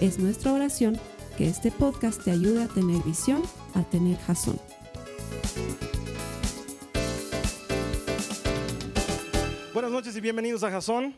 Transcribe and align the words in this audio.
Es 0.00 0.18
nuestra 0.18 0.52
oración 0.52 1.00
que 1.38 1.48
este 1.48 1.70
podcast 1.70 2.22
te 2.22 2.30
ayude 2.30 2.62
a 2.64 2.68
tener 2.68 3.02
visión, 3.02 3.42
a 3.74 3.82
tener 3.82 4.18
jazón. 4.18 4.60
Buenas 9.72 9.90
noches 9.90 10.14
y 10.14 10.20
bienvenidos 10.20 10.62
a 10.64 10.70
Jazón. 10.70 11.14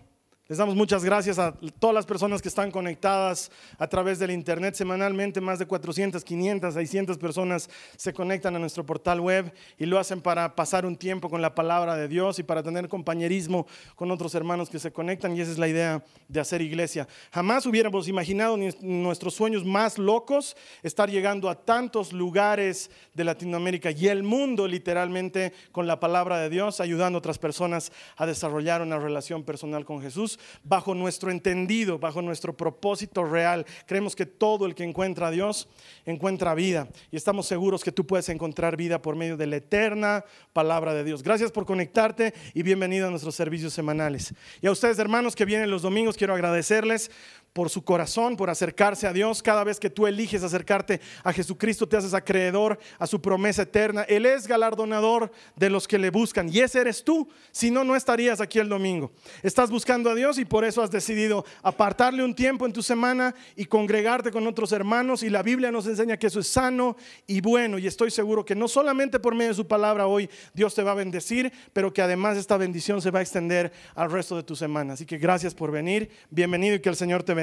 Les 0.49 0.57
damos 0.57 0.75
muchas 0.75 1.05
gracias 1.05 1.39
a 1.39 1.53
todas 1.79 1.93
las 1.93 2.07
personas 2.07 2.41
que 2.41 2.49
están 2.49 2.71
conectadas 2.71 3.51
a 3.77 3.87
través 3.87 4.19
del 4.19 4.31
Internet. 4.31 4.77
Semanalmente 4.77 5.43
más 5.43 5.59
de 5.59 5.67
400, 5.67 6.25
500, 6.25 6.73
600 6.73 7.19
personas 7.19 7.69
se 7.99 8.15
conectan 8.15 8.57
a 8.57 8.59
nuestro 8.59 8.87
portal 8.87 9.21
web 9.21 9.53
y 9.77 9.85
lo 9.85 9.99
hacen 9.99 10.23
para 10.23 10.57
pasar 10.57 10.87
un 10.87 10.97
tiempo 10.97 11.29
con 11.29 11.43
la 11.43 11.55
palabra 11.55 11.97
de 11.97 12.09
Dios 12.09 12.39
y 12.39 12.45
para 12.45 12.63
tener 12.63 12.89
compañerismo 12.89 13.67
con 13.95 14.11
otros 14.11 14.35
hermanos 14.35 14.71
que 14.71 14.79
se 14.79 14.91
conectan. 14.91 15.37
Y 15.37 15.43
esa 15.43 15.53
es 15.53 15.59
la 15.59 15.69
idea 15.69 16.03
de 16.29 16.41
hacer 16.41 16.63
iglesia. 16.63 17.07
Jamás 17.31 17.67
hubiéramos 17.67 18.09
imaginado 18.09 18.57
ni 18.57 18.71
nuestros 18.81 19.35
sueños 19.35 19.67
más 19.67 19.99
locos 19.99 20.57
estar 20.83 21.11
llegando 21.11 21.51
a 21.51 21.57
tantos 21.57 22.15
lugares 22.15 22.91
de 23.13 23.25
Latinoamérica 23.25 23.91
y 23.91 24.09
el 24.09 24.23
mundo 24.23 24.67
literalmente 24.67 25.53
con 25.73 25.87
la 25.87 26.01
palabra 26.01 26.39
de 26.39 26.49
Dios, 26.49 26.81
ayudando 26.81 27.19
a 27.19 27.21
otras 27.21 27.39
personas 27.39 27.93
a 28.17 28.25
desarrollar 28.25 28.81
una 28.81 28.99
relación 28.99 29.43
personal 29.45 29.85
con 29.85 30.01
Jesús 30.01 30.38
bajo 30.63 30.95
nuestro 30.95 31.31
entendido, 31.31 31.99
bajo 31.99 32.23
nuestro 32.23 32.57
propósito 32.57 33.25
real. 33.25 33.67
Creemos 33.87 34.17
que 34.17 34.27
todo 34.27 34.67
el 34.67 34.75
que 34.75 34.85
encuentra 34.85 35.29
a 35.29 35.31
Dios 35.31 35.69
encuentra 36.07 36.55
vida 36.55 36.89
y 37.11 37.17
estamos 37.17 37.47
seguros 37.47 37.85
que 37.85 37.93
tú 37.93 38.07
puedes 38.07 38.29
encontrar 38.29 38.77
vida 38.77 39.03
por 39.03 39.17
medio 39.17 39.37
de 39.37 39.47
la 39.47 39.57
eterna 39.57 40.25
palabra 40.53 40.95
de 40.95 41.05
Dios. 41.05 41.23
Gracias 41.23 41.53
por 41.53 41.67
conectarte 41.67 42.35
y 42.55 42.63
bienvenido 42.63 43.07
a 43.07 43.11
nuestros 43.11 43.35
servicios 43.35 43.73
semanales. 43.73 44.35
Y 44.61 44.67
a 44.67 44.73
ustedes 44.73 44.99
hermanos 44.99 45.37
que 45.37 45.45
vienen 45.45 45.71
los 45.71 45.83
domingos, 45.83 46.17
quiero 46.17 46.35
agradecerles 46.35 47.11
por 47.53 47.71
su 47.71 47.83
corazón, 47.83 48.37
por 48.37 48.51
acercarse 48.51 49.07
a 49.07 49.13
Dios. 49.13 49.43
Cada 49.43 49.65
vez 49.65 49.81
que 49.81 49.91
tú 49.91 50.07
eliges 50.07 50.43
acercarte 50.43 51.01
a 51.25 51.33
Jesucristo, 51.33 51.89
te 51.89 51.97
haces 51.97 52.15
acreedor 52.15 52.79
a 52.99 53.07
su 53.07 53.21
promesa 53.21 53.63
eterna. 53.63 54.03
Él 54.03 54.27
es 54.27 54.47
galardonador 54.47 55.33
de 55.57 55.71
los 55.71 55.89
que 55.89 55.99
le 55.99 56.11
buscan. 56.11 56.49
Y 56.53 56.61
ese 56.61 56.81
eres 56.81 57.03
tú. 57.03 57.29
Si 57.51 57.71
no, 57.71 57.83
no 57.83 57.97
estarías 57.97 58.41
aquí 58.41 58.59
el 58.59 58.69
domingo. 58.69 59.11
Estás 59.43 59.71
buscando 59.71 60.11
a 60.11 60.15
Dios 60.15 60.39
y 60.39 60.45
por 60.45 60.65
eso 60.65 60.83
has 60.83 60.91
decidido 60.91 61.45
apartarle 61.63 62.23
un 62.23 62.35
tiempo 62.35 62.65
en 62.65 62.73
tu 62.73 62.83
semana 62.83 63.35
y 63.57 63.65
congregarte 63.65 64.31
con 64.31 64.47
otros 64.47 64.71
hermanos. 64.71 65.25
Y 65.25 65.31
la 65.31 65.43
Biblia 65.43 65.73
nos 65.73 65.87
enseña 65.87 66.17
que 66.17 66.29
eso 66.29 66.39
es 66.39 66.49
sano 66.49 66.97
y 67.27 67.41
bueno. 67.41 67.79
Y 67.79 67.89
estoy 67.89 68.11
seguro 68.11 68.45
que 68.45 68.55
no 68.55 68.69
solamente 68.69 69.19
por 69.19 69.35
medio 69.35 69.51
de 69.51 69.57
su 69.57 69.67
palabra 69.67 70.07
hoy 70.07 70.31
Dios 70.55 70.75
te 70.77 70.83
va 70.85 70.93
a 70.93 70.95
bendecir, 70.95 71.53
pero 71.73 71.93
que 71.93 72.03
además 72.03 72.37
esta 72.37 72.57
bendición 72.57 73.03
se 73.03 73.11
va 73.11 73.19
a 73.19 73.23
extender 73.23 73.73
al 73.97 74.13
resto 74.13 74.37
de 74.37 74.45
tu 74.45 74.55
semana. 74.55 74.93
Así 74.93 75.07
que 75.07 75.19
gracias 75.19 75.55
por 75.55 75.73
venir. 75.73 76.09
Bienvenido 76.31 76.77
y 76.77 76.81
que 76.81 76.89
el 76.89 76.97
Señor 76.97 77.25
te 77.25 77.35
bendiga. 77.35 77.38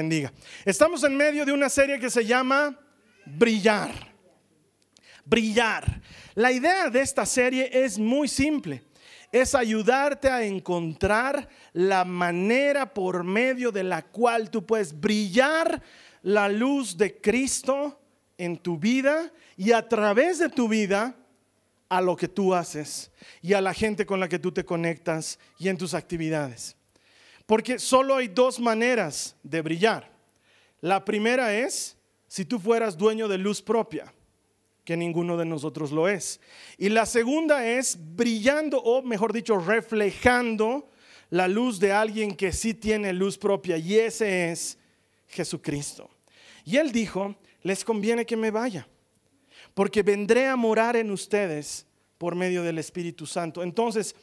Estamos 0.64 1.02
en 1.04 1.16
medio 1.16 1.46
de 1.46 1.52
una 1.52 1.68
serie 1.68 1.98
que 1.98 2.10
se 2.10 2.24
llama 2.24 2.78
Brillar. 3.24 3.90
Brillar. 5.24 6.02
La 6.34 6.52
idea 6.52 6.90
de 6.90 7.00
esta 7.00 7.24
serie 7.24 7.70
es 7.72 7.98
muy 7.98 8.28
simple. 8.28 8.82
Es 9.32 9.54
ayudarte 9.54 10.28
a 10.28 10.44
encontrar 10.44 11.48
la 11.72 12.04
manera 12.04 12.92
por 12.92 13.24
medio 13.24 13.72
de 13.72 13.84
la 13.84 14.02
cual 14.02 14.50
tú 14.50 14.64
puedes 14.64 14.98
brillar 14.98 15.82
la 16.22 16.48
luz 16.48 16.96
de 16.96 17.20
Cristo 17.20 17.98
en 18.36 18.58
tu 18.58 18.78
vida 18.78 19.32
y 19.56 19.72
a 19.72 19.88
través 19.88 20.38
de 20.38 20.48
tu 20.48 20.68
vida 20.68 21.16
a 21.88 22.00
lo 22.00 22.16
que 22.16 22.28
tú 22.28 22.54
haces 22.54 23.10
y 23.40 23.54
a 23.54 23.60
la 23.60 23.72
gente 23.72 24.04
con 24.04 24.20
la 24.20 24.28
que 24.28 24.38
tú 24.38 24.52
te 24.52 24.64
conectas 24.64 25.38
y 25.58 25.68
en 25.68 25.78
tus 25.78 25.94
actividades. 25.94 26.75
Porque 27.46 27.78
solo 27.78 28.16
hay 28.16 28.28
dos 28.28 28.58
maneras 28.58 29.36
de 29.42 29.62
brillar. 29.62 30.10
La 30.80 31.04
primera 31.04 31.56
es 31.56 31.96
si 32.26 32.44
tú 32.44 32.58
fueras 32.58 32.98
dueño 32.98 33.28
de 33.28 33.38
luz 33.38 33.62
propia, 33.62 34.12
que 34.84 34.96
ninguno 34.96 35.36
de 35.36 35.44
nosotros 35.44 35.90
lo 35.90 36.08
es. 36.08 36.40
Y 36.76 36.88
la 36.88 37.06
segunda 37.06 37.66
es 37.66 37.98
brillando, 38.14 38.78
o 38.78 39.02
mejor 39.02 39.32
dicho, 39.32 39.58
reflejando 39.58 40.88
la 41.30 41.48
luz 41.48 41.80
de 41.80 41.92
alguien 41.92 42.36
que 42.36 42.52
sí 42.52 42.74
tiene 42.74 43.12
luz 43.12 43.38
propia, 43.38 43.76
y 43.76 43.96
ese 43.96 44.50
es 44.50 44.78
Jesucristo. 45.28 46.10
Y 46.64 46.76
él 46.76 46.92
dijo, 46.92 47.36
les 47.62 47.84
conviene 47.84 48.26
que 48.26 48.36
me 48.36 48.50
vaya, 48.50 48.86
porque 49.74 50.02
vendré 50.02 50.46
a 50.46 50.56
morar 50.56 50.96
en 50.96 51.10
ustedes 51.10 51.86
por 52.18 52.34
medio 52.34 52.62
del 52.62 52.78
Espíritu 52.78 53.26
Santo. 53.26 53.62
Entonces, 53.62 54.14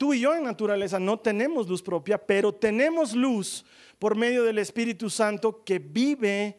Tú 0.00 0.14
y 0.14 0.20
yo 0.20 0.34
en 0.34 0.44
naturaleza 0.44 0.98
no 0.98 1.18
tenemos 1.18 1.68
luz 1.68 1.82
propia, 1.82 2.16
pero 2.16 2.54
tenemos 2.54 3.12
luz 3.14 3.66
por 3.98 4.16
medio 4.16 4.44
del 4.44 4.56
Espíritu 4.56 5.10
Santo 5.10 5.62
que 5.62 5.78
vive 5.78 6.58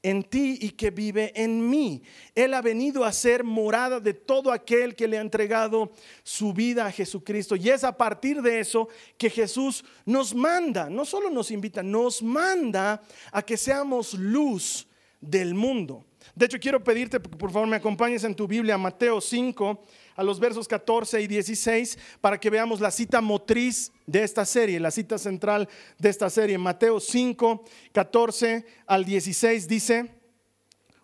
en 0.00 0.22
ti 0.22 0.58
y 0.60 0.70
que 0.70 0.92
vive 0.92 1.32
en 1.34 1.68
mí. 1.68 2.04
Él 2.36 2.54
ha 2.54 2.62
venido 2.62 3.04
a 3.04 3.10
ser 3.10 3.42
morada 3.42 3.98
de 3.98 4.14
todo 4.14 4.52
aquel 4.52 4.94
que 4.94 5.08
le 5.08 5.18
ha 5.18 5.22
entregado 5.22 5.90
su 6.22 6.52
vida 6.52 6.86
a 6.86 6.92
Jesucristo. 6.92 7.56
Y 7.56 7.68
es 7.68 7.82
a 7.82 7.96
partir 7.96 8.42
de 8.42 8.60
eso 8.60 8.88
que 9.16 9.28
Jesús 9.28 9.84
nos 10.04 10.32
manda, 10.32 10.88
no 10.88 11.04
solo 11.04 11.30
nos 11.30 11.50
invita, 11.50 11.82
nos 11.82 12.22
manda 12.22 13.02
a 13.32 13.42
que 13.42 13.56
seamos 13.56 14.14
luz 14.14 14.86
del 15.20 15.52
mundo. 15.52 16.04
De 16.32 16.46
hecho, 16.46 16.60
quiero 16.60 16.84
pedirte 16.84 17.18
por 17.18 17.50
favor 17.50 17.66
me 17.66 17.74
acompañes 17.74 18.22
en 18.22 18.36
tu 18.36 18.46
Biblia, 18.46 18.78
Mateo 18.78 19.20
5, 19.20 19.84
a 20.18 20.24
los 20.24 20.40
versos 20.40 20.66
14 20.66 21.22
y 21.22 21.28
16 21.28 21.96
para 22.20 22.40
que 22.40 22.50
veamos 22.50 22.80
la 22.80 22.90
cita 22.90 23.20
motriz 23.20 23.92
de 24.04 24.24
esta 24.24 24.44
serie, 24.44 24.80
la 24.80 24.90
cita 24.90 25.16
central 25.16 25.68
de 25.96 26.08
esta 26.08 26.28
serie. 26.28 26.58
Mateo 26.58 26.98
5, 26.98 27.64
14 27.92 28.66
al 28.88 29.04
16 29.04 29.68
dice, 29.68 30.10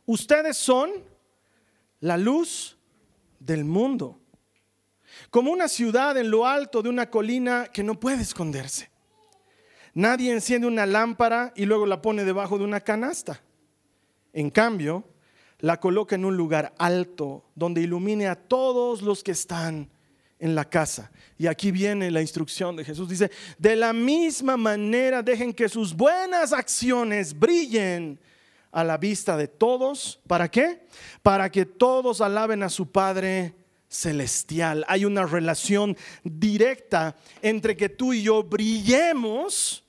ustedes 0.04 0.56
son 0.56 0.90
la 2.00 2.18
luz 2.18 2.76
del 3.38 3.64
mundo, 3.64 4.18
como 5.30 5.52
una 5.52 5.68
ciudad 5.68 6.18
en 6.18 6.28
lo 6.28 6.44
alto 6.44 6.82
de 6.82 6.88
una 6.88 7.08
colina 7.08 7.68
que 7.72 7.84
no 7.84 8.00
puede 8.00 8.22
esconderse. 8.22 8.90
Nadie 9.92 10.32
enciende 10.32 10.66
una 10.66 10.86
lámpara 10.86 11.52
y 11.54 11.66
luego 11.66 11.86
la 11.86 12.02
pone 12.02 12.24
debajo 12.24 12.58
de 12.58 12.64
una 12.64 12.80
canasta. 12.80 13.40
En 14.32 14.50
cambio, 14.50 15.04
la 15.64 15.80
coloca 15.80 16.14
en 16.14 16.26
un 16.26 16.36
lugar 16.36 16.74
alto 16.76 17.42
donde 17.54 17.80
ilumine 17.80 18.26
a 18.26 18.34
todos 18.34 19.00
los 19.00 19.24
que 19.24 19.30
están 19.30 19.88
en 20.38 20.54
la 20.54 20.68
casa. 20.68 21.10
Y 21.38 21.46
aquí 21.46 21.70
viene 21.70 22.10
la 22.10 22.20
instrucción 22.20 22.76
de 22.76 22.84
Jesús. 22.84 23.08
Dice, 23.08 23.30
de 23.56 23.74
la 23.74 23.94
misma 23.94 24.58
manera 24.58 25.22
dejen 25.22 25.54
que 25.54 25.70
sus 25.70 25.94
buenas 25.94 26.52
acciones 26.52 27.38
brillen 27.38 28.20
a 28.72 28.84
la 28.84 28.98
vista 28.98 29.38
de 29.38 29.48
todos. 29.48 30.20
¿Para 30.26 30.50
qué? 30.50 30.86
Para 31.22 31.50
que 31.50 31.64
todos 31.64 32.20
alaben 32.20 32.62
a 32.62 32.68
su 32.68 32.92
Padre 32.92 33.54
celestial. 33.88 34.84
Hay 34.86 35.06
una 35.06 35.24
relación 35.24 35.96
directa 36.24 37.16
entre 37.40 37.74
que 37.74 37.88
tú 37.88 38.12
y 38.12 38.22
yo 38.22 38.42
brillemos 38.42 39.83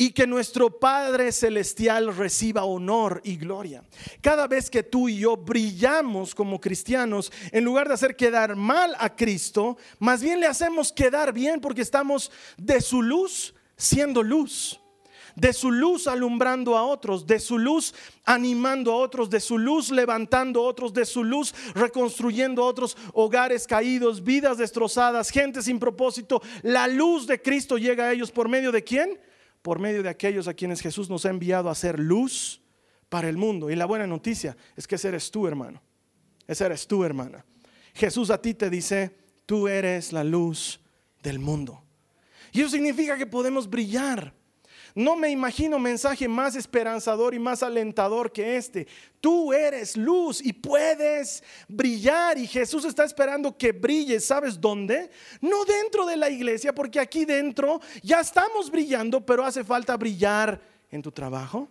y 0.00 0.12
que 0.12 0.28
nuestro 0.28 0.78
Padre 0.78 1.32
Celestial 1.32 2.16
reciba 2.16 2.64
honor 2.64 3.20
y 3.24 3.36
gloria. 3.36 3.82
Cada 4.20 4.46
vez 4.46 4.70
que 4.70 4.84
tú 4.84 5.08
y 5.08 5.18
yo 5.18 5.36
brillamos 5.36 6.36
como 6.36 6.60
cristianos, 6.60 7.32
en 7.50 7.64
lugar 7.64 7.88
de 7.88 7.94
hacer 7.94 8.14
quedar 8.14 8.54
mal 8.54 8.94
a 9.00 9.16
Cristo, 9.16 9.76
más 9.98 10.22
bien 10.22 10.38
le 10.38 10.46
hacemos 10.46 10.92
quedar 10.92 11.32
bien 11.32 11.60
porque 11.60 11.82
estamos 11.82 12.30
de 12.56 12.80
su 12.80 13.02
luz 13.02 13.56
siendo 13.76 14.22
luz. 14.22 14.80
De 15.34 15.52
su 15.52 15.70
luz 15.70 16.06
alumbrando 16.06 16.76
a 16.76 16.84
otros, 16.84 17.26
de 17.26 17.40
su 17.40 17.58
luz 17.58 17.92
animando 18.24 18.92
a 18.92 18.96
otros, 18.96 19.30
de 19.30 19.40
su 19.40 19.58
luz 19.58 19.90
levantando 19.90 20.60
a 20.60 20.64
otros, 20.64 20.92
de 20.92 21.06
su 21.06 21.22
luz 21.24 21.54
reconstruyendo 21.74 22.64
otros 22.64 22.96
hogares 23.14 23.66
caídos, 23.66 24.22
vidas 24.22 24.58
destrozadas, 24.58 25.30
gente 25.30 25.62
sin 25.62 25.78
propósito. 25.80 26.40
La 26.62 26.86
luz 26.86 27.26
de 27.26 27.40
Cristo 27.42 27.78
llega 27.78 28.06
a 28.06 28.12
ellos 28.12 28.30
por 28.30 28.48
medio 28.48 28.70
de 28.70 28.82
quién? 28.82 29.18
Por 29.68 29.80
medio 29.80 30.02
de 30.02 30.08
aquellos 30.08 30.48
a 30.48 30.54
quienes 30.54 30.80
Jesús 30.80 31.10
nos 31.10 31.26
ha 31.26 31.28
enviado 31.28 31.68
a 31.68 31.74
ser 31.74 32.00
luz 32.00 32.62
para 33.10 33.28
el 33.28 33.36
mundo. 33.36 33.68
Y 33.68 33.76
la 33.76 33.84
buena 33.84 34.06
noticia 34.06 34.56
es 34.74 34.86
que 34.86 34.94
ese 34.94 35.08
eres 35.08 35.30
tú, 35.30 35.46
hermano. 35.46 35.82
Ese 36.46 36.64
eres 36.64 36.86
tú, 36.86 37.04
hermana. 37.04 37.44
Jesús 37.92 38.30
a 38.30 38.40
ti 38.40 38.54
te 38.54 38.70
dice, 38.70 39.14
tú 39.44 39.68
eres 39.68 40.14
la 40.14 40.24
luz 40.24 40.80
del 41.22 41.38
mundo. 41.38 41.84
Y 42.50 42.62
eso 42.62 42.70
significa 42.70 43.18
que 43.18 43.26
podemos 43.26 43.68
brillar. 43.68 44.32
No 44.98 45.14
me 45.14 45.30
imagino 45.30 45.78
mensaje 45.78 46.26
más 46.26 46.56
esperanzador 46.56 47.32
y 47.32 47.38
más 47.38 47.62
alentador 47.62 48.32
que 48.32 48.56
este. 48.56 48.88
Tú 49.20 49.52
eres 49.52 49.96
luz 49.96 50.44
y 50.44 50.52
puedes 50.52 51.44
brillar 51.68 52.36
y 52.36 52.48
Jesús 52.48 52.84
está 52.84 53.04
esperando 53.04 53.56
que 53.56 53.70
brilles. 53.70 54.24
¿Sabes 54.24 54.60
dónde? 54.60 55.08
No 55.40 55.64
dentro 55.64 56.04
de 56.04 56.16
la 56.16 56.28
iglesia, 56.28 56.74
porque 56.74 56.98
aquí 56.98 57.24
dentro 57.24 57.80
ya 58.02 58.18
estamos 58.18 58.72
brillando, 58.72 59.24
pero 59.24 59.44
hace 59.44 59.62
falta 59.62 59.96
brillar 59.96 60.60
en 60.90 61.00
tu 61.00 61.12
trabajo. 61.12 61.68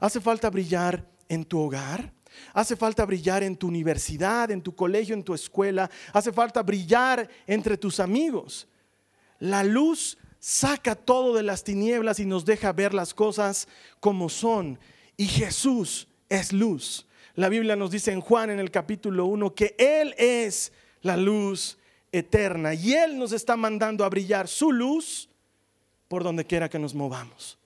Hace 0.00 0.18
falta 0.18 0.48
brillar 0.48 1.06
en 1.28 1.44
tu 1.44 1.60
hogar. 1.60 2.14
Hace 2.54 2.76
falta 2.76 3.04
brillar 3.04 3.42
en 3.42 3.56
tu 3.56 3.68
universidad, 3.68 4.50
en 4.50 4.62
tu 4.62 4.74
colegio, 4.74 5.14
en 5.14 5.22
tu 5.22 5.34
escuela. 5.34 5.90
Hace 6.14 6.32
falta 6.32 6.62
brillar 6.62 7.28
entre 7.46 7.76
tus 7.76 8.00
amigos. 8.00 8.66
La 9.38 9.62
luz 9.62 10.16
saca 10.44 10.94
todo 10.94 11.34
de 11.34 11.42
las 11.42 11.64
tinieblas 11.64 12.20
y 12.20 12.26
nos 12.26 12.44
deja 12.44 12.70
ver 12.74 12.92
las 12.92 13.14
cosas 13.14 13.66
como 13.98 14.28
son. 14.28 14.78
Y 15.16 15.24
Jesús 15.24 16.06
es 16.28 16.52
luz. 16.52 17.06
La 17.34 17.48
Biblia 17.48 17.76
nos 17.76 17.90
dice 17.90 18.12
en 18.12 18.20
Juan 18.20 18.50
en 18.50 18.60
el 18.60 18.70
capítulo 18.70 19.24
1 19.24 19.54
que 19.54 19.74
Él 19.78 20.14
es 20.18 20.70
la 21.00 21.16
luz 21.16 21.78
eterna 22.12 22.74
y 22.74 22.92
Él 22.92 23.18
nos 23.18 23.32
está 23.32 23.56
mandando 23.56 24.04
a 24.04 24.10
brillar 24.10 24.46
su 24.46 24.70
luz 24.70 25.30
por 26.08 26.22
donde 26.22 26.44
quiera 26.44 26.68
que 26.68 26.78
nos 26.78 26.94
movamos. 26.94 27.56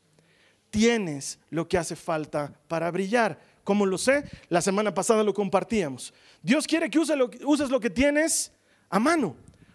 Tienes 0.71 1.41
lo 1.51 1.67
que 1.67 1.79
hace 1.79 1.97
falta 1.97 2.53
para 2.69 2.93
brillar. 2.93 3.41
¿Cómo 3.65 3.87
lo 3.87 3.99
sé? 3.99 4.23
La 4.51 4.63
semana 4.63 4.95
pasada 4.95 5.25
lo 5.25 5.35
compartíamos. 5.35 6.15
Dios 6.43 6.65
quiere 6.65 6.89
que 6.89 7.01
uses 7.01 7.71
lo 7.71 7.81
que 7.81 7.91
tienes 7.91 8.53
a 8.89 9.01
mano. 9.01 9.35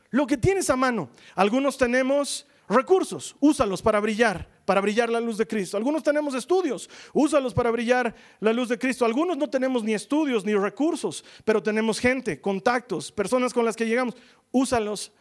Lo 0.09 0.25
que 0.25 0.37
tienes 0.37 0.69
a 0.69 0.77
mano. 0.77 1.09
Algunos 1.35 1.77
tenemos 1.77 2.47
recursos, 2.69 3.35
úsalos 3.39 3.81
para 3.81 3.99
brillar, 3.99 4.49
para 4.65 4.81
brillar 4.81 5.09
la 5.09 5.19
luz 5.19 5.37
de 5.37 5.47
Cristo. 5.47 5.77
Algunos 5.77 6.03
tenemos 6.03 6.33
estudios, 6.33 6.89
úsalos 7.13 7.53
para 7.53 7.71
brillar 7.71 8.15
la 8.39 8.53
luz 8.53 8.69
de 8.69 8.79
Cristo. 8.79 9.05
Algunos 9.05 9.37
no 9.37 9.49
tenemos 9.49 9.83
ni 9.83 9.93
estudios 9.93 10.45
ni 10.45 10.55
recursos, 10.55 11.23
pero 11.43 11.61
tenemos 11.61 11.99
gente, 11.99 12.39
contactos, 12.39 13.11
personas 13.11 13.53
con 13.53 13.65
las 13.65 13.75
que 13.75 13.85
llegamos, 13.85 14.15
úsalos 14.51 15.11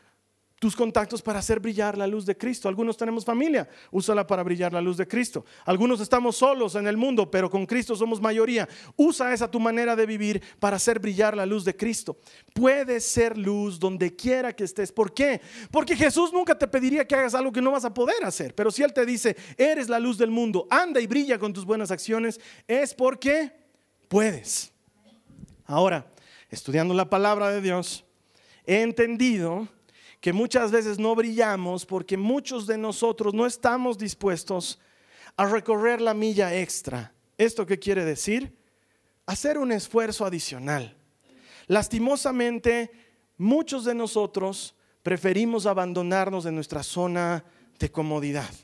tus 0.63 0.77
contactos 0.77 1.21
para 1.21 1.41
hacer 1.41 1.59
brillar 1.59 1.99
la 1.99 2.07
luz 2.07 2.25
de 2.25 2.37
Cristo. 2.37 2.69
Algunos 2.69 2.97
tenemos 2.97 3.25
familia, 3.25 3.69
úsala 3.91 4.25
para 4.25 4.45
brillar 4.45 4.73
la 4.73 4.81
luz 4.81 4.97
de 4.97 5.09
Cristo. 5.09 5.45
Algunos 5.65 6.01
estamos 6.01 6.37
solos 6.37 6.77
en 6.77 6.87
el 6.87 6.97
mundo, 6.97 7.29
pero 7.29 7.51
con 7.51 7.67
Cristo 7.67 7.97
somos 7.97 8.21
mayoría. 8.21 8.69
Usa 8.95 9.35
esa 9.35 9.51
tu 9.51 9.59
manera 9.59 9.97
de 9.97 10.07
vivir 10.07 10.41
para 10.61 10.77
hacer 10.77 11.01
brillar 11.01 11.37
la 11.37 11.47
luz 11.47 11.65
de 11.65 11.75
Cristo. 11.75 12.17
Puedes 12.55 13.05
ser 13.05 13.37
luz 13.37 13.81
donde 13.81 14.15
quiera 14.15 14.55
que 14.55 14.63
estés. 14.63 14.93
¿Por 14.93 15.13
qué? 15.13 15.41
Porque 15.73 15.97
Jesús 15.97 16.33
nunca 16.33 16.57
te 16.57 16.69
pediría 16.69 17.09
que 17.09 17.17
hagas 17.17 17.35
algo 17.35 17.51
que 17.51 17.61
no 17.61 17.73
vas 17.73 17.85
a 17.85 17.93
poder 17.93 18.23
hacer. 18.23 18.55
Pero 18.55 18.71
si 18.71 18.85
Él 18.85 18.93
te 18.93 19.05
dice, 19.05 19.35
eres 19.57 19.89
la 19.89 19.99
luz 19.99 20.17
del 20.17 20.31
mundo, 20.31 20.69
anda 20.71 21.01
y 21.01 21.09
brilla 21.09 21.41
con 21.41 21.53
tus 21.53 21.65
buenas 21.65 21.91
acciones, 21.91 22.41
es 22.69 22.95
porque 22.95 23.51
puedes. 24.07 24.73
Ahora, 25.65 26.07
estudiando 26.51 26.95
la 26.95 27.11
palabra 27.11 27.51
de 27.51 27.61
Dios, 27.61 28.05
he 28.65 28.83
entendido 28.83 29.67
que 30.23 30.33
muchas 30.33 30.71
veces 30.71 31.01
no 31.01 31.17
brillamos 31.17 31.85
porque 31.85 32.17
muchos 32.17 32.69
de 32.69 32.79
nosotros 32.79 33.35
no 33.35 33.45
estamos 33.45 33.99
dispuestos 33.99 34.79
a 35.37 35.47
recorrer 35.47 36.01
la 36.01 36.15
milla 36.15 36.55
extra. 36.55 37.13
¿Esto 37.37 37.67
qué 37.67 37.81
quiere 37.81 38.05
decir? 38.05 38.57
Hacer 39.27 39.59
un 39.59 39.73
esfuerzo 39.73 40.25
adicional. 40.25 40.97
Lastimosamente, 41.67 42.93
muchos 43.37 43.85
de 43.85 43.97
nosotros 43.97 44.77
preferimos 45.03 45.67
abandonarnos 45.67 46.45
de 46.45 46.53
nuestra 46.53 46.85
zona 46.85 47.45
de 47.81 47.91
comodidad. 47.91 48.55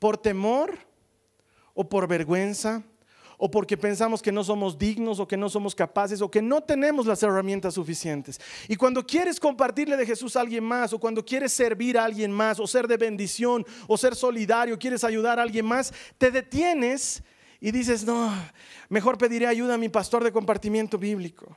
Por 0.00 0.18
temor 0.18 0.76
o 1.74 1.88
por 1.88 2.08
vergüenza 2.08 2.82
o 3.38 3.50
porque 3.50 3.76
pensamos 3.76 4.22
que 4.22 4.32
no 4.32 4.42
somos 4.42 4.78
dignos 4.78 5.20
o 5.20 5.28
que 5.28 5.36
no 5.36 5.48
somos 5.48 5.74
capaces 5.74 6.20
o 6.20 6.30
que 6.30 6.42
no 6.42 6.62
tenemos 6.62 7.06
las 7.06 7.22
herramientas 7.22 7.74
suficientes. 7.74 8.40
Y 8.68 8.76
cuando 8.76 9.06
quieres 9.06 9.38
compartirle 9.38 9.96
de 9.96 10.06
Jesús 10.06 10.36
a 10.36 10.40
alguien 10.40 10.64
más 10.64 10.92
o 10.92 10.98
cuando 10.98 11.24
quieres 11.24 11.52
servir 11.52 11.98
a 11.98 12.04
alguien 12.04 12.32
más 12.32 12.58
o 12.58 12.66
ser 12.66 12.86
de 12.88 12.96
bendición 12.96 13.64
o 13.86 13.96
ser 13.96 14.14
solidario, 14.14 14.78
quieres 14.78 15.04
ayudar 15.04 15.38
a 15.38 15.42
alguien 15.42 15.66
más, 15.66 15.92
te 16.18 16.30
detienes 16.30 17.22
y 17.60 17.70
dices, 17.70 18.04
no, 18.04 18.32
mejor 18.88 19.18
pediré 19.18 19.46
ayuda 19.46 19.74
a 19.74 19.78
mi 19.78 19.88
pastor 19.88 20.22
de 20.22 20.32
compartimiento 20.32 20.98
bíblico. 20.98 21.56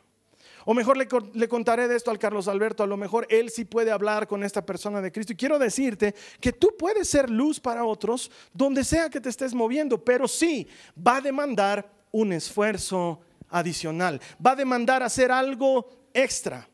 O 0.69 0.75
mejor 0.75 0.97
le, 0.97 1.07
le, 1.33 1.47
contaré 1.47 1.87
de 1.87 1.95
esto 1.95 2.11
al 2.11 2.19
Carlos 2.19 2.47
Alberto, 2.47 2.83
a 2.83 2.85
lo 2.85 2.95
mejor 2.95 3.25
él 3.31 3.49
sí 3.49 3.65
puede 3.65 3.89
hablar 3.89 4.27
con 4.27 4.43
esta 4.43 4.63
persona 4.63 5.01
de 5.01 5.11
Cristo. 5.11 5.33
Y 5.33 5.35
quiero 5.35 5.57
decirte 5.57 6.13
que 6.39 6.53
tú 6.53 6.75
puedes 6.77 7.09
ser 7.09 7.27
luz 7.27 7.59
para 7.59 7.85
otros 7.85 8.29
donde 8.53 8.83
sea 8.83 9.09
que 9.09 9.19
te 9.19 9.29
estés 9.29 9.55
moviendo, 9.55 10.05
pero 10.05 10.27
sí 10.27 10.67
va 10.95 11.15
a 11.17 11.21
demandar 11.21 11.91
un 12.11 12.33
esfuerzo 12.33 13.19
adicional, 13.49 14.21
va 14.45 14.51
a 14.51 14.57
demandar 14.57 15.01
hacer 15.01 15.31
algo 15.31 15.89
extra. 16.13 16.69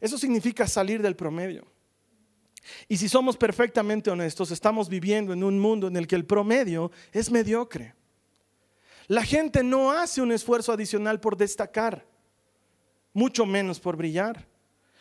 Eso 0.00 0.16
significa 0.16 0.68
salir 0.68 1.02
del 1.02 1.16
promedio. 1.16 1.66
Y 2.86 2.98
si 2.98 3.08
somos 3.08 3.36
perfectamente 3.36 4.12
honestos, 4.12 4.52
estamos 4.52 4.88
viviendo 4.88 5.32
en 5.32 5.42
un 5.42 5.58
mundo 5.58 5.88
en 5.88 5.96
el 5.96 6.06
que 6.06 6.14
el 6.14 6.24
promedio 6.24 6.92
es 7.10 7.32
mediocre. 7.32 7.96
La 9.08 9.24
gente 9.24 9.64
no 9.64 9.90
hace 9.90 10.22
un 10.22 10.30
esfuerzo 10.30 10.70
adicional 10.70 11.18
por 11.18 11.36
destacar 11.36 12.06
mucho 13.18 13.44
menos 13.44 13.80
por 13.80 13.96
brillar. 13.96 14.46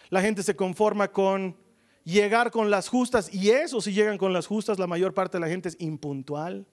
La 0.10 0.22
gente 0.22 0.42
se 0.42 0.56
conforma 0.56 1.12
con 1.12 1.56
llegar 2.04 2.50
con 2.50 2.72
las 2.72 2.90
justas 2.90 3.32
y 3.32 3.52
eso 3.52 3.80
si 3.80 3.94
llegan 3.94 4.18
con 4.18 4.34
las 4.34 4.48
justas, 4.48 4.80
la 4.80 4.88
mayor 4.88 5.14
parte 5.14 5.38
de 5.38 5.42
la 5.42 5.48
gente 5.48 5.70
es 5.70 5.78
impuntual. 5.80 6.66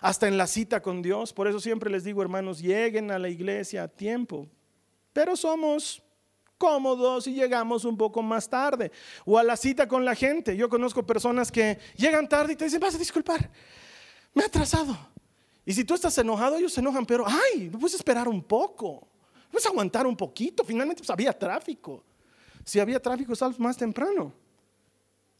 Hasta 0.00 0.26
en 0.26 0.36
la 0.36 0.48
cita 0.48 0.82
con 0.82 1.00
Dios, 1.00 1.32
por 1.32 1.46
eso 1.46 1.60
siempre 1.60 1.90
les 1.90 2.02
digo, 2.02 2.22
hermanos, 2.22 2.60
lleguen 2.60 3.10
a 3.12 3.18
la 3.18 3.28
iglesia 3.28 3.84
a 3.84 3.88
tiempo. 3.88 4.48
Pero 5.12 5.36
somos 5.36 6.02
cómodos 6.58 7.26
y 7.28 7.34
llegamos 7.34 7.84
un 7.84 7.96
poco 7.96 8.20
más 8.20 8.48
tarde. 8.48 8.90
O 9.24 9.38
a 9.38 9.44
la 9.44 9.56
cita 9.56 9.86
con 9.86 10.04
la 10.04 10.14
gente. 10.14 10.56
Yo 10.56 10.68
conozco 10.68 11.06
personas 11.06 11.52
que 11.52 11.78
llegan 11.96 12.28
tarde 12.28 12.54
y 12.54 12.56
te 12.56 12.64
dicen, 12.64 12.80
vas 12.80 12.96
a 12.96 12.98
disculpar, 12.98 13.48
me 14.34 14.42
he 14.42 14.46
atrasado. 14.46 14.96
Y 15.64 15.72
si 15.72 15.84
tú 15.84 15.94
estás 15.94 16.18
enojado, 16.18 16.56
ellos 16.56 16.72
se 16.72 16.80
enojan, 16.80 17.06
pero, 17.06 17.24
ay, 17.26 17.70
me 17.72 17.78
puedes 17.78 17.94
esperar 17.94 18.26
un 18.28 18.42
poco. 18.42 19.06
Vamos 19.52 19.66
a 19.66 19.68
aguantar 19.68 20.06
un 20.06 20.16
poquito. 20.16 20.64
Finalmente 20.64 21.00
pues, 21.00 21.10
había 21.10 21.32
tráfico. 21.32 22.04
Si 22.64 22.78
había 22.78 23.00
tráfico, 23.00 23.34
sal 23.34 23.54
más 23.58 23.76
temprano. 23.76 24.32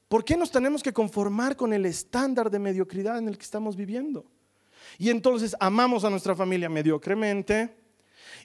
¿Por 0.08 0.24
qué 0.24 0.36
nos 0.36 0.50
tenemos 0.50 0.82
que 0.82 0.92
conformar 0.92 1.56
con 1.56 1.72
el 1.72 1.86
estándar 1.86 2.50
de 2.50 2.58
mediocridad 2.58 3.18
en 3.18 3.28
el 3.28 3.38
que 3.38 3.44
estamos 3.44 3.76
viviendo? 3.76 4.26
Y 4.98 5.10
entonces 5.10 5.54
amamos 5.60 6.04
a 6.04 6.10
nuestra 6.10 6.34
familia 6.34 6.68
mediocremente 6.68 7.76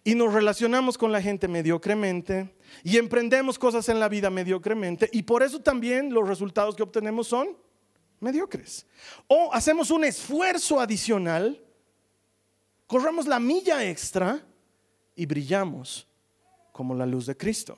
y 0.03 0.13
nos 0.13 0.33
relacionamos 0.33 0.97
con 0.97 1.11
la 1.11 1.21
gente 1.21 1.47
mediocremente 1.47 2.55
y 2.83 2.97
emprendemos 2.97 3.57
cosas 3.57 3.89
en 3.89 3.99
la 3.99 4.09
vida 4.09 4.29
mediocremente 4.29 5.09
y 5.11 5.23
por 5.23 5.41
eso 5.41 5.59
también 5.59 6.13
los 6.13 6.27
resultados 6.27 6.75
que 6.75 6.83
obtenemos 6.83 7.27
son 7.27 7.57
mediocres. 8.19 8.85
O 9.27 9.51
hacemos 9.51 9.89
un 9.89 10.03
esfuerzo 10.03 10.79
adicional, 10.79 11.59
corremos 12.85 13.25
la 13.25 13.39
milla 13.39 13.83
extra 13.83 14.45
y 15.15 15.25
brillamos 15.25 16.07
como 16.71 16.93
la 16.93 17.05
luz 17.05 17.25
de 17.25 17.37
Cristo. 17.37 17.77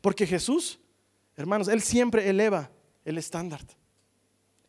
Porque 0.00 0.26
Jesús, 0.26 0.78
hermanos, 1.36 1.68
Él 1.68 1.82
siempre 1.82 2.28
eleva 2.28 2.70
el 3.04 3.18
estándar. 3.18 3.60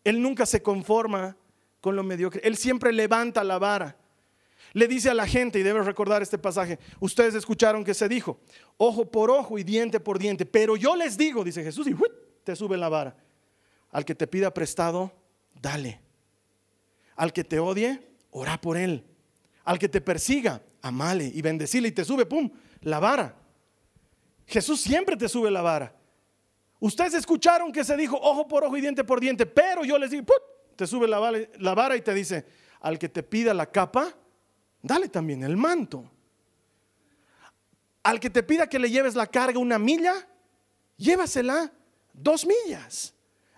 Él 0.04 0.22
nunca 0.22 0.46
se 0.46 0.62
conforma 0.62 1.36
con 1.82 1.96
lo 1.96 2.04
mediocre. 2.04 2.42
Él 2.44 2.58
siempre 2.58 2.92
levanta 2.92 3.44
la 3.44 3.60
vara. 3.60 3.96
Le 4.74 4.88
dice 4.88 5.10
a 5.10 5.14
la 5.14 5.28
gente, 5.28 5.60
y 5.60 5.64
debes 5.64 5.86
recordar 5.86 6.22
este 6.22 6.38
pasaje, 6.38 6.80
ustedes 7.00 7.34
escucharon 7.36 7.84
que 7.84 7.94
se 7.94 8.10
dijo, 8.10 8.40
ojo 8.78 9.10
por 9.10 9.32
ojo 9.32 9.58
y 9.58 9.64
diente 9.64 10.00
por 10.00 10.20
diente, 10.20 10.46
pero 10.46 10.76
yo 10.76 10.96
les 10.96 11.18
digo, 11.18 11.44
dice 11.44 11.64
Jesús, 11.64 11.88
y 11.88 11.96
te 12.44 12.56
sube 12.56 12.78
la 12.78 12.90
vara. 12.90 13.16
Al 13.92 14.06
que 14.06 14.16
te 14.16 14.28
pida 14.28 14.54
prestado, 14.54 15.12
dale. 15.62 16.02
Al 17.16 17.34
que 17.34 17.44
te 17.44 17.60
odie, 17.60 18.08
ora 18.32 18.60
por 18.60 18.78
él. 18.78 19.04
Al 19.68 19.78
que 19.78 19.90
te 19.90 20.00
persiga, 20.00 20.62
amale 20.82 21.26
y 21.26 21.42
bendecile 21.42 21.90
y 21.90 21.92
te 21.92 22.06
sube, 22.06 22.26
pum, 22.26 22.50
la 22.80 23.02
vara. 23.02 23.36
Jesús 24.46 24.80
siempre 24.80 25.18
te 25.18 25.28
sube 25.28 25.52
la 25.52 25.62
vara. 25.62 25.94
Ustedes 26.80 27.16
escucharon 27.16 27.74
que 27.74 27.84
se 27.84 27.98
dijo 27.98 28.16
ojo 28.16 28.48
por 28.48 28.64
ojo 28.64 28.78
y 28.78 28.82
diente 28.82 29.04
por 29.04 29.20
diente, 29.20 29.46
pero 29.46 29.84
yo 29.84 29.98
les 29.98 30.12
digo, 30.12 30.26
¡pum! 30.26 30.38
te 30.78 30.88
sube 30.88 31.06
la 31.06 31.20
la 31.60 31.76
vara 31.76 31.98
y 31.98 32.02
te 32.02 32.14
dice, 32.14 32.46
al 32.80 32.98
que 32.98 33.10
te 33.10 33.24
pida 33.24 33.54
la 33.54 33.70
capa, 33.70 34.16
dale 34.82 35.10
también 35.10 35.44
el 35.44 35.58
manto. 35.58 36.10
Al 38.04 38.22
que 38.22 38.30
te 38.30 38.44
pida 38.44 38.70
que 38.70 38.80
le 38.80 38.90
lleves 38.90 39.16
la 39.16 39.28
carga 39.28 39.60
una 39.60 39.78
milla, 39.78 40.14
llévasela 40.96 41.74
dos 42.14 42.46
millas. 42.46 43.14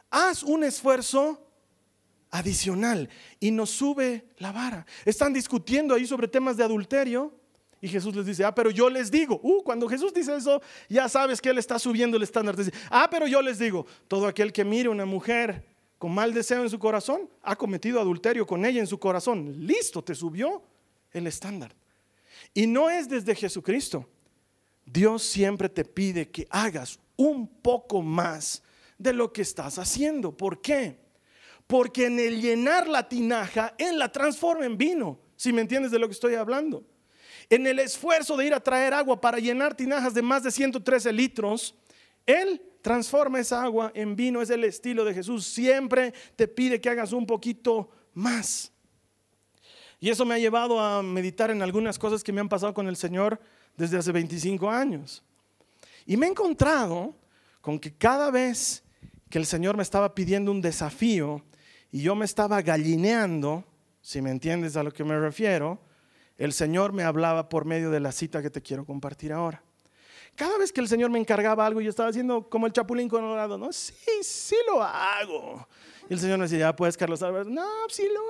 Haz 0.09 0.41
un 0.41 0.63
esfuerzo 0.63 1.48
adicional 2.31 3.09
y 3.39 3.51
nos 3.51 3.69
sube 3.69 4.25
la 4.37 4.51
vara. 4.51 4.85
Están 5.05 5.33
discutiendo 5.33 5.95
ahí 5.95 6.05
sobre 6.05 6.27
temas 6.27 6.57
de 6.57 6.63
adulterio 6.63 7.33
y 7.81 7.87
Jesús 7.87 8.15
les 8.15 8.25
dice, 8.25 8.43
ah, 8.43 8.53
pero 8.53 8.71
yo 8.71 8.89
les 8.89 9.09
digo, 9.09 9.39
uh, 9.41 9.63
cuando 9.63 9.87
Jesús 9.87 10.13
dice 10.13 10.35
eso, 10.35 10.61
ya 10.89 11.07
sabes 11.07 11.39
que 11.39 11.49
Él 11.49 11.57
está 11.57 11.79
subiendo 11.79 12.17
el 12.17 12.23
estándar. 12.23 12.55
Dice, 12.55 12.73
ah, 12.89 13.07
pero 13.09 13.25
yo 13.25 13.41
les 13.41 13.57
digo, 13.57 13.85
todo 14.07 14.27
aquel 14.27 14.51
que 14.51 14.65
mire 14.65 14.89
una 14.89 15.05
mujer 15.05 15.63
con 15.97 16.13
mal 16.13 16.33
deseo 16.33 16.63
en 16.63 16.69
su 16.69 16.79
corazón, 16.79 17.29
ha 17.43 17.55
cometido 17.55 17.99
adulterio 17.99 18.47
con 18.47 18.65
ella 18.65 18.79
en 18.79 18.87
su 18.87 18.99
corazón. 18.99 19.65
Listo, 19.65 20.01
te 20.01 20.15
subió 20.15 20.63
el 21.11 21.27
estándar. 21.27 21.75
Y 22.53 22.67
no 22.67 22.89
es 22.89 23.09
desde 23.09 23.35
Jesucristo. 23.35 24.07
Dios 24.85 25.23
siempre 25.23 25.67
te 25.67 25.83
pide 25.85 26.29
que 26.29 26.47
hagas 26.49 26.99
un 27.17 27.47
poco 27.47 28.01
más 28.01 28.63
de 28.97 29.13
lo 29.13 29.31
que 29.31 29.41
estás 29.41 29.77
haciendo. 29.77 30.35
¿Por 30.35 30.61
qué? 30.61 30.97
Porque 31.69 32.07
en 32.07 32.17
el 32.17 32.41
llenar 32.41 32.87
la 32.87 33.07
tinaja, 33.07 33.75
Él 33.77 33.99
la 33.99 34.11
transforma 34.11 34.65
en 34.65 34.75
vino. 34.75 35.19
Si 35.35 35.53
me 35.53 35.61
entiendes 35.61 35.91
de 35.91 35.99
lo 35.99 36.07
que 36.07 36.13
estoy 36.13 36.33
hablando. 36.33 36.83
En 37.47 37.67
el 37.67 37.77
esfuerzo 37.77 38.35
de 38.35 38.47
ir 38.47 38.55
a 38.55 38.59
traer 38.59 38.91
agua 38.91 39.21
para 39.21 39.37
llenar 39.37 39.75
tinajas 39.75 40.15
de 40.15 40.23
más 40.23 40.41
de 40.41 40.49
113 40.49 41.13
litros, 41.13 41.75
Él 42.25 42.59
transforma 42.81 43.39
esa 43.39 43.61
agua 43.61 43.91
en 43.93 44.15
vino. 44.15 44.41
Es 44.41 44.49
el 44.49 44.63
estilo 44.63 45.05
de 45.05 45.13
Jesús. 45.13 45.45
Siempre 45.45 46.11
te 46.35 46.47
pide 46.47 46.81
que 46.81 46.89
hagas 46.89 47.13
un 47.13 47.27
poquito 47.27 47.91
más. 48.15 48.71
Y 49.99 50.09
eso 50.09 50.25
me 50.25 50.33
ha 50.33 50.39
llevado 50.39 50.79
a 50.79 51.03
meditar 51.03 51.51
en 51.51 51.61
algunas 51.61 51.99
cosas 51.99 52.23
que 52.23 52.33
me 52.33 52.41
han 52.41 52.49
pasado 52.49 52.73
con 52.73 52.87
el 52.87 52.95
Señor 52.95 53.39
desde 53.77 53.99
hace 53.99 54.11
25 54.11 54.67
años. 54.71 55.23
Y 56.07 56.17
me 56.17 56.25
he 56.25 56.29
encontrado 56.29 57.15
con 57.61 57.77
que 57.77 57.93
cada 57.93 58.31
vez 58.31 58.83
que 59.29 59.37
el 59.37 59.45
Señor 59.45 59.77
me 59.77 59.83
estaba 59.83 60.15
pidiendo 60.15 60.49
un 60.49 60.61
desafío 60.61 61.45
y 61.91 62.01
yo 62.01 62.15
me 62.15 62.25
estaba 62.25 62.61
gallineando, 62.61 63.63
si 64.01 64.21
me 64.21 64.31
entiendes 64.31 64.77
a 64.77 64.83
lo 64.83 64.91
que 64.91 65.03
me 65.03 65.19
refiero, 65.19 65.79
el 66.37 66.53
Señor 66.53 66.93
me 66.93 67.03
hablaba 67.03 67.49
por 67.49 67.65
medio 67.65 67.91
de 67.91 67.99
la 67.99 68.11
cita 68.11 68.41
que 68.41 68.49
te 68.49 68.61
quiero 68.61 68.85
compartir 68.85 69.33
ahora. 69.33 69.61
Cada 70.35 70.57
vez 70.57 70.71
que 70.71 70.79
el 70.79 70.87
Señor 70.87 71.09
me 71.09 71.19
encargaba 71.19 71.65
algo, 71.65 71.81
yo 71.81 71.89
estaba 71.89 72.09
haciendo 72.09 72.49
como 72.49 72.65
el 72.65 72.71
chapulín 72.71 73.09
colorado, 73.09 73.57
no, 73.57 73.73
sí, 73.73 73.93
sí 74.21 74.55
lo 74.67 74.81
hago. 74.81 75.67
Y 76.09 76.13
el 76.13 76.19
Señor 76.19 76.39
me 76.39 76.45
decía, 76.45 76.59
ya 76.59 76.75
puedes, 76.75 76.97
Carlos 76.97 77.21
Álvarez. 77.21 77.47
No, 77.47 77.67
sí 77.89 78.07
lo 78.11 78.21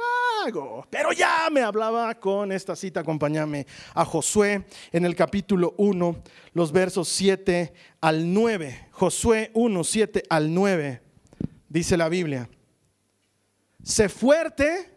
hago. 0.44 0.86
Pero 0.90 1.14
ya 1.14 1.48
me 1.50 1.62
hablaba 1.62 2.14
con 2.16 2.52
esta 2.52 2.76
cita. 2.76 3.00
Acompáñame 3.00 3.68
a 3.94 4.04
Josué 4.04 4.66
en 4.92 5.06
el 5.06 5.16
capítulo 5.16 5.76
1, 5.78 6.24
los 6.54 6.74
versos 6.74 7.08
7 7.08 7.72
al 8.02 8.34
9. 8.34 8.88
Josué 8.92 9.52
1, 9.54 9.84
7 9.84 10.24
al 10.30 10.54
9. 10.54 11.02
Dice 11.70 11.96
la 11.96 12.10
Biblia. 12.10 12.50
Sé 13.84 14.10
fuerte 14.10 14.90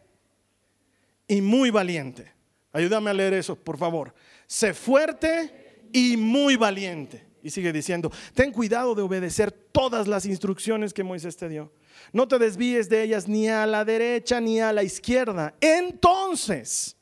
y 1.29 1.41
muy 1.41 1.71
valiente. 1.71 2.33
Ayúdame 2.73 3.11
a 3.11 3.15
leer 3.15 3.35
eso, 3.35 3.57
por 3.57 3.79
favor. 3.79 4.15
Sé 4.47 4.75
fuerte 4.75 5.87
y 5.93 6.17
muy 6.17 6.57
valiente. 6.57 7.27
Y 7.43 7.51
sigue 7.51 7.73
diciendo, 7.73 8.11
ten 8.35 8.53
cuidado 8.53 8.95
de 8.95 9.03
obedecer 9.03 9.51
todas 9.51 10.07
las 10.07 10.27
instrucciones 10.27 10.95
que 10.95 11.03
Moisés 11.03 11.37
te 11.37 11.49
dio 11.49 11.73
no 12.12 12.29
te 12.29 12.39
desvíes 12.39 12.89
de 12.89 13.03
ellas 13.03 13.29
ni 13.29 13.49
a 13.49 13.67
la 13.67 13.85
derecha 13.85 14.41
ni 14.41 14.61
a 14.61 14.73
la 14.73 14.83
izquierda. 14.83 15.55
Entonces 15.61 16.97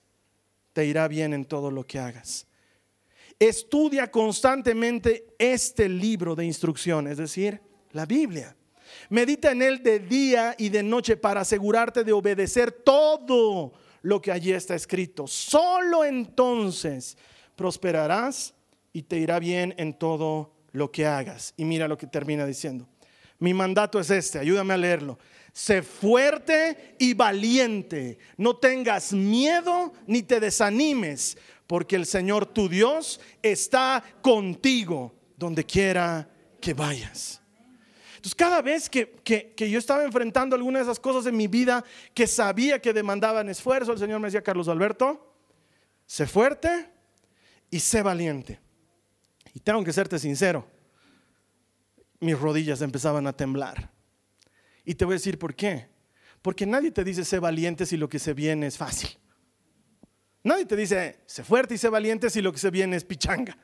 te 0.72 0.86
irá 0.86 1.08
bien 1.08 1.32
en 1.32 1.44
todo 1.44 1.70
lo 1.70 1.86
que 1.86 1.98
hagas. 1.98 2.46
Estudia 3.38 4.10
constantemente 4.10 5.34
este 5.38 5.88
libro 5.88 6.34
de 6.34 6.44
instrucciones, 6.44 7.12
es 7.12 7.18
decir, 7.18 7.60
la 7.92 8.04
Biblia. 8.04 8.54
Medita 9.10 9.50
en 9.50 9.60
él 9.60 9.82
de 9.82 9.98
día 9.98 10.54
y 10.56 10.68
de 10.68 10.84
noche 10.84 11.16
para 11.16 11.40
asegurarte 11.40 12.04
de 12.04 12.12
obedecer 12.12 12.70
todo 12.70 13.72
lo 14.02 14.22
que 14.22 14.30
allí 14.30 14.52
está 14.52 14.76
escrito. 14.76 15.26
Solo 15.26 16.04
entonces 16.04 17.18
prosperarás 17.56 18.54
y 18.92 19.02
te 19.02 19.18
irá 19.18 19.40
bien 19.40 19.74
en 19.78 19.94
todo 19.94 20.52
lo 20.70 20.92
que 20.92 21.06
hagas. 21.06 21.54
Y 21.56 21.64
mira 21.64 21.88
lo 21.88 21.98
que 21.98 22.06
termina 22.06 22.46
diciendo. 22.46 22.88
Mi 23.40 23.52
mandato 23.52 23.98
es 23.98 24.10
este, 24.10 24.38
ayúdame 24.38 24.74
a 24.74 24.76
leerlo. 24.76 25.18
Sé 25.52 25.82
fuerte 25.82 26.94
y 26.98 27.14
valiente. 27.14 28.18
No 28.36 28.56
tengas 28.56 29.12
miedo 29.12 29.92
ni 30.06 30.22
te 30.22 30.38
desanimes, 30.38 31.36
porque 31.66 31.96
el 31.96 32.06
Señor 32.06 32.46
tu 32.46 32.68
Dios 32.68 33.20
está 33.42 34.04
contigo 34.22 35.14
donde 35.36 35.64
quiera 35.64 36.28
que 36.60 36.74
vayas. 36.74 37.39
Entonces, 38.20 38.34
cada 38.34 38.60
vez 38.60 38.90
que, 38.90 39.12
que, 39.24 39.70
yo 39.70 39.78
estaba 39.78 40.04
enfrentando 40.04 40.54
alguna 40.54 40.80
de 40.80 40.82
esas 40.82 41.00
cosas 41.00 41.24
en 41.24 41.34
mi 41.34 41.46
vida 41.46 41.82
que 42.12 42.26
sabía 42.26 42.78
que 42.78 42.92
demandaban 42.92 43.48
esfuerzo, 43.48 43.92
el 43.92 43.98
Señor 43.98 44.20
me 44.20 44.26
decía, 44.26 44.42
Carlos 44.42 44.68
Alberto, 44.68 45.34
sé 46.04 46.26
fuerte 46.26 46.90
y 47.70 47.80
sé 47.80 48.02
valiente. 48.02 48.60
Y 49.54 49.60
tengo 49.60 49.82
que 49.82 49.94
serte 49.94 50.18
sincero 50.18 50.66
mis 52.20 52.38
rodillas 52.38 52.82
empezaban 52.82 53.26
a 53.26 53.32
temblar. 53.32 53.90
Y 54.84 54.96
te 54.96 55.06
voy 55.06 55.14
a 55.14 55.16
decir 55.16 55.38
por 55.38 55.54
qué. 55.54 55.88
Porque 56.42 56.66
nadie 56.66 56.90
te 56.90 57.02
dice 57.04 57.24
sé 57.24 57.38
valiente 57.38 57.86
si 57.86 57.96
lo 57.96 58.10
que 58.10 58.18
se 58.18 58.34
viene 58.34 58.66
es 58.66 58.76
fácil. 58.76 59.08
Nadie 60.42 60.66
te 60.66 60.76
dice 60.76 61.20
sé 61.24 61.42
fuerte 61.42 61.74
y 61.74 61.78
sé 61.78 61.88
valiente 61.88 62.28
si 62.28 62.42
lo 62.42 62.52
que 62.52 62.58
se 62.58 62.70
viene 62.70 62.96
es 62.96 63.04
pichanga. 63.04 63.56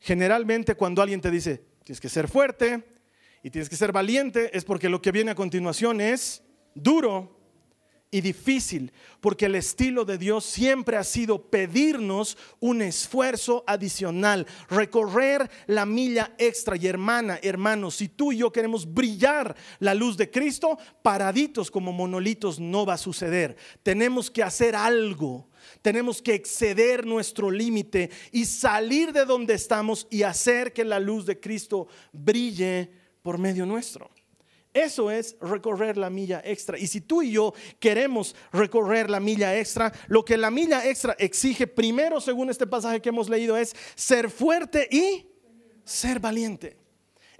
Generalmente 0.00 0.74
cuando 0.76 1.02
alguien 1.02 1.20
te 1.20 1.30
dice 1.30 1.62
tienes 1.84 2.00
que 2.00 2.08
ser 2.08 2.26
fuerte 2.26 2.93
y 3.44 3.50
tienes 3.50 3.68
que 3.68 3.76
ser 3.76 3.92
valiente 3.92 4.56
es 4.56 4.64
porque 4.64 4.88
lo 4.88 5.02
que 5.02 5.12
viene 5.12 5.30
a 5.30 5.34
continuación 5.34 6.00
es 6.00 6.42
duro 6.74 7.38
y 8.10 8.22
difícil, 8.22 8.90
porque 9.20 9.44
el 9.44 9.54
estilo 9.54 10.06
de 10.06 10.16
Dios 10.16 10.46
siempre 10.46 10.96
ha 10.96 11.04
sido 11.04 11.50
pedirnos 11.50 12.38
un 12.58 12.80
esfuerzo 12.80 13.62
adicional, 13.66 14.46
recorrer 14.70 15.50
la 15.66 15.84
milla 15.84 16.34
extra. 16.38 16.76
Y 16.76 16.86
hermana, 16.86 17.38
hermano, 17.42 17.90
si 17.90 18.08
tú 18.08 18.32
y 18.32 18.38
yo 18.38 18.50
queremos 18.50 18.90
brillar 18.90 19.54
la 19.78 19.92
luz 19.92 20.16
de 20.16 20.30
Cristo, 20.30 20.78
paraditos 21.02 21.70
como 21.70 21.92
monolitos 21.92 22.58
no 22.58 22.86
va 22.86 22.94
a 22.94 22.98
suceder. 22.98 23.56
Tenemos 23.82 24.30
que 24.30 24.42
hacer 24.42 24.74
algo. 24.74 25.50
Tenemos 25.82 26.22
que 26.22 26.32
exceder 26.32 27.04
nuestro 27.04 27.50
límite 27.50 28.10
y 28.32 28.46
salir 28.46 29.12
de 29.12 29.26
donde 29.26 29.52
estamos 29.52 30.06
y 30.08 30.22
hacer 30.22 30.72
que 30.72 30.84
la 30.84 30.98
luz 30.98 31.26
de 31.26 31.40
Cristo 31.40 31.88
brille 32.10 33.03
por 33.24 33.38
medio 33.38 33.64
nuestro. 33.64 34.10
Eso 34.74 35.10
es 35.10 35.36
recorrer 35.40 35.96
la 35.96 36.10
milla 36.10 36.42
extra. 36.44 36.78
Y 36.78 36.86
si 36.86 37.00
tú 37.00 37.22
y 37.22 37.32
yo 37.32 37.54
queremos 37.80 38.36
recorrer 38.52 39.08
la 39.08 39.18
milla 39.18 39.58
extra, 39.58 39.90
lo 40.08 40.24
que 40.26 40.36
la 40.36 40.50
milla 40.50 40.86
extra 40.86 41.16
exige 41.18 41.66
primero, 41.66 42.20
según 42.20 42.50
este 42.50 42.66
pasaje 42.66 43.00
que 43.00 43.08
hemos 43.08 43.30
leído, 43.30 43.56
es 43.56 43.74
ser 43.94 44.28
fuerte 44.28 44.86
y 44.90 45.26
ser 45.84 46.20
valiente. 46.20 46.83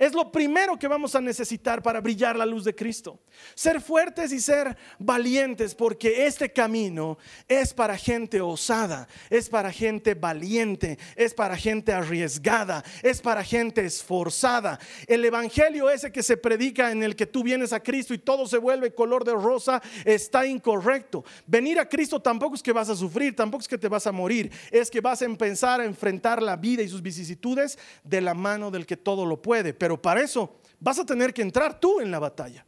Es 0.05 0.13
lo 0.13 0.31
primero 0.31 0.79
que 0.79 0.87
vamos 0.87 1.15
a 1.15 1.21
necesitar 1.23 1.83
para 1.83 2.03
brillar 2.03 2.37
la 2.37 2.45
luz 2.45 2.63
de 2.65 2.75
Cristo. 2.75 3.19
Ser 3.55 3.81
fuertes 3.81 4.33
y 4.33 4.41
ser 4.41 4.77
valientes 4.99 5.75
porque 5.75 6.27
este 6.27 6.53
camino 6.53 7.17
es 7.49 7.73
para 7.73 7.97
gente 7.97 8.43
osada, 8.43 9.09
es 9.31 9.49
para 9.49 9.73
gente 9.73 10.13
valiente, 10.13 10.99
es 11.17 11.33
para 11.33 11.57
gente 11.57 11.91
arriesgada, 11.91 12.85
es 13.03 13.23
para 13.23 13.43
gente 13.43 13.87
esforzada. 13.87 14.79
El 15.07 15.25
evangelio 15.25 15.89
ese 15.89 16.13
que 16.13 16.23
se 16.23 16.37
predica 16.37 16.91
en 16.91 17.03
el 17.03 17.17
que 17.17 17.25
tú 17.25 17.43
vienes 17.43 17.73
a 17.73 17.81
Cristo 17.81 18.13
y 18.13 18.19
todo 18.19 18.47
se 18.47 18.59
vuelve 18.59 18.95
color 18.95 19.25
de 19.25 19.33
rosa 19.33 19.83
está 20.05 20.47
incorrecto. 20.47 21.25
Venir 21.47 21.79
a 21.79 21.89
Cristo 21.89 22.21
tampoco 22.21 22.57
es 22.57 22.63
que 22.63 22.73
vas 22.73 22.91
a 22.91 22.97
sufrir, 22.97 23.35
tampoco 23.35 23.63
es 23.63 23.69
que 23.69 23.79
te 23.79 23.89
vas 23.89 24.07
a 24.07 24.13
morir, 24.13 24.53
es 24.71 24.91
que 24.91 25.01
vas 25.01 25.23
a 25.23 25.25
empezar 25.25 25.81
a 25.81 25.87
enfrentar 25.87 26.43
la 26.43 26.57
vida 26.57 26.83
y 26.83 26.89
sus 26.91 27.01
vicisitudes 27.01 27.79
de 28.03 28.21
la 28.21 28.35
mano 28.35 28.71
del 28.71 28.85
que 28.85 28.99
todo 28.99 29.25
lo 29.25 29.41
puede 29.41 29.73
pero 29.73 29.94
para 30.01 30.21
eso 30.21 30.61
vas 30.81 30.99
a 30.99 31.07
tener 31.07 31.33
que 31.33 31.43
entrar 31.43 31.81
tú 31.81 32.01
en 32.01 32.11
la 32.11 32.19
batalla. 32.19 32.65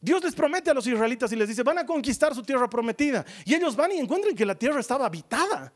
Dios 0.00 0.22
les 0.22 0.34
promete 0.34 0.70
a 0.70 0.74
los 0.74 0.86
israelitas 0.86 1.32
y 1.32 1.36
les 1.36 1.48
dice, 1.48 1.62
van 1.62 1.78
a 1.78 1.86
conquistar 1.86 2.34
su 2.34 2.42
tierra 2.42 2.68
prometida. 2.68 3.24
Y 3.44 3.54
ellos 3.54 3.74
van 3.74 3.92
y 3.92 3.98
encuentran 3.98 4.34
que 4.34 4.44
la 4.44 4.54
tierra 4.54 4.80
estaba 4.80 5.06
habitada. 5.06 5.72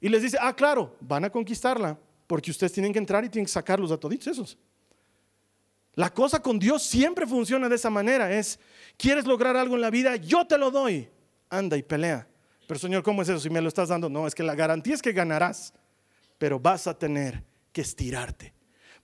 Y 0.00 0.08
les 0.08 0.22
dice, 0.22 0.38
ah, 0.40 0.54
claro, 0.54 0.96
van 1.00 1.24
a 1.24 1.30
conquistarla, 1.30 1.98
porque 2.26 2.50
ustedes 2.50 2.72
tienen 2.72 2.92
que 2.92 2.98
entrar 2.98 3.24
y 3.24 3.28
tienen 3.28 3.46
que 3.46 3.52
sacarlos 3.52 3.90
a 3.92 3.96
todos 3.96 4.14
esos. 4.26 4.58
La 5.94 6.12
cosa 6.12 6.42
con 6.42 6.58
Dios 6.58 6.82
siempre 6.82 7.26
funciona 7.26 7.68
de 7.68 7.76
esa 7.76 7.88
manera. 7.88 8.30
Es, 8.30 8.58
¿quieres 8.98 9.24
lograr 9.24 9.56
algo 9.56 9.76
en 9.76 9.80
la 9.80 9.90
vida? 9.90 10.16
Yo 10.16 10.46
te 10.46 10.58
lo 10.58 10.70
doy. 10.70 11.08
Anda 11.48 11.76
y 11.76 11.82
pelea. 11.82 12.26
Pero 12.66 12.78
Señor, 12.78 13.02
¿cómo 13.02 13.22
es 13.22 13.28
eso 13.28 13.40
si 13.40 13.48
me 13.48 13.60
lo 13.60 13.68
estás 13.68 13.88
dando? 13.88 14.10
No, 14.10 14.26
es 14.26 14.34
que 14.34 14.42
la 14.42 14.54
garantía 14.54 14.94
es 14.94 15.00
que 15.00 15.12
ganarás, 15.12 15.72
pero 16.36 16.58
vas 16.58 16.86
a 16.86 16.98
tener 16.98 17.42
que 17.72 17.80
estirarte 17.80 18.55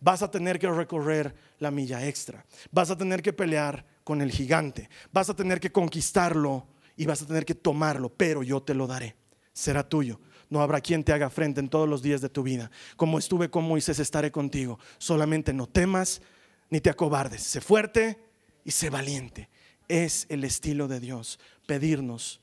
vas 0.02 0.22
a 0.22 0.30
tener 0.30 0.58
que 0.58 0.68
recorrer 0.68 1.34
la 1.58 1.70
milla 1.70 2.06
extra, 2.06 2.44
vas 2.70 2.90
a 2.90 2.98
tener 2.98 3.22
que 3.22 3.32
pelear 3.32 3.86
con 4.04 4.20
el 4.20 4.30
gigante, 4.30 4.90
vas 5.12 5.30
a 5.30 5.36
tener 5.36 5.60
que 5.60 5.70
conquistarlo 5.70 6.66
y 6.96 7.06
vas 7.06 7.22
a 7.22 7.26
tener 7.26 7.44
que 7.44 7.54
tomarlo, 7.54 8.10
pero 8.10 8.42
yo 8.42 8.62
te 8.62 8.74
lo 8.74 8.86
daré, 8.86 9.16
será 9.52 9.88
tuyo. 9.88 10.20
No 10.50 10.60
habrá 10.60 10.82
quien 10.82 11.02
te 11.02 11.14
haga 11.14 11.30
frente 11.30 11.60
en 11.60 11.70
todos 11.70 11.88
los 11.88 12.02
días 12.02 12.20
de 12.20 12.28
tu 12.28 12.42
vida. 12.42 12.70
Como 12.96 13.18
estuve 13.18 13.48
con 13.48 13.64
Moisés, 13.64 13.98
estaré 13.98 14.30
contigo. 14.30 14.78
Solamente 14.98 15.54
no 15.54 15.66
temas 15.66 16.20
ni 16.68 16.78
te 16.78 16.90
acobardes. 16.90 17.42
Sé 17.42 17.62
fuerte 17.62 18.22
y 18.62 18.72
sé 18.72 18.90
valiente. 18.90 19.48
Es 19.88 20.26
el 20.28 20.44
estilo 20.44 20.88
de 20.88 21.00
Dios, 21.00 21.40
pedirnos 21.64 22.42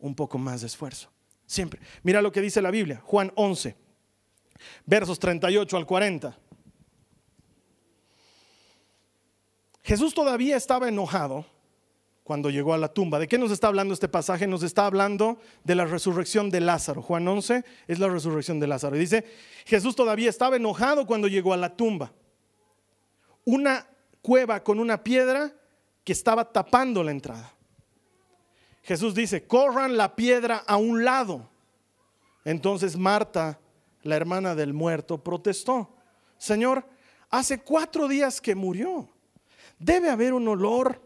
un 0.00 0.16
poco 0.16 0.38
más 0.38 0.62
de 0.62 0.66
esfuerzo. 0.66 1.12
Siempre. 1.46 1.80
Mira 2.02 2.20
lo 2.20 2.32
que 2.32 2.40
dice 2.40 2.60
la 2.60 2.72
Biblia, 2.72 3.00
Juan 3.04 3.30
11, 3.36 3.76
versos 4.86 5.20
38 5.20 5.76
al 5.76 5.86
40. 5.86 6.36
Jesús 9.82 10.14
todavía 10.14 10.56
estaba 10.56 10.88
enojado 10.88 11.46
cuando 12.22 12.50
llegó 12.50 12.74
a 12.74 12.78
la 12.78 12.92
tumba. 12.92 13.18
¿De 13.18 13.26
qué 13.26 13.38
nos 13.38 13.50
está 13.50 13.66
hablando 13.68 13.92
este 13.92 14.08
pasaje? 14.08 14.46
Nos 14.46 14.62
está 14.62 14.86
hablando 14.86 15.38
de 15.64 15.74
la 15.74 15.84
resurrección 15.84 16.50
de 16.50 16.60
Lázaro. 16.60 17.02
Juan 17.02 17.26
11 17.26 17.64
es 17.88 17.98
la 17.98 18.08
resurrección 18.08 18.60
de 18.60 18.66
Lázaro. 18.66 18.96
Y 18.96 19.00
dice, 19.00 19.24
Jesús 19.64 19.96
todavía 19.96 20.30
estaba 20.30 20.56
enojado 20.56 21.06
cuando 21.06 21.28
llegó 21.28 21.52
a 21.52 21.56
la 21.56 21.74
tumba. 21.74 22.12
Una 23.44 23.86
cueva 24.22 24.62
con 24.62 24.78
una 24.78 25.02
piedra 25.02 25.52
que 26.04 26.12
estaba 26.12 26.44
tapando 26.52 27.02
la 27.02 27.10
entrada. 27.10 27.52
Jesús 28.82 29.14
dice, 29.14 29.46
corran 29.46 29.96
la 29.96 30.14
piedra 30.14 30.62
a 30.66 30.76
un 30.76 31.04
lado. 31.04 31.48
Entonces 32.44 32.96
Marta, 32.96 33.58
la 34.02 34.16
hermana 34.16 34.54
del 34.54 34.72
muerto, 34.72 35.18
protestó. 35.18 35.96
Señor, 36.38 36.84
hace 37.28 37.60
cuatro 37.60 38.08
días 38.08 38.40
que 38.40 38.54
murió. 38.54 39.08
Debe 39.80 40.10
haber 40.10 40.34
un 40.34 40.46
olor 40.46 41.00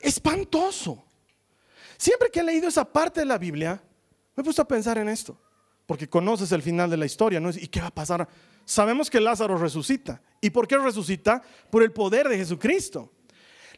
espantoso. 0.00 1.02
Siempre 1.96 2.30
que 2.30 2.40
he 2.40 2.44
leído 2.44 2.68
esa 2.68 2.84
parte 2.84 3.20
de 3.20 3.26
la 3.26 3.38
Biblia, 3.38 3.82
me 4.36 4.42
he 4.42 4.44
puesto 4.44 4.62
a 4.62 4.68
pensar 4.68 4.98
en 4.98 5.08
esto, 5.08 5.36
porque 5.86 6.08
conoces 6.08 6.52
el 6.52 6.62
final 6.62 6.90
de 6.90 6.98
la 6.98 7.06
historia, 7.06 7.40
¿no? 7.40 7.50
¿Y 7.50 7.66
qué 7.68 7.80
va 7.80 7.88
a 7.88 7.94
pasar? 7.94 8.28
Sabemos 8.64 9.08
que 9.08 9.18
Lázaro 9.18 9.56
resucita. 9.56 10.20
¿Y 10.42 10.50
por 10.50 10.68
qué 10.68 10.76
resucita? 10.76 11.42
Por 11.70 11.82
el 11.82 11.90
poder 11.90 12.28
de 12.28 12.36
Jesucristo. 12.36 13.10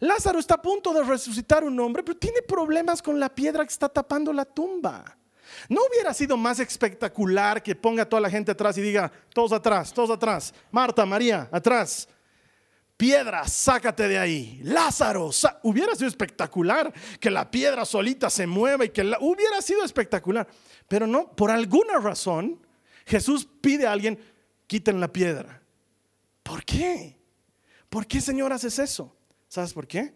Lázaro 0.01 0.41
está 0.41 0.55
a 0.55 0.63
punto 0.63 0.93
de 0.93 1.05
resucitar 1.05 1.63
un 1.63 1.79
hombre, 1.79 2.03
pero 2.03 2.19
tiene 2.19 2.43
problemas 2.43 3.01
con 3.01 3.21
la 3.21 3.33
piedra 3.33 3.65
que 3.65 3.73
está 3.73 3.89
tapando 3.89 4.33
la 4.33 4.45
tumba. 4.45 5.17
¿No 5.69 5.81
hubiera 5.89 6.13
sido 6.13 6.37
más 6.37 6.59
espectacular 6.59 7.63
que 7.63 7.77
ponga 7.77 8.05
toda 8.05 8.21
la 8.21 8.31
gente 8.31 8.51
atrás 8.51 8.77
y 8.79 8.83
diga, 8.83 9.13
todos 9.33 9.53
atrás, 9.53 9.93
todos 9.93 10.11
atrás, 10.11 10.53
Marta, 10.71 11.07
María, 11.07 11.49
atrás? 11.53 12.09
Piedra, 13.01 13.49
sácate 13.49 14.09
de 14.09 14.19
ahí. 14.19 14.61
Lázaro, 14.63 15.31
hubiera 15.63 15.95
sido 15.95 16.07
espectacular 16.07 16.93
que 17.19 17.31
la 17.31 17.51
piedra 17.51 17.87
solita 17.87 18.29
se 18.29 18.47
mueva 18.47 18.85
y 18.85 18.91
que 18.91 19.03
la... 19.03 19.17
hubiera 19.23 19.63
sido 19.63 19.83
espectacular. 19.87 20.47
Pero 20.87 21.07
no, 21.07 21.35
por 21.35 21.51
alguna 21.51 21.97
razón, 21.97 22.61
Jesús 23.07 23.49
pide 23.63 23.87
a 23.87 23.93
alguien, 23.93 24.19
quiten 24.67 25.01
la 25.01 25.11
piedra. 25.11 25.63
¿Por 26.43 26.63
qué? 26.63 27.19
¿Por 27.89 28.07
qué, 28.07 28.21
Señor, 28.21 28.53
haces 28.53 28.79
eso? 28.79 29.17
¿Sabes 29.49 29.73
por 29.73 29.87
qué? 29.87 30.13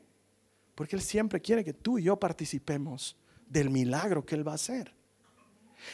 Porque 0.75 0.95
Él 0.95 1.01
siempre 1.01 1.41
quiere 1.41 1.65
que 1.65 1.73
tú 1.73 1.99
y 1.99 2.03
yo 2.03 2.19
participemos 2.19 3.17
del 3.47 3.71
milagro 3.71 4.27
que 4.27 4.35
Él 4.35 4.47
va 4.47 4.53
a 4.53 4.57
hacer. 4.57 4.95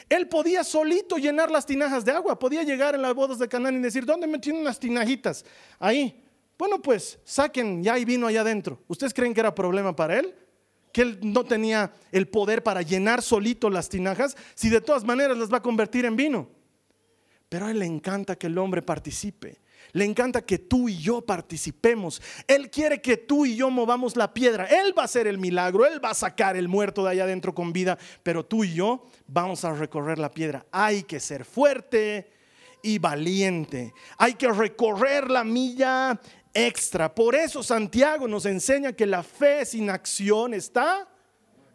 Él 0.09 0.29
podía 0.29 0.65
solito 0.65 1.19
llenar 1.19 1.53
las 1.53 1.67
tinajas 1.67 2.05
de 2.05 2.11
agua, 2.11 2.37
podía 2.37 2.65
llegar 2.65 2.97
en 2.97 3.03
las 3.03 3.15
bodas 3.15 3.39
de 3.39 3.47
Canaán 3.47 3.77
y 3.77 3.79
decir, 3.79 4.05
¿dónde 4.05 4.27
me 4.27 4.41
tienen 4.41 4.63
unas 4.63 4.81
tinajitas? 4.81 5.45
Ahí, 5.79 6.21
bueno, 6.61 6.83
pues 6.83 7.19
saquen, 7.25 7.83
ya 7.83 7.95
hay 7.95 8.05
vino 8.05 8.27
allá 8.27 8.43
adentro. 8.43 8.83
¿Ustedes 8.87 9.15
creen 9.15 9.33
que 9.33 9.41
era 9.41 9.55
problema 9.55 9.97
para 9.97 10.19
él? 10.19 10.35
Que 10.93 11.01
él 11.01 11.19
no 11.23 11.43
tenía 11.43 11.91
el 12.13 12.29
poder 12.29 12.63
para 12.63 12.83
llenar 12.83 13.23
solito 13.23 13.71
las 13.71 13.89
tinajas, 13.89 14.37
si 14.55 14.69
de 14.69 14.83
todas 14.83 15.03
maneras 15.03 15.39
las 15.39 15.51
va 15.51 15.57
a 15.57 15.63
convertir 15.63 16.05
en 16.05 16.17
vino. 16.17 16.51
Pero 17.49 17.65
a 17.65 17.71
él 17.71 17.79
le 17.79 17.87
encanta 17.87 18.37
que 18.37 18.49
el 18.49 18.59
hombre 18.59 18.83
participe. 18.83 19.63
Le 19.93 20.05
encanta 20.05 20.43
que 20.43 20.59
tú 20.59 20.91
y 20.91 20.99
yo 20.99 21.23
participemos. 21.23 22.21
Él 22.47 22.69
quiere 22.69 23.01
que 23.01 23.17
tú 23.17 23.47
y 23.47 23.57
yo 23.57 23.71
movamos 23.71 24.15
la 24.15 24.35
piedra. 24.35 24.67
Él 24.67 24.93
va 24.97 25.01
a 25.01 25.05
hacer 25.07 25.27
el 25.27 25.39
milagro. 25.39 25.87
Él 25.87 26.05
va 26.05 26.11
a 26.11 26.15
sacar 26.15 26.59
el 26.59 26.69
muerto 26.69 27.05
de 27.05 27.13
allá 27.13 27.25
adentro 27.25 27.55
con 27.55 27.73
vida. 27.73 27.97
Pero 28.23 28.45
tú 28.45 28.65
y 28.65 28.75
yo 28.75 29.07
vamos 29.27 29.65
a 29.65 29.73
recorrer 29.73 30.19
la 30.19 30.31
piedra. 30.31 30.67
Hay 30.73 31.05
que 31.05 31.21
ser 31.21 31.47
fuerte 31.47 32.29
y 32.83 32.99
valiente. 32.99 33.95
Hay 34.19 34.35
que 34.35 34.49
recorrer 34.53 35.31
la 35.31 35.45
milla 35.45 36.21
extra. 36.55 37.15
Por 37.15 37.35
eso 37.35 37.63
Santiago 37.63 38.27
nos 38.29 38.47
enseña 38.47 38.93
que 38.93 39.07
la 39.07 39.23
fe 39.23 39.65
sin 39.65 39.91
acción 39.91 40.55
está 40.55 41.09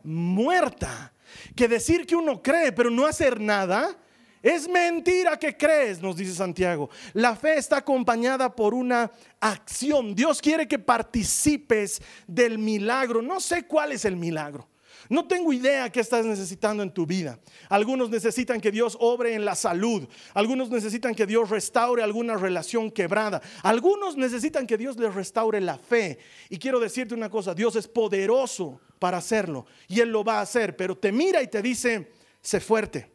muerta. 0.03 1.13
Que 1.55 1.67
decir 1.67 2.05
que 2.05 2.15
uno 2.15 2.41
cree 2.41 2.71
pero 2.71 2.89
no 2.89 3.05
hacer 3.05 3.39
nada 3.39 3.97
es 4.45 4.69
mentira 4.69 5.39
que 5.39 5.57
crees, 5.57 5.99
nos 5.99 6.17
dice 6.17 6.35
Santiago. 6.35 6.91
La 7.13 7.35
fe 7.35 7.57
está 7.57 7.77
acompañada 7.77 8.55
por 8.55 8.75
una 8.75 9.11
acción. 9.39 10.13
Dios 10.13 10.39
quiere 10.39 10.67
que 10.67 10.77
participes 10.77 11.99
del 12.27 12.59
milagro. 12.59 13.23
No 13.23 13.39
sé 13.39 13.65
cuál 13.65 13.91
es 13.91 14.05
el 14.05 14.15
milagro. 14.15 14.69
No 15.09 15.27
tengo 15.27 15.53
idea 15.53 15.91
qué 15.91 15.99
estás 15.99 16.25
necesitando 16.25 16.81
en 16.81 16.91
tu 16.91 17.05
vida. 17.05 17.39
Algunos 17.69 18.09
necesitan 18.09 18.59
que 18.59 18.71
Dios 18.71 18.97
obre 18.99 19.35
en 19.35 19.45
la 19.45 19.55
salud. 19.55 20.07
Algunos 20.33 20.69
necesitan 20.69 21.13
que 21.13 21.25
Dios 21.25 21.49
restaure 21.49 22.01
alguna 22.01 22.35
relación 22.35 22.89
quebrada. 22.89 23.41
Algunos 23.61 24.17
necesitan 24.17 24.65
que 24.65 24.77
Dios 24.77 24.97
les 24.97 25.13
restaure 25.13 25.61
la 25.61 25.77
fe. 25.77 26.17
Y 26.49 26.57
quiero 26.57 26.79
decirte 26.79 27.13
una 27.13 27.29
cosa, 27.29 27.53
Dios 27.53 27.75
es 27.75 27.87
poderoso 27.87 28.79
para 28.97 29.17
hacerlo. 29.17 29.67
Y 29.87 29.99
Él 29.99 30.09
lo 30.09 30.23
va 30.23 30.39
a 30.39 30.41
hacer. 30.41 30.75
Pero 30.75 30.97
te 30.97 31.11
mira 31.11 31.43
y 31.43 31.47
te 31.47 31.61
dice, 31.61 32.11
sé 32.41 32.59
fuerte 32.59 33.11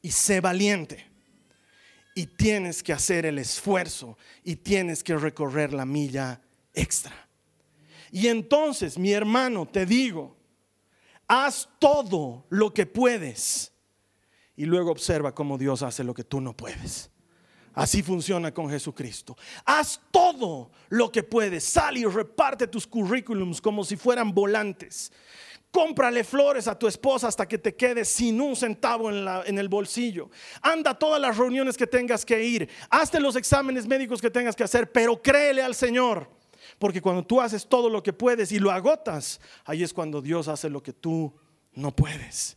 y 0.00 0.10
sé 0.10 0.40
valiente. 0.40 1.06
Y 2.14 2.26
tienes 2.26 2.82
que 2.82 2.92
hacer 2.92 3.26
el 3.26 3.38
esfuerzo 3.38 4.16
y 4.44 4.56
tienes 4.56 5.02
que 5.02 5.16
recorrer 5.16 5.72
la 5.72 5.84
milla 5.84 6.40
extra. 6.72 7.28
Y 8.10 8.28
entonces, 8.28 8.98
mi 8.98 9.12
hermano, 9.12 9.66
te 9.66 9.86
digo, 9.86 10.37
haz 11.28 11.68
todo 11.78 12.46
lo 12.48 12.72
que 12.72 12.86
puedes 12.86 13.72
y 14.56 14.64
luego 14.64 14.90
observa 14.90 15.34
cómo 15.34 15.56
Dios 15.56 15.82
hace 15.82 16.02
lo 16.02 16.14
que 16.14 16.24
tú 16.24 16.40
no 16.40 16.56
puedes. 16.56 17.10
Así 17.74 18.02
funciona 18.02 18.52
con 18.52 18.68
Jesucristo. 18.68 19.36
Haz 19.64 20.00
todo 20.10 20.72
lo 20.88 21.12
que 21.12 21.22
puedes. 21.22 21.62
Sal 21.62 21.96
y 21.96 22.04
reparte 22.04 22.66
tus 22.66 22.88
currículums 22.88 23.60
como 23.60 23.84
si 23.84 23.96
fueran 23.96 24.34
volantes. 24.34 25.12
Cómprale 25.70 26.24
flores 26.24 26.66
a 26.66 26.76
tu 26.76 26.88
esposa 26.88 27.28
hasta 27.28 27.46
que 27.46 27.58
te 27.58 27.76
quedes 27.76 28.08
sin 28.08 28.40
un 28.40 28.56
centavo 28.56 29.10
en, 29.10 29.28
en, 29.46 29.58
el 29.58 29.68
bolsillo. 29.68 30.28
Anda 30.60 30.92
a 30.92 30.98
todas 30.98 31.20
las 31.20 31.36
reuniones 31.36 31.76
que 31.76 31.86
tengas 31.86 32.24
que 32.24 32.42
ir. 32.42 32.68
Hazte 32.90 33.20
los 33.20 33.36
exámenes 33.36 33.86
médicos 33.86 34.20
que 34.20 34.30
tengas 34.30 34.56
que 34.56 34.64
hacer, 34.64 34.90
pero 34.90 35.22
créele 35.22 35.62
al 35.62 35.76
Señor. 35.76 36.37
Porque 36.78 37.02
cuando 37.02 37.24
tú 37.24 37.40
haces 37.40 37.66
todo 37.66 37.90
lo 37.90 38.02
que 38.02 38.12
puedes 38.12 38.52
y 38.52 38.58
lo 38.58 38.70
agotas, 38.70 39.40
ahí 39.64 39.82
es 39.82 39.92
cuando 39.92 40.22
Dios 40.22 40.46
hace 40.48 40.70
lo 40.70 40.82
que 40.82 40.92
tú 40.92 41.34
no 41.72 41.90
puedes. 41.90 42.56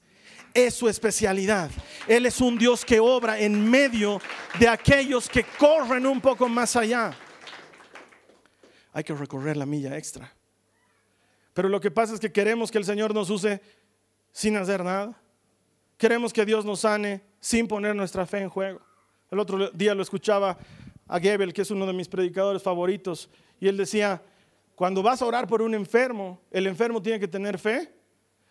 Es 0.54 0.76
su 0.76 0.88
especialidad. 0.88 1.72
Él 2.08 2.26
es 2.26 2.40
un 2.42 2.58
Dios 2.58 2.86
que 2.86 3.00
obra 3.00 3.40
en 3.40 3.70
medio 3.70 4.22
de 4.60 4.68
aquellos 4.68 5.30
que 5.30 5.44
corren 5.58 6.06
un 6.06 6.22
poco 6.22 6.48
más 6.48 6.76
allá. 6.76 7.14
Hay 8.94 9.04
que 9.04 9.14
recorrer 9.14 9.58
la 9.58 9.66
milla 9.66 9.98
extra. 9.98 10.32
Pero 11.54 11.70
lo 11.70 11.80
que 11.80 11.92
pasa 11.92 12.14
es 12.14 12.20
que 12.20 12.32
queremos 12.32 12.70
que 12.70 12.78
el 12.78 12.86
Señor 12.86 13.14
nos 13.14 13.30
use 13.30 13.62
sin 14.32 14.56
hacer 14.58 14.84
nada. 14.84 15.20
Queremos 15.98 16.34
que 16.34 16.46
Dios 16.46 16.66
nos 16.66 16.82
sane 16.82 17.24
sin 17.40 17.68
poner 17.68 17.96
nuestra 17.96 18.26
fe 18.26 18.40
en 18.40 18.50
juego. 18.50 18.82
El 19.30 19.40
otro 19.40 19.70
día 19.72 19.96
lo 19.96 20.02
escuchaba 20.02 20.58
a 21.08 21.20
Gebel, 21.20 21.54
que 21.54 21.62
es 21.62 21.72
uno 21.72 21.86
de 21.86 21.94
mis 21.94 22.08
predicadores 22.08 22.62
favoritos, 22.62 23.30
y 23.62 23.68
él 23.68 23.78
decía, 23.78 24.22
cuando 24.76 25.04
vas 25.04 25.22
a 25.22 25.26
orar 25.28 25.48
por 25.48 25.62
un 25.62 25.76
enfermo, 25.76 26.42
el 26.50 26.66
enfermo 26.66 27.00
tiene 27.00 27.20
que 27.20 27.28
tener 27.28 27.60
fe. 27.60 27.94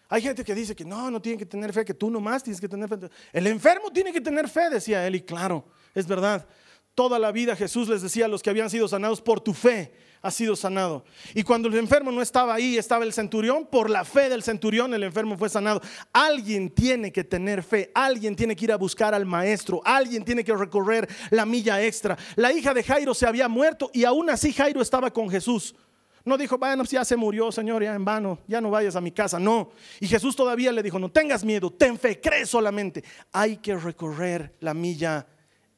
Hay 0.08 0.22
gente 0.22 0.44
que 0.44 0.54
dice 0.54 0.76
que 0.76 0.84
no, 0.84 1.10
no 1.10 1.20
tiene 1.20 1.36
que 1.36 1.44
tener 1.44 1.72
fe, 1.72 1.84
que 1.84 1.92
tú 1.92 2.08
nomás 2.10 2.44
tienes 2.44 2.60
que 2.60 2.68
tener 2.68 2.88
fe. 2.88 3.10
El 3.32 3.48
enfermo 3.48 3.90
tiene 3.90 4.12
que 4.12 4.20
tener 4.20 4.48
fe, 4.48 4.70
decía 4.70 5.04
él, 5.04 5.16
y 5.16 5.22
claro, 5.22 5.66
es 5.96 6.06
verdad. 6.06 6.46
Toda 6.94 7.18
la 7.18 7.32
vida 7.32 7.56
Jesús 7.56 7.88
les 7.88 8.02
decía 8.02 8.26
a 8.26 8.28
los 8.28 8.40
que 8.40 8.50
habían 8.50 8.70
sido 8.70 8.86
sanados 8.86 9.20
por 9.20 9.40
tu 9.40 9.52
fe, 9.52 9.92
ha 10.22 10.30
sido 10.30 10.54
sanado. 10.54 11.04
Y 11.34 11.42
cuando 11.42 11.68
el 11.68 11.76
enfermo 11.76 12.12
no 12.12 12.20
estaba 12.20 12.54
ahí, 12.54 12.76
estaba 12.76 13.04
el 13.04 13.12
centurión, 13.12 13.66
por 13.66 13.88
la 13.88 14.04
fe 14.04 14.28
del 14.28 14.42
centurión 14.42 14.92
el 14.92 15.02
enfermo 15.02 15.36
fue 15.36 15.48
sanado. 15.48 15.80
Alguien 16.12 16.70
tiene 16.70 17.12
que 17.12 17.24
tener 17.24 17.62
fe, 17.62 17.90
alguien 17.94 18.36
tiene 18.36 18.54
que 18.54 18.64
ir 18.66 18.72
a 18.72 18.76
buscar 18.76 19.14
al 19.14 19.26
maestro, 19.26 19.80
alguien 19.84 20.24
tiene 20.24 20.44
que 20.44 20.54
recorrer 20.54 21.08
la 21.30 21.46
milla 21.46 21.82
extra. 21.82 22.18
La 22.36 22.52
hija 22.52 22.74
de 22.74 22.82
Jairo 22.82 23.14
se 23.14 23.26
había 23.26 23.48
muerto 23.48 23.90
y 23.92 24.04
aún 24.04 24.28
así 24.30 24.52
Jairo 24.52 24.82
estaba 24.82 25.10
con 25.10 25.30
Jesús. 25.30 25.74
No 26.22 26.36
dijo, 26.36 26.58
bueno, 26.58 26.84
ya 26.84 27.02
se 27.04 27.16
murió, 27.16 27.50
Señor, 27.50 27.82
ya 27.82 27.94
en 27.94 28.04
vano, 28.04 28.40
ya 28.46 28.60
no 28.60 28.70
vayas 28.70 28.94
a 28.94 29.00
mi 29.00 29.10
casa. 29.10 29.38
No. 29.38 29.70
Y 30.00 30.06
Jesús 30.06 30.36
todavía 30.36 30.70
le 30.70 30.82
dijo, 30.82 30.98
no 30.98 31.10
tengas 31.10 31.44
miedo, 31.44 31.70
ten 31.72 31.98
fe, 31.98 32.20
cree 32.20 32.44
solamente. 32.44 33.02
Hay 33.32 33.56
que 33.56 33.74
recorrer 33.74 34.54
la 34.60 34.74
milla 34.74 35.26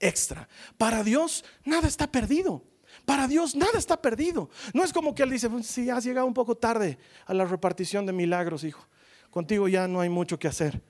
extra. 0.00 0.48
Para 0.76 1.04
Dios 1.04 1.44
nada 1.64 1.86
está 1.86 2.10
perdido. 2.10 2.64
Para 3.04 3.26
Dios 3.26 3.54
nada 3.54 3.78
está 3.78 4.00
perdido. 4.00 4.48
No 4.72 4.84
es 4.84 4.92
como 4.92 5.14
que 5.14 5.22
Él 5.22 5.30
dice, 5.30 5.48
si 5.62 5.90
has 5.90 6.04
llegado 6.04 6.26
un 6.26 6.34
poco 6.34 6.54
tarde 6.54 6.98
a 7.26 7.34
la 7.34 7.44
repartición 7.44 8.06
de 8.06 8.12
milagros, 8.12 8.64
hijo. 8.64 8.86
Contigo 9.30 9.66
ya 9.68 9.88
no 9.88 10.00
hay 10.00 10.08
mucho 10.08 10.38
que 10.38 10.48
hacer. 10.48 10.82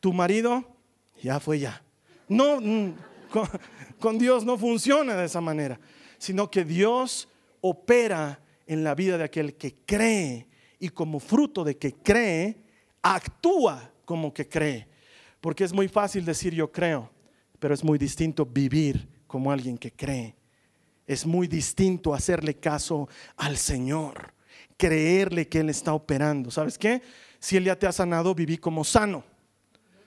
Tu 0.00 0.12
marido 0.12 0.64
ya 1.22 1.40
fue 1.40 1.58
ya. 1.58 1.82
No, 2.28 2.60
mm, 2.60 2.94
con, 3.30 3.48
con 3.98 4.18
Dios 4.18 4.44
no 4.44 4.56
funciona 4.56 5.16
de 5.16 5.26
esa 5.26 5.40
manera, 5.40 5.78
sino 6.18 6.50
que 6.50 6.64
Dios 6.64 7.28
opera 7.60 8.40
en 8.66 8.84
la 8.84 8.94
vida 8.94 9.18
de 9.18 9.24
aquel 9.24 9.54
que 9.54 9.74
cree 9.84 10.46
y 10.78 10.88
como 10.88 11.20
fruto 11.20 11.64
de 11.64 11.76
que 11.76 11.94
cree, 11.94 12.56
actúa 13.02 13.92
como 14.04 14.32
que 14.32 14.48
cree. 14.48 14.88
Porque 15.40 15.64
es 15.64 15.72
muy 15.72 15.88
fácil 15.88 16.24
decir 16.24 16.54
yo 16.54 16.70
creo, 16.70 17.10
pero 17.58 17.74
es 17.74 17.84
muy 17.84 17.98
distinto 17.98 18.46
vivir 18.46 19.08
como 19.26 19.52
alguien 19.52 19.76
que 19.76 19.92
cree 19.92 20.39
es 21.10 21.26
muy 21.26 21.48
distinto 21.48 22.14
hacerle 22.14 22.54
caso 22.54 23.08
al 23.36 23.56
Señor, 23.56 24.32
creerle 24.76 25.48
que 25.48 25.58
Él 25.58 25.68
está 25.68 25.92
operando. 25.92 26.52
¿Sabes 26.52 26.78
qué? 26.78 27.02
Si 27.40 27.56
Él 27.56 27.64
ya 27.64 27.76
te 27.76 27.88
ha 27.88 27.92
sanado, 27.92 28.32
viví 28.32 28.58
como 28.58 28.84
sano. 28.84 29.24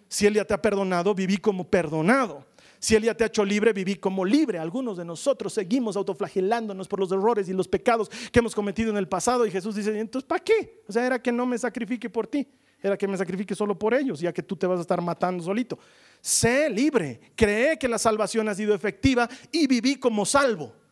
Si 0.08 0.26
Él 0.26 0.36
ya 0.36 0.46
te 0.46 0.54
ha 0.54 0.62
perdonado, 0.62 1.14
viví 1.14 1.40
como 1.40 1.68
perdonado. 1.70 2.46
Si 2.80 2.96
Él 2.96 3.04
ya 3.04 3.14
te 3.16 3.26
ha 3.26 3.28
hecho 3.28 3.44
libre, 3.44 3.74
viví 3.74 3.96
como 3.96 4.24
libre. 4.24 4.60
Algunos 4.60 4.96
de 4.96 5.04
nosotros 5.04 5.52
seguimos 5.52 5.98
autoflagelándonos 5.98 6.88
por 6.88 7.02
los 7.02 7.12
errores 7.12 7.50
y 7.50 7.54
los 7.54 7.68
pecados 7.68 8.10
que 8.32 8.40
hemos 8.40 8.56
cometido 8.56 8.90
en 8.90 8.96
el 8.96 9.10
pasado. 9.10 9.46
Y 9.46 9.52
Jesús 9.52 9.76
dice, 9.76 10.00
entonces, 10.00 10.26
¿para 10.26 10.42
qué? 10.42 10.84
O 10.88 10.94
sea, 10.94 11.06
era 11.06 11.22
que 11.22 11.34
no 11.34 11.46
me 11.46 11.58
sacrifique 11.58 12.10
por 12.10 12.28
ti. 12.28 12.48
Era 12.82 12.98
que 12.98 13.10
me 13.10 13.18
sacrifique 13.18 13.56
solo 13.56 13.78
por 13.78 13.94
ellos, 13.94 14.22
ya 14.22 14.32
que 14.32 14.44
tú 14.44 14.56
te 14.56 14.68
vas 14.68 14.78
a 14.78 14.84
estar 14.84 15.02
matando 15.02 15.44
solito. 15.44 15.78
Sé 16.22 16.70
libre. 16.70 17.20
Cree 17.36 17.78
que 17.78 17.90
la 17.90 17.98
salvación 17.98 18.48
ha 18.48 18.56
sido 18.56 18.74
efectiva 18.74 19.30
y 19.52 19.68
viví 19.68 19.96
como 19.98 20.26
salvo. 20.26 20.83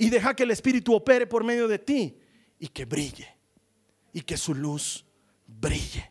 Y 0.00 0.08
deja 0.08 0.34
que 0.34 0.44
el 0.44 0.50
Espíritu 0.50 0.94
opere 0.94 1.26
por 1.26 1.44
medio 1.44 1.68
de 1.68 1.78
ti 1.78 2.18
y 2.58 2.68
que 2.68 2.86
brille. 2.86 3.36
Y 4.14 4.22
que 4.22 4.38
su 4.38 4.54
luz 4.54 5.04
brille. 5.46 6.10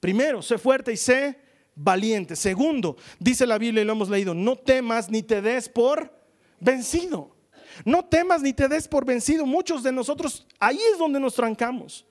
Primero, 0.00 0.42
sé 0.42 0.58
fuerte 0.58 0.92
y 0.92 0.96
sé 0.96 1.38
valiente. 1.76 2.34
Segundo, 2.34 2.96
dice 3.20 3.46
la 3.46 3.58
Biblia 3.58 3.82
y 3.82 3.84
lo 3.84 3.92
hemos 3.92 4.08
leído, 4.08 4.34
no 4.34 4.56
temas 4.56 5.08
ni 5.08 5.22
te 5.22 5.40
des 5.40 5.68
por 5.68 6.12
vencido. 6.58 7.36
No 7.84 8.04
temas 8.04 8.42
ni 8.42 8.52
te 8.52 8.66
des 8.66 8.88
por 8.88 9.04
vencido. 9.04 9.46
Muchos 9.46 9.84
de 9.84 9.92
nosotros, 9.92 10.44
ahí 10.58 10.80
es 10.92 10.98
donde 10.98 11.20
nos 11.20 11.36
trancamos. 11.36 12.04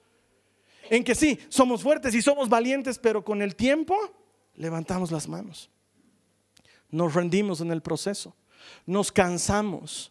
En 0.89 1.03
que 1.03 1.13
sí, 1.13 1.37
somos 1.49 1.83
fuertes 1.83 2.15
y 2.15 2.21
somos 2.21 2.47
valientes, 2.47 2.97
pero 2.97 3.21
con 3.21 3.41
el 3.41 3.57
tiempo 3.57 3.97
levantamos 4.55 5.11
las 5.11 5.27
manos. 5.27 5.69
Nos 6.89 7.13
rendimos 7.13 7.59
en 7.59 7.71
el 7.71 7.81
proceso. 7.81 8.33
Nos 8.85 9.11
cansamos. 9.11 10.10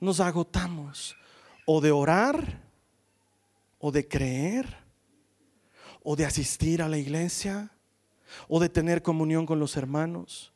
Nos 0.00 0.20
agotamos. 0.20 1.16
O 1.66 1.80
de 1.80 1.90
orar, 1.90 2.62
o 3.78 3.92
de 3.92 4.06
creer, 4.06 4.76
o 6.02 6.16
de 6.16 6.24
asistir 6.24 6.80
a 6.82 6.88
la 6.88 6.98
iglesia, 6.98 7.70
o 8.48 8.60
de 8.60 8.68
tener 8.68 9.02
comunión 9.02 9.46
con 9.46 9.58
los 9.58 9.76
hermanos, 9.76 10.52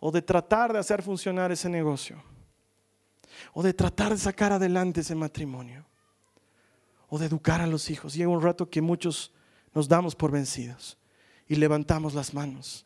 o 0.00 0.10
de 0.10 0.22
tratar 0.22 0.72
de 0.72 0.78
hacer 0.78 1.02
funcionar 1.02 1.52
ese 1.52 1.68
negocio, 1.68 2.22
o 3.52 3.62
de 3.62 3.74
tratar 3.74 4.12
de 4.12 4.18
sacar 4.18 4.52
adelante 4.52 5.00
ese 5.00 5.14
matrimonio, 5.14 5.84
o 7.08 7.18
de 7.18 7.26
educar 7.26 7.60
a 7.60 7.66
los 7.66 7.90
hijos. 7.90 8.14
Llega 8.14 8.30
un 8.30 8.42
rato 8.42 8.68
que 8.68 8.80
muchos 8.80 9.32
nos 9.74 9.88
damos 9.88 10.14
por 10.14 10.30
vencidos 10.30 10.98
y 11.46 11.56
levantamos 11.56 12.14
las 12.14 12.34
manos. 12.34 12.84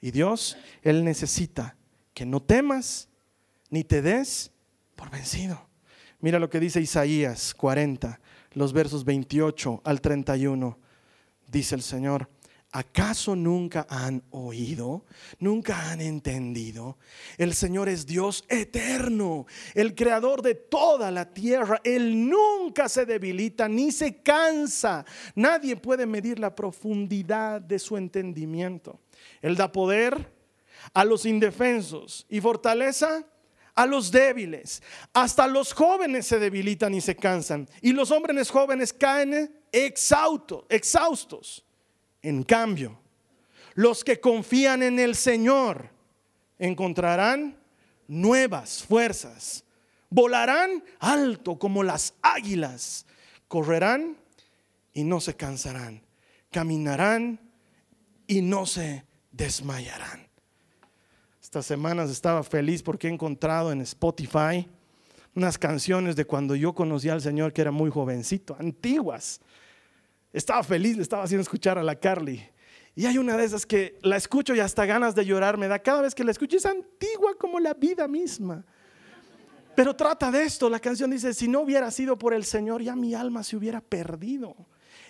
Y 0.00 0.10
Dios, 0.10 0.56
Él 0.82 1.04
necesita 1.04 1.76
que 2.14 2.24
no 2.24 2.40
temas 2.40 3.08
ni 3.70 3.84
te 3.84 4.02
des 4.02 4.51
por 5.02 5.10
vencido. 5.10 5.60
Mira 6.20 6.38
lo 6.38 6.48
que 6.48 6.60
dice 6.60 6.80
Isaías 6.80 7.54
40, 7.54 8.20
los 8.52 8.72
versos 8.72 9.04
28 9.04 9.82
al 9.84 10.00
31. 10.00 10.78
Dice 11.48 11.74
el 11.74 11.82
Señor, 11.82 12.28
¿Acaso 12.70 13.34
nunca 13.34 13.84
han 13.90 14.22
oído? 14.30 15.04
¿Nunca 15.40 15.90
han 15.90 16.00
entendido? 16.00 16.98
El 17.36 17.52
Señor 17.52 17.88
es 17.88 18.06
Dios 18.06 18.44
eterno, 18.48 19.46
el 19.74 19.96
creador 19.96 20.40
de 20.40 20.54
toda 20.54 21.10
la 21.10 21.34
tierra. 21.34 21.80
Él 21.82 22.30
nunca 22.30 22.88
se 22.88 23.04
debilita 23.04 23.68
ni 23.68 23.90
se 23.90 24.22
cansa. 24.22 25.04
Nadie 25.34 25.74
puede 25.74 26.06
medir 26.06 26.38
la 26.38 26.54
profundidad 26.54 27.60
de 27.60 27.80
su 27.80 27.96
entendimiento. 27.96 29.00
Él 29.42 29.56
da 29.56 29.72
poder 29.72 30.32
a 30.94 31.04
los 31.04 31.26
indefensos 31.26 32.24
y 32.28 32.40
fortaleza 32.40 33.26
a 33.74 33.86
los 33.86 34.10
débiles. 34.10 34.82
Hasta 35.12 35.46
los 35.46 35.72
jóvenes 35.72 36.26
se 36.26 36.38
debilitan 36.38 36.94
y 36.94 37.00
se 37.00 37.16
cansan. 37.16 37.68
Y 37.80 37.92
los 37.92 38.10
hombres 38.10 38.50
jóvenes 38.50 38.92
caen 38.92 39.54
exhaustos. 39.72 41.64
En 42.22 42.42
cambio, 42.42 42.98
los 43.74 44.04
que 44.04 44.20
confían 44.20 44.82
en 44.82 44.98
el 44.98 45.14
Señor 45.14 45.90
encontrarán 46.58 47.58
nuevas 48.06 48.84
fuerzas, 48.84 49.64
volarán 50.10 50.84
alto 51.00 51.58
como 51.58 51.82
las 51.82 52.14
águilas, 52.22 53.06
correrán 53.48 54.18
y 54.92 55.04
no 55.04 55.20
se 55.20 55.34
cansarán, 55.34 56.02
caminarán 56.50 57.40
y 58.26 58.42
no 58.42 58.66
se 58.66 59.04
desmayarán. 59.32 60.31
Estas 61.52 61.66
semanas 61.66 62.08
estaba 62.08 62.42
feliz 62.42 62.82
porque 62.82 63.08
he 63.08 63.10
encontrado 63.10 63.72
en 63.72 63.82
Spotify 63.82 64.66
unas 65.34 65.58
canciones 65.58 66.16
de 66.16 66.24
cuando 66.24 66.54
yo 66.54 66.74
conocí 66.74 67.10
al 67.10 67.20
Señor 67.20 67.52
que 67.52 67.60
era 67.60 67.70
muy 67.70 67.90
jovencito, 67.90 68.56
antiguas 68.58 69.38
estaba 70.32 70.62
feliz, 70.62 70.96
le 70.96 71.02
estaba 71.02 71.24
haciendo 71.24 71.42
escuchar 71.42 71.76
a 71.76 71.82
la 71.82 71.94
Carly. 71.94 72.42
Y 72.94 73.04
hay 73.04 73.18
una 73.18 73.36
de 73.36 73.44
esas 73.44 73.66
que 73.66 73.98
la 74.00 74.16
escucho 74.16 74.54
y 74.54 74.60
hasta 74.60 74.86
ganas 74.86 75.14
de 75.14 75.26
llorar 75.26 75.58
me 75.58 75.68
da 75.68 75.78
cada 75.78 76.00
vez 76.00 76.14
que 76.14 76.24
la 76.24 76.30
escucho. 76.30 76.56
Es 76.56 76.64
antigua 76.64 77.34
como 77.38 77.60
la 77.60 77.74
vida 77.74 78.08
misma. 78.08 78.64
Pero 79.76 79.94
trata 79.94 80.30
de 80.30 80.44
esto. 80.44 80.70
La 80.70 80.80
canción 80.80 81.10
dice, 81.10 81.34
si 81.34 81.48
no 81.48 81.60
hubiera 81.60 81.90
sido 81.90 82.16
por 82.16 82.32
el 82.32 82.44
Señor, 82.44 82.80
ya 82.80 82.96
mi 82.96 83.12
alma 83.12 83.42
se 83.42 83.58
hubiera 83.58 83.82
perdido. 83.82 84.56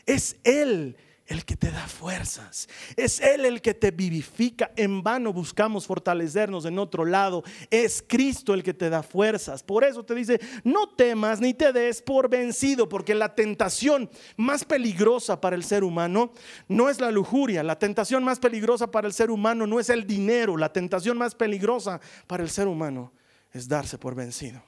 Es 0.06 0.34
Él 0.42 0.96
el 1.26 1.44
que 1.44 1.56
te 1.56 1.70
da 1.70 1.86
fuerzas. 1.86 2.68
Es 2.96 3.20
Él 3.20 3.44
el 3.44 3.62
que 3.62 3.74
te 3.74 3.90
vivifica. 3.90 4.72
En 4.76 5.02
vano 5.02 5.32
buscamos 5.32 5.86
fortalecernos 5.86 6.64
en 6.64 6.78
otro 6.78 7.04
lado. 7.04 7.42
Es 7.70 8.04
Cristo 8.06 8.54
el 8.54 8.62
que 8.62 8.74
te 8.74 8.90
da 8.90 9.02
fuerzas. 9.02 9.62
Por 9.62 9.84
eso 9.84 10.04
te 10.04 10.14
dice, 10.14 10.40
no 10.64 10.88
temas 10.90 11.40
ni 11.40 11.54
te 11.54 11.72
des 11.72 12.02
por 12.02 12.28
vencido, 12.28 12.88
porque 12.88 13.14
la 13.14 13.34
tentación 13.34 14.10
más 14.36 14.64
peligrosa 14.64 15.40
para 15.40 15.56
el 15.56 15.64
ser 15.64 15.84
humano 15.84 16.32
no 16.68 16.88
es 16.88 17.00
la 17.00 17.10
lujuria. 17.10 17.62
La 17.62 17.78
tentación 17.78 18.24
más 18.24 18.38
peligrosa 18.38 18.90
para 18.90 19.06
el 19.06 19.12
ser 19.12 19.30
humano 19.30 19.66
no 19.66 19.80
es 19.80 19.90
el 19.90 20.06
dinero. 20.06 20.56
La 20.56 20.72
tentación 20.72 21.16
más 21.16 21.34
peligrosa 21.34 22.00
para 22.26 22.42
el 22.42 22.50
ser 22.50 22.66
humano 22.66 23.12
es 23.52 23.68
darse 23.68 23.98
por 23.98 24.14
vencido. 24.14 24.62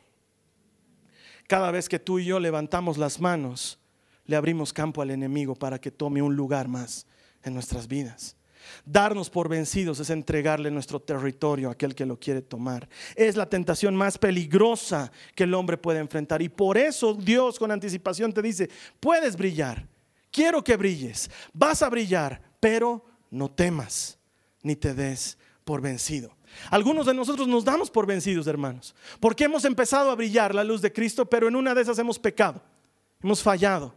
Cada 1.47 1.71
vez 1.71 1.89
que 1.89 1.99
tú 1.99 2.19
y 2.19 2.25
yo 2.25 2.41
levantamos 2.41 2.97
las 2.97 3.21
manos, 3.21 3.79
le 4.27 4.37
abrimos 4.37 4.73
campo 4.73 5.03
al 5.03 5.11
enemigo 5.11 5.55
para 5.55 5.81
que 5.81 5.91
tome 5.91 6.23
un 6.23 6.35
lugar 6.35 6.69
más 6.69 7.07
en 7.43 7.55
nuestras 7.55 7.87
vidas. 7.87 8.37
Darnos 8.85 9.31
por 9.31 9.49
vencidos 9.49 10.01
es 10.01 10.11
entregarle 10.11 10.71
nuestro 10.71 11.01
territorio 11.01 11.69
a 11.69 11.73
aquel 11.73 11.95
que 11.95 12.07
lo 12.07 12.19
quiere 12.19 12.43
tomar. 12.43 12.89
Es 13.15 13.37
la 13.37 13.49
tentación 13.49 13.95
más 13.95 14.19
peligrosa 14.19 15.13
que 15.35 15.45
el 15.45 15.55
hombre 15.55 15.77
puede 15.77 16.01
enfrentar. 16.01 16.43
Y 16.43 16.49
por 16.49 16.79
eso 16.79 17.15
Dios 17.15 17.59
con 17.59 17.71
anticipación 17.71 18.33
te 18.33 18.43
dice, 18.43 18.71
puedes 19.01 19.37
brillar, 19.37 19.87
quiero 20.31 20.65
que 20.65 20.77
brilles, 20.77 21.31
vas 21.53 21.83
a 21.83 21.91
brillar, 21.91 22.41
pero 22.61 23.05
no 23.31 23.51
temas 23.51 24.19
ni 24.63 24.77
te 24.77 24.95
des 24.95 25.37
por 25.65 25.81
vencido. 25.81 26.35
Algunos 26.71 27.07
de 27.07 27.15
nosotros 27.15 27.49
nos 27.49 27.65
damos 27.65 27.91
por 27.91 28.07
vencidos, 28.07 28.47
hermanos, 28.47 28.95
porque 29.21 29.45
hemos 29.45 29.65
empezado 29.65 30.11
a 30.11 30.15
brillar 30.15 30.55
la 30.55 30.65
luz 30.65 30.81
de 30.81 30.93
Cristo, 30.93 31.27
pero 31.27 31.49
en 31.49 31.57
una 31.57 31.75
de 31.75 31.83
esas 31.83 31.99
hemos 31.99 32.19
pecado, 32.19 32.63
hemos 33.23 33.43
fallado. 33.43 33.95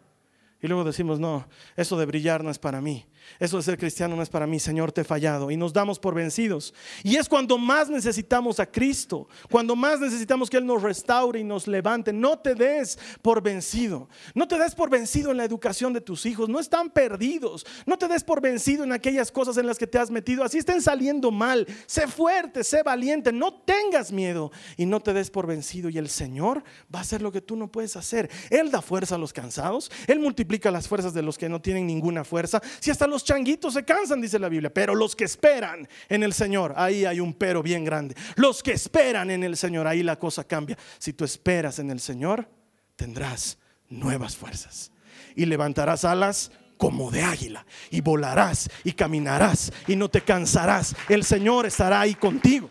Y 0.62 0.68
luego 0.68 0.84
decimos, 0.84 1.20
no, 1.20 1.48
eso 1.76 1.98
de 1.98 2.06
brillar 2.06 2.44
no 2.44 2.50
es 2.50 2.60
para 2.60 2.82
mí. 2.82 3.06
Eso 3.40 3.58
de 3.58 3.64
ser 3.64 3.78
cristiano 3.78 4.16
no 4.16 4.22
es 4.22 4.30
para 4.30 4.48
mí, 4.48 4.60
Señor, 4.60 4.92
te 4.92 5.02
he 5.02 5.04
fallado. 5.04 5.52
Y 5.52 5.58
nos 5.58 5.74
damos 5.74 6.00
por 6.00 6.16
vencidos. 6.16 6.74
Y 7.04 7.18
es 7.18 7.30
cuando 7.30 7.58
más 7.58 7.90
necesitamos 7.90 8.60
a 8.60 8.66
Cristo, 8.66 9.28
cuando 9.50 9.76
más 9.76 10.00
necesitamos 10.00 10.50
que 10.50 10.58
Él 10.58 10.66
nos 10.66 10.82
restaure 10.82 11.40
y 11.40 11.44
nos 11.44 11.68
levante. 11.68 12.14
No 12.14 12.40
te 12.40 12.56
des 12.56 12.98
por 13.22 13.42
vencido. 13.42 14.10
No 14.34 14.48
te 14.48 14.58
des 14.58 14.74
por 14.76 14.90
vencido 14.90 15.32
en 15.32 15.38
la 15.38 15.46
educación 15.46 15.94
de 15.94 16.02
tus 16.02 16.26
hijos. 16.26 16.50
No 16.50 16.60
están 16.60 16.90
perdidos. 16.90 17.66
No 17.86 17.98
te 17.98 18.08
des 18.08 18.24
por 18.24 18.42
vencido 18.42 18.84
en 18.84 18.92
aquellas 18.92 19.32
cosas 19.32 19.58
en 19.58 19.68
las 19.68 19.78
que 19.78 19.88
te 19.88 20.00
has 20.00 20.10
metido. 20.10 20.44
Así 20.44 20.58
estén 20.58 20.82
saliendo 20.82 21.32
mal. 21.32 21.68
Sé 21.86 22.08
fuerte, 22.08 22.64
sé 22.64 22.84
valiente. 22.84 23.32
No 23.32 23.54
tengas 23.54 24.12
miedo 24.12 24.52
y 24.78 24.86
no 24.86 25.00
te 25.00 25.14
des 25.14 25.30
por 25.30 25.48
vencido. 25.48 25.90
Y 25.90 25.98
el 25.98 26.10
Señor 26.10 26.64
va 26.94 27.00
a 27.00 27.02
hacer 27.02 27.22
lo 27.22 27.32
que 27.32 27.42
tú 27.42 27.56
no 27.56 27.72
puedes 27.72 27.96
hacer. 27.96 28.30
Él 28.50 28.72
da 28.72 28.82
fuerza 28.82 29.16
a 29.16 29.18
los 29.18 29.34
cansados. 29.34 29.92
Él 30.08 30.20
multiplica 30.20 30.72
las 30.72 30.88
fuerzas 30.88 31.14
de 31.14 31.22
los 31.22 31.38
que 31.38 31.50
no 31.50 31.62
tienen 31.62 31.88
ninguna 31.88 32.24
fuerza. 32.24 32.62
Si 32.80 32.92
hasta 32.92 33.08
los 33.08 33.17
los 33.18 33.24
changuitos 33.24 33.74
se 33.74 33.84
cansan, 33.84 34.22
dice 34.22 34.38
la 34.38 34.48
Biblia, 34.48 34.72
pero 34.72 34.94
los 34.94 35.16
que 35.16 35.24
esperan 35.24 35.90
en 36.08 36.22
el 36.22 36.34
Señor, 36.34 36.76
ahí 36.78 37.04
hay 37.04 37.20
un 37.20 37.34
pero 37.34 37.64
bien 37.64 37.84
grande. 37.84 38.16
Los 38.36 38.62
que 38.62 38.74
esperan 38.74 39.32
en 39.32 39.44
el 39.44 39.58
Señor, 39.58 39.88
ahí 39.88 40.04
la 40.04 40.20
cosa 40.20 40.44
cambia. 40.44 40.78
Si 41.00 41.14
tú 41.14 41.26
esperas 41.26 41.80
en 41.80 41.90
el 41.90 42.00
Señor, 42.00 42.48
tendrás 42.96 43.58
nuevas 43.90 44.38
fuerzas 44.38 44.92
y 45.36 45.48
levantarás 45.48 46.06
alas 46.06 46.52
como 46.78 47.10
de 47.10 47.24
águila 47.24 47.66
y 47.90 48.02
volarás 48.02 48.70
y 48.84 48.92
caminarás 48.92 49.74
y 49.88 49.96
no 49.96 50.10
te 50.10 50.22
cansarás. 50.22 50.96
El 51.10 51.24
Señor 51.24 51.66
estará 51.66 52.02
ahí 52.02 52.14
contigo. 52.14 52.70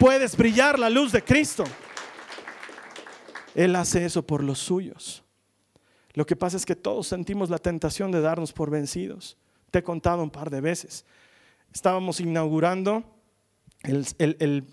Puedes 0.00 0.36
brillar 0.36 0.76
la 0.76 0.90
luz 0.90 1.12
de 1.12 1.22
Cristo. 1.22 1.62
Él 3.54 3.76
hace 3.76 4.04
eso 4.04 4.26
por 4.26 4.42
los 4.42 4.58
suyos. 4.58 5.22
Lo 6.14 6.26
que 6.26 6.36
pasa 6.36 6.56
es 6.56 6.66
que 6.66 6.76
todos 6.76 7.06
sentimos 7.06 7.50
la 7.50 7.58
tentación 7.58 8.10
de 8.10 8.20
darnos 8.20 8.52
por 8.52 8.70
vencidos. 8.70 9.36
Te 9.70 9.80
he 9.80 9.82
contado 9.82 10.22
un 10.22 10.30
par 10.30 10.50
de 10.50 10.60
veces. 10.60 11.04
Estábamos 11.72 12.20
inaugurando 12.20 13.04
el, 13.82 14.64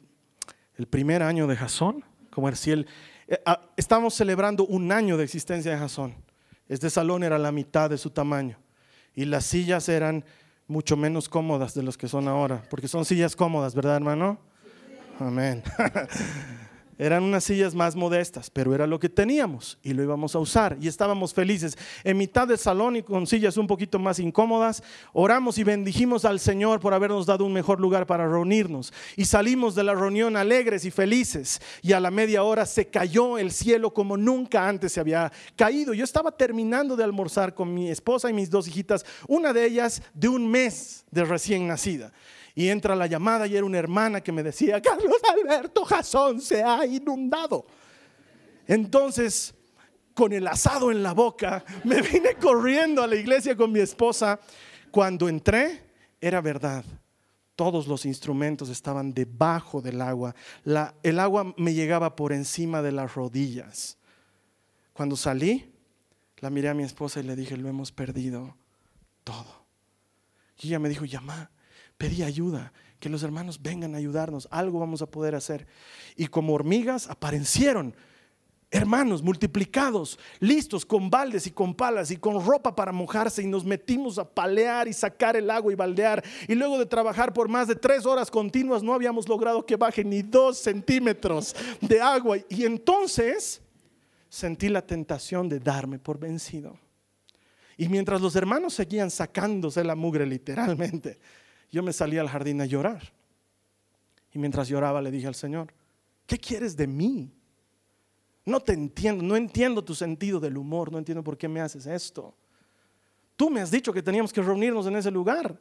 primer 0.90 1.22
año 1.22 1.48
de 1.48 1.56
Jasón, 1.56 2.04
como 2.32 2.54
si 2.56 2.72
él... 2.72 2.88
eh, 3.28 3.40
ah, 3.46 3.62
Estábamos 3.78 4.16
celebrando 4.16 4.66
un 4.66 4.92
año 4.92 5.18
de 5.18 5.24
existencia 5.24 5.72
de 5.72 5.78
Jasón. 5.78 6.16
Este 6.68 6.90
salón 6.90 7.24
era 7.24 7.38
la 7.38 7.52
mitad 7.52 7.90
de 7.90 7.98
su 7.98 8.10
tamaño 8.10 8.58
y 9.16 9.26
las 9.26 9.46
sillas 9.46 9.88
eran 9.90 10.26
mucho 10.68 10.98
menos 10.98 11.30
cómodas 11.30 11.74
de 11.74 11.84
los 11.84 11.98
que 11.98 12.08
son 12.08 12.28
ahora, 12.28 12.64
porque 12.70 12.88
son 12.88 13.06
sillas 13.06 13.36
cómodas, 13.36 13.74
¿verdad, 13.74 13.96
hermano? 13.96 14.40
Amén. 15.20 15.64
Eran 17.00 17.24
unas 17.24 17.44
sillas 17.44 17.76
más 17.76 17.96
modestas, 17.96 18.50
pero 18.50 18.74
era 18.74 18.88
lo 18.88 19.00
que 19.00 19.10
teníamos 19.10 19.78
y 19.84 19.94
lo 19.94 20.02
íbamos 20.02 20.36
a 20.36 20.40
usar 20.40 20.78
y 20.82 20.88
estábamos 20.88 21.34
felices. 21.34 21.78
En 22.04 22.18
mitad 22.18 22.48
del 22.48 22.58
salón 22.58 22.96
y 22.96 23.04
con 23.04 23.28
sillas 23.28 23.58
un 23.58 23.68
poquito 23.68 24.00
más 24.00 24.18
incómodas, 24.18 24.82
oramos 25.14 25.60
y 25.60 25.64
bendijimos 25.64 26.26
al 26.26 26.40
Señor 26.40 26.80
por 26.80 26.96
habernos 26.96 27.28
dado 27.28 27.46
un 27.46 27.54
mejor 27.54 27.80
lugar 27.80 28.08
para 28.08 28.28
reunirnos. 28.28 28.92
Y 29.16 29.26
salimos 29.26 29.76
de 29.76 29.84
la 29.84 29.94
reunión 29.94 30.36
alegres 30.36 30.86
y 30.86 30.92
felices 30.92 31.62
y 31.84 31.94
a 31.94 32.00
la 32.00 32.10
media 32.10 32.44
hora 32.44 32.66
se 32.66 32.88
cayó 32.88 33.38
el 33.38 33.52
cielo 33.52 33.94
como 33.94 34.18
nunca 34.18 34.68
antes 34.68 34.94
se 34.94 35.00
había 35.00 35.32
caído. 35.56 35.94
Yo 35.94 36.04
estaba 36.04 36.32
terminando 36.32 36.96
de 36.96 37.04
almorzar 37.04 37.54
con 37.54 37.74
mi 37.74 37.90
esposa 37.90 38.30
y 38.30 38.34
mis 38.34 38.50
dos 38.50 38.68
hijitas, 38.68 39.06
una 39.28 39.54
de 39.54 39.66
ellas 39.66 40.02
de 40.16 40.30
un 40.30 40.50
mes 40.50 41.06
de 41.12 41.26
recién 41.26 41.68
nacida. 41.68 42.12
Y 42.58 42.70
entra 42.70 42.96
la 42.96 43.06
llamada 43.06 43.46
y 43.46 43.56
era 43.56 43.68
una 43.68 43.78
hermana 43.78 44.20
que 44.20 44.32
me 44.32 44.42
decía, 44.42 44.82
Carlos 44.82 45.22
Alberto 45.32 45.86
Jasón 45.86 46.42
se 46.42 46.64
ha 46.64 46.88
inundado. 46.88 47.68
Entonces, 48.66 49.54
con 50.16 50.34
el 50.34 50.48
asado 50.48 50.90
en 50.90 51.04
la 51.04 51.14
boca, 51.14 51.64
me 51.84 52.02
vine 52.02 52.34
corriendo 52.34 53.04
a 53.04 53.08
la 53.08 53.16
iglesia 53.16 53.56
con 53.56 53.72
mi 53.72 53.80
esposa. 53.80 54.40
Cuando 54.90 55.30
entré, 55.30 55.84
era 56.20 56.42
verdad. 56.42 56.84
Todos 57.56 57.86
los 57.86 58.08
instrumentos 58.08 58.70
estaban 58.70 59.14
debajo 59.14 59.80
del 59.80 60.02
agua. 60.02 60.34
El 61.04 61.20
agua 61.20 61.54
me 61.58 61.76
llegaba 61.76 62.16
por 62.16 62.34
encima 62.34 62.82
de 62.82 62.92
las 62.92 63.14
rodillas. 63.14 64.00
Cuando 64.94 65.16
salí, 65.16 65.76
la 66.38 66.50
miré 66.50 66.70
a 66.70 66.74
mi 66.74 66.82
esposa 66.82 67.20
y 67.20 67.24
le 67.24 67.36
dije, 67.36 67.56
lo 67.56 67.70
hemos 67.70 67.92
perdido 67.92 68.58
todo. 69.24 69.68
Y 70.60 70.70
ella 70.70 70.80
me 70.80 70.90
dijo, 70.90 71.06
llama, 71.06 71.52
pedí 71.98 72.24
ayuda, 72.24 72.74
que 73.00 73.10
los 73.10 73.24
hermanos 73.24 73.62
vengan 73.62 73.96
a 73.96 73.98
ayudarnos, 73.98 74.48
algo 74.52 74.80
vamos 74.80 75.02
a 75.02 75.10
poder 75.10 75.36
hacer. 75.36 75.68
Y 76.16 76.28
como 76.28 76.54
hormigas 76.54 77.10
aparecieron 77.10 77.96
hermanos 78.70 79.22
multiplicados, 79.22 80.20
listos 80.40 80.86
con 80.86 81.10
baldes 81.10 81.48
y 81.48 81.52
con 81.52 81.74
palas 81.74 82.12
y 82.12 82.18
con 82.18 82.46
ropa 82.46 82.76
para 82.76 82.92
mojarse 82.92 83.42
y 83.42 83.48
nos 83.48 83.64
metimos 83.64 84.18
a 84.18 84.30
palear 84.30 84.88
y 84.88 84.94
sacar 84.94 85.36
el 85.36 85.50
agua 85.50 85.72
y 85.72 85.76
baldear. 85.76 86.24
Y 86.48 86.56
luego 86.56 86.78
de 86.78 86.86
trabajar 86.86 87.34
por 87.34 87.48
más 87.48 87.68
de 87.68 87.76
tres 87.76 88.06
horas 88.06 88.30
continuas 88.30 88.84
no 88.84 88.94
habíamos 88.94 89.28
logrado 89.30 89.66
que 89.66 89.76
baje 89.76 90.04
ni 90.04 90.22
dos 90.22 90.58
centímetros 90.58 91.56
de 91.82 92.02
agua. 92.02 92.38
Y 92.50 92.66
entonces 92.66 93.62
sentí 94.30 94.70
la 94.70 94.86
tentación 94.86 95.48
de 95.48 95.60
darme 95.60 96.00
por 96.00 96.20
vencido. 96.20 96.78
Y 97.78 97.88
mientras 97.88 98.20
los 98.22 98.36
hermanos 98.36 98.74
seguían 98.74 99.12
sacándose 99.12 99.84
la 99.84 99.96
mugre 99.96 100.26
literalmente, 100.26 101.20
yo 101.72 101.84
me 101.84 101.94
salí 101.94 102.18
al 102.18 102.30
jardín 102.30 102.62
a 102.62 102.66
llorar. 102.66 103.14
Y 104.34 104.40
mientras 104.40 104.68
lloraba 104.68 105.02
le 105.02 105.12
dije 105.12 105.28
al 105.28 105.36
Señor, 105.36 105.74
¿qué 106.26 106.38
quieres 106.38 106.76
de 106.76 106.88
mí? 106.88 107.32
No 108.46 108.60
te 108.60 108.74
entiendo, 108.74 109.24
no 109.24 109.36
entiendo 109.36 109.84
tu 109.84 109.94
sentido 109.94 110.40
del 110.40 110.58
humor, 110.58 110.92
no 110.92 110.98
entiendo 110.98 111.24
por 111.24 111.38
qué 111.38 111.48
me 111.48 111.60
haces 111.60 111.86
esto. 111.86 112.34
Tú 113.36 113.50
me 113.50 113.62
has 113.62 113.70
dicho 113.70 113.92
que 113.92 114.02
teníamos 114.02 114.32
que 114.32 114.42
reunirnos 114.42 114.88
en 114.88 114.96
ese 114.96 115.12
lugar 115.12 115.60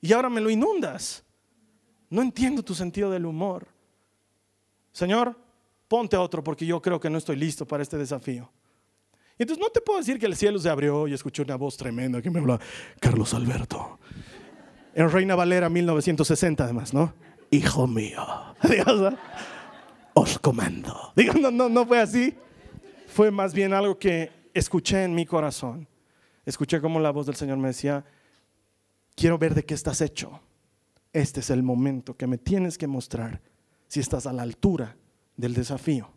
y 0.00 0.12
ahora 0.12 0.28
me 0.28 0.40
lo 0.40 0.50
inundas. 0.50 1.24
No 2.10 2.20
entiendo 2.20 2.62
tu 2.62 2.74
sentido 2.74 3.10
del 3.10 3.24
humor. 3.24 3.68
Señor, 4.90 5.38
ponte 5.88 6.16
otro 6.16 6.42
porque 6.42 6.66
yo 6.66 6.82
creo 6.82 7.00
que 7.00 7.08
no 7.08 7.18
estoy 7.18 7.36
listo 7.36 7.66
para 7.66 7.82
este 7.82 7.96
desafío. 7.96 8.50
Entonces 9.38 9.62
no 9.62 9.70
te 9.70 9.80
puedo 9.80 9.98
decir 9.98 10.18
que 10.18 10.26
el 10.26 10.36
cielo 10.36 10.58
se 10.58 10.68
abrió 10.68 11.08
y 11.08 11.14
escuché 11.14 11.42
una 11.42 11.56
voz 11.56 11.76
tremenda 11.76 12.20
que 12.20 12.30
me 12.30 12.40
habló, 12.40 12.58
Carlos 13.00 13.32
Alberto. 13.32 13.98
En 14.94 15.10
Reina 15.10 15.34
Valera 15.34 15.68
1960 15.68 16.64
además, 16.64 16.92
¿no? 16.92 17.14
Hijo 17.50 17.86
mío. 17.86 18.24
Dios, 18.62 19.14
os 20.14 20.38
comando. 20.38 21.12
Digo, 21.16 21.34
no, 21.34 21.50
no, 21.50 21.68
no 21.68 21.86
fue 21.86 22.00
así. 22.00 22.34
Fue 23.06 23.30
más 23.30 23.54
bien 23.54 23.72
algo 23.72 23.98
que 23.98 24.30
escuché 24.54 25.04
en 25.04 25.14
mi 25.14 25.26
corazón. 25.26 25.88
Escuché 26.44 26.80
como 26.80 27.00
la 27.00 27.10
voz 27.10 27.26
del 27.26 27.36
Señor 27.36 27.58
me 27.58 27.68
decía, 27.68 28.04
quiero 29.14 29.38
ver 29.38 29.54
de 29.54 29.64
qué 29.64 29.74
estás 29.74 30.00
hecho. 30.00 30.40
Este 31.12 31.40
es 31.40 31.50
el 31.50 31.62
momento 31.62 32.16
que 32.16 32.26
me 32.26 32.38
tienes 32.38 32.78
que 32.78 32.86
mostrar 32.86 33.40
si 33.86 34.00
estás 34.00 34.26
a 34.26 34.32
la 34.32 34.42
altura 34.42 34.96
del 35.36 35.54
desafío. 35.54 36.10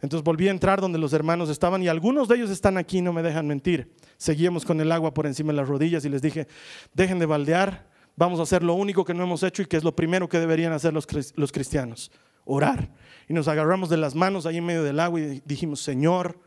Entonces 0.00 0.24
volví 0.24 0.46
a 0.48 0.52
entrar 0.52 0.80
donde 0.80 0.98
los 0.98 1.12
hermanos 1.12 1.50
estaban 1.50 1.82
y 1.82 1.88
algunos 1.88 2.28
de 2.28 2.36
ellos 2.36 2.50
están 2.50 2.76
aquí, 2.78 3.02
no 3.02 3.12
me 3.12 3.22
dejan 3.22 3.48
mentir. 3.48 3.92
Seguíamos 4.16 4.64
con 4.64 4.80
el 4.80 4.92
agua 4.92 5.12
por 5.12 5.26
encima 5.26 5.52
de 5.52 5.56
las 5.56 5.68
rodillas 5.68 6.04
y 6.04 6.08
les 6.08 6.22
dije, 6.22 6.46
dejen 6.94 7.18
de 7.18 7.26
baldear, 7.26 7.88
vamos 8.16 8.38
a 8.38 8.44
hacer 8.44 8.62
lo 8.62 8.74
único 8.74 9.04
que 9.04 9.14
no 9.14 9.24
hemos 9.24 9.42
hecho 9.42 9.62
y 9.62 9.66
que 9.66 9.76
es 9.76 9.82
lo 9.82 9.94
primero 9.96 10.28
que 10.28 10.38
deberían 10.38 10.72
hacer 10.72 10.92
los, 10.92 11.06
los 11.34 11.50
cristianos, 11.50 12.12
orar. 12.44 12.90
Y 13.28 13.32
nos 13.32 13.48
agarramos 13.48 13.88
de 13.88 13.96
las 13.96 14.14
manos 14.14 14.46
ahí 14.46 14.58
en 14.58 14.66
medio 14.66 14.84
del 14.84 15.00
agua 15.00 15.20
y 15.20 15.42
dijimos, 15.44 15.80
Señor, 15.80 16.38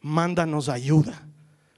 mándanos 0.00 0.68
ayuda, 0.68 1.26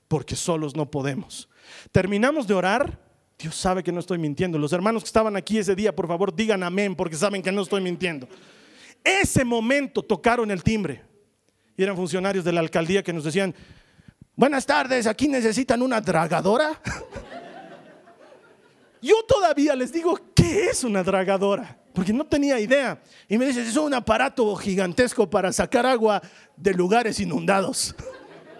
porque 0.09 0.37
solos 0.37 0.77
no 0.77 0.91
podemos. 0.91 1.49
Terminamos 1.91 2.47
de 2.47 2.53
orar, 2.53 3.01
Dios 3.39 3.55
sabe 3.55 3.83
que 3.83 3.93
no 3.93 4.01
estoy 4.01 4.19
mintiendo. 4.19 4.59
Los 4.59 4.75
hermanos 4.75 5.03
que 5.03 5.09
estaban 5.09 5.37
aquí 5.37 5.57
ese 5.57 5.75
día, 5.75 5.97
por 5.97 6.07
favor, 6.07 6.35
digan 6.35 6.63
amén, 6.63 6.95
porque 6.95 7.17
saben 7.17 7.43
que 7.43 7.51
no 7.51 7.63
estoy 7.63 7.81
mintiendo. 7.81 8.29
Ese 9.03 9.43
momento 9.43 10.03
tocaron 10.03 10.51
el 10.51 10.63
timbre 10.63 11.14
y 11.77 11.83
eran 11.83 11.97
funcionarios 11.97 12.45
de 12.45 12.53
la 12.53 12.61
alcaldía 12.61 13.03
que 13.03 13.13
nos 13.13 13.25
decían, 13.25 13.55
buenas 14.37 14.67
tardes, 14.67 15.07
aquí 15.07 15.29
necesitan 15.29 15.83
una 15.83 16.01
dragadora. 16.01 16.81
Yo 19.03 19.17
todavía 19.29 19.75
les 19.75 19.93
digo, 19.93 20.19
¿qué 20.35 20.67
es 20.67 20.85
una 20.85 21.03
dragadora? 21.03 21.79
Porque 21.93 22.13
no 22.13 22.25
tenía 22.25 22.59
idea. 22.59 23.01
Y 23.29 23.37
me 23.37 23.47
dicen, 23.47 23.67
es 23.67 23.77
un 23.77 23.93
aparato 23.93 24.55
gigantesco 24.57 25.29
para 25.29 25.53
sacar 25.53 25.85
agua 25.85 26.23
de 26.57 26.73
lugares 26.73 27.21
inundados. 27.21 27.95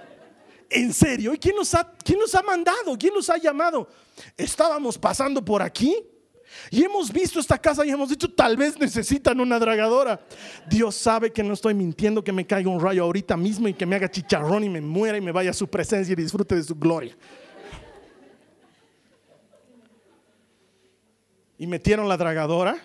¿En 0.71 0.93
serio? 0.93 1.33
¿Y 1.35 1.39
quién 1.39 1.57
nos 1.57 1.75
ha, 1.75 1.91
quién 2.05 2.19
nos 2.19 2.35
ha 2.35 2.43
mandado? 2.43 2.97
¿Quién 2.99 3.15
nos 3.15 3.31
ha 3.31 3.39
llamado? 3.39 3.89
Estábamos 4.37 4.99
pasando 4.99 5.45
por 5.45 5.63
aquí 5.63 5.97
y 6.71 6.83
hemos 6.83 7.13
visto 7.13 7.41
esta 7.41 7.59
casa 7.59 7.85
y 7.85 7.91
hemos 7.91 8.09
dicho, 8.09 8.33
tal 8.33 8.57
vez 8.57 8.79
necesitan 8.79 9.41
una 9.41 9.59
dragadora. 9.59 10.21
Dios 10.69 10.95
sabe 10.95 11.33
que 11.33 11.43
no 11.43 11.55
estoy 11.55 11.75
mintiendo, 11.75 12.23
que 12.23 12.33
me 12.33 12.47
caiga 12.47 12.71
un 12.71 12.81
rayo 12.81 13.05
ahorita 13.05 13.37
mismo 13.37 13.69
y 13.69 13.75
que 13.75 13.87
me 13.87 13.97
haga 13.97 14.11
chicharrón 14.11 14.65
y 14.65 14.69
me 14.69 14.81
muera 14.81 15.19
y 15.19 15.21
me 15.21 15.33
vaya 15.33 15.51
a 15.51 15.55
su 15.55 15.69
presencia 15.69 16.13
y 16.13 16.17
disfrute 16.17 16.57
de 16.57 16.63
su 16.63 16.75
gloria. 16.75 17.17
Y 21.59 21.67
metieron 21.67 22.09
la 22.09 22.17
dragadora. 22.17 22.77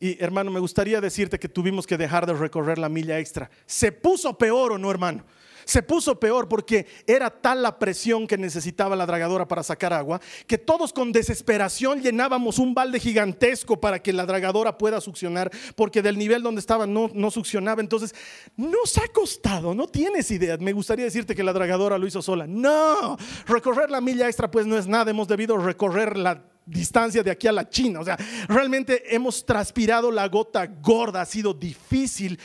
Y 0.00 0.22
hermano, 0.22 0.50
me 0.50 0.58
gustaría 0.58 1.00
decirte 1.00 1.38
que 1.38 1.48
tuvimos 1.48 1.86
que 1.86 1.96
dejar 1.96 2.26
de 2.26 2.32
recorrer 2.32 2.78
la 2.78 2.88
milla 2.88 3.18
extra. 3.18 3.50
Se 3.66 3.92
puso 3.92 4.36
peor 4.36 4.72
o 4.72 4.78
no, 4.78 4.90
hermano. 4.90 5.24
Se 5.64 5.82
puso 5.82 6.18
peor 6.18 6.48
porque 6.48 6.86
era 7.06 7.30
tal 7.30 7.62
la 7.62 7.78
presión 7.78 8.26
que 8.26 8.38
necesitaba 8.38 8.96
la 8.96 9.06
dragadora 9.06 9.46
para 9.46 9.62
sacar 9.62 9.92
agua 9.92 10.20
que 10.46 10.58
todos 10.58 10.92
con 10.92 11.12
desesperación 11.12 12.02
llenábamos 12.02 12.58
un 12.58 12.74
balde 12.74 13.00
gigantesco 13.00 13.80
para 13.80 14.02
que 14.02 14.12
la 14.12 14.26
dragadora 14.26 14.78
pueda 14.78 15.00
succionar 15.00 15.50
porque 15.76 16.02
del 16.02 16.18
nivel 16.18 16.42
donde 16.42 16.60
estaba 16.60 16.86
no, 16.86 17.10
no 17.14 17.30
succionaba. 17.30 17.80
Entonces, 17.80 18.14
nos 18.56 18.98
ha 18.98 19.08
costado, 19.08 19.74
no 19.74 19.86
tienes 19.86 20.30
idea. 20.30 20.56
Me 20.58 20.72
gustaría 20.72 21.04
decirte 21.04 21.34
que 21.34 21.42
la 21.44 21.52
dragadora 21.52 21.98
lo 21.98 22.06
hizo 22.06 22.22
sola. 22.22 22.46
No, 22.46 23.16
recorrer 23.46 23.90
la 23.90 24.00
milla 24.00 24.26
extra 24.26 24.50
pues 24.50 24.66
no 24.66 24.78
es 24.78 24.86
nada. 24.86 25.10
Hemos 25.10 25.28
debido 25.28 25.56
recorrer 25.56 26.16
la 26.16 26.44
distancia 26.66 27.22
de 27.22 27.30
aquí 27.30 27.46
a 27.46 27.52
la 27.52 27.68
China. 27.68 28.00
O 28.00 28.04
sea, 28.04 28.16
realmente 28.48 29.14
hemos 29.14 29.44
transpirado 29.44 30.10
la 30.10 30.28
gota 30.28 30.66
gorda, 30.66 31.22
ha 31.22 31.26
sido 31.26 31.52
difícil 31.54 32.38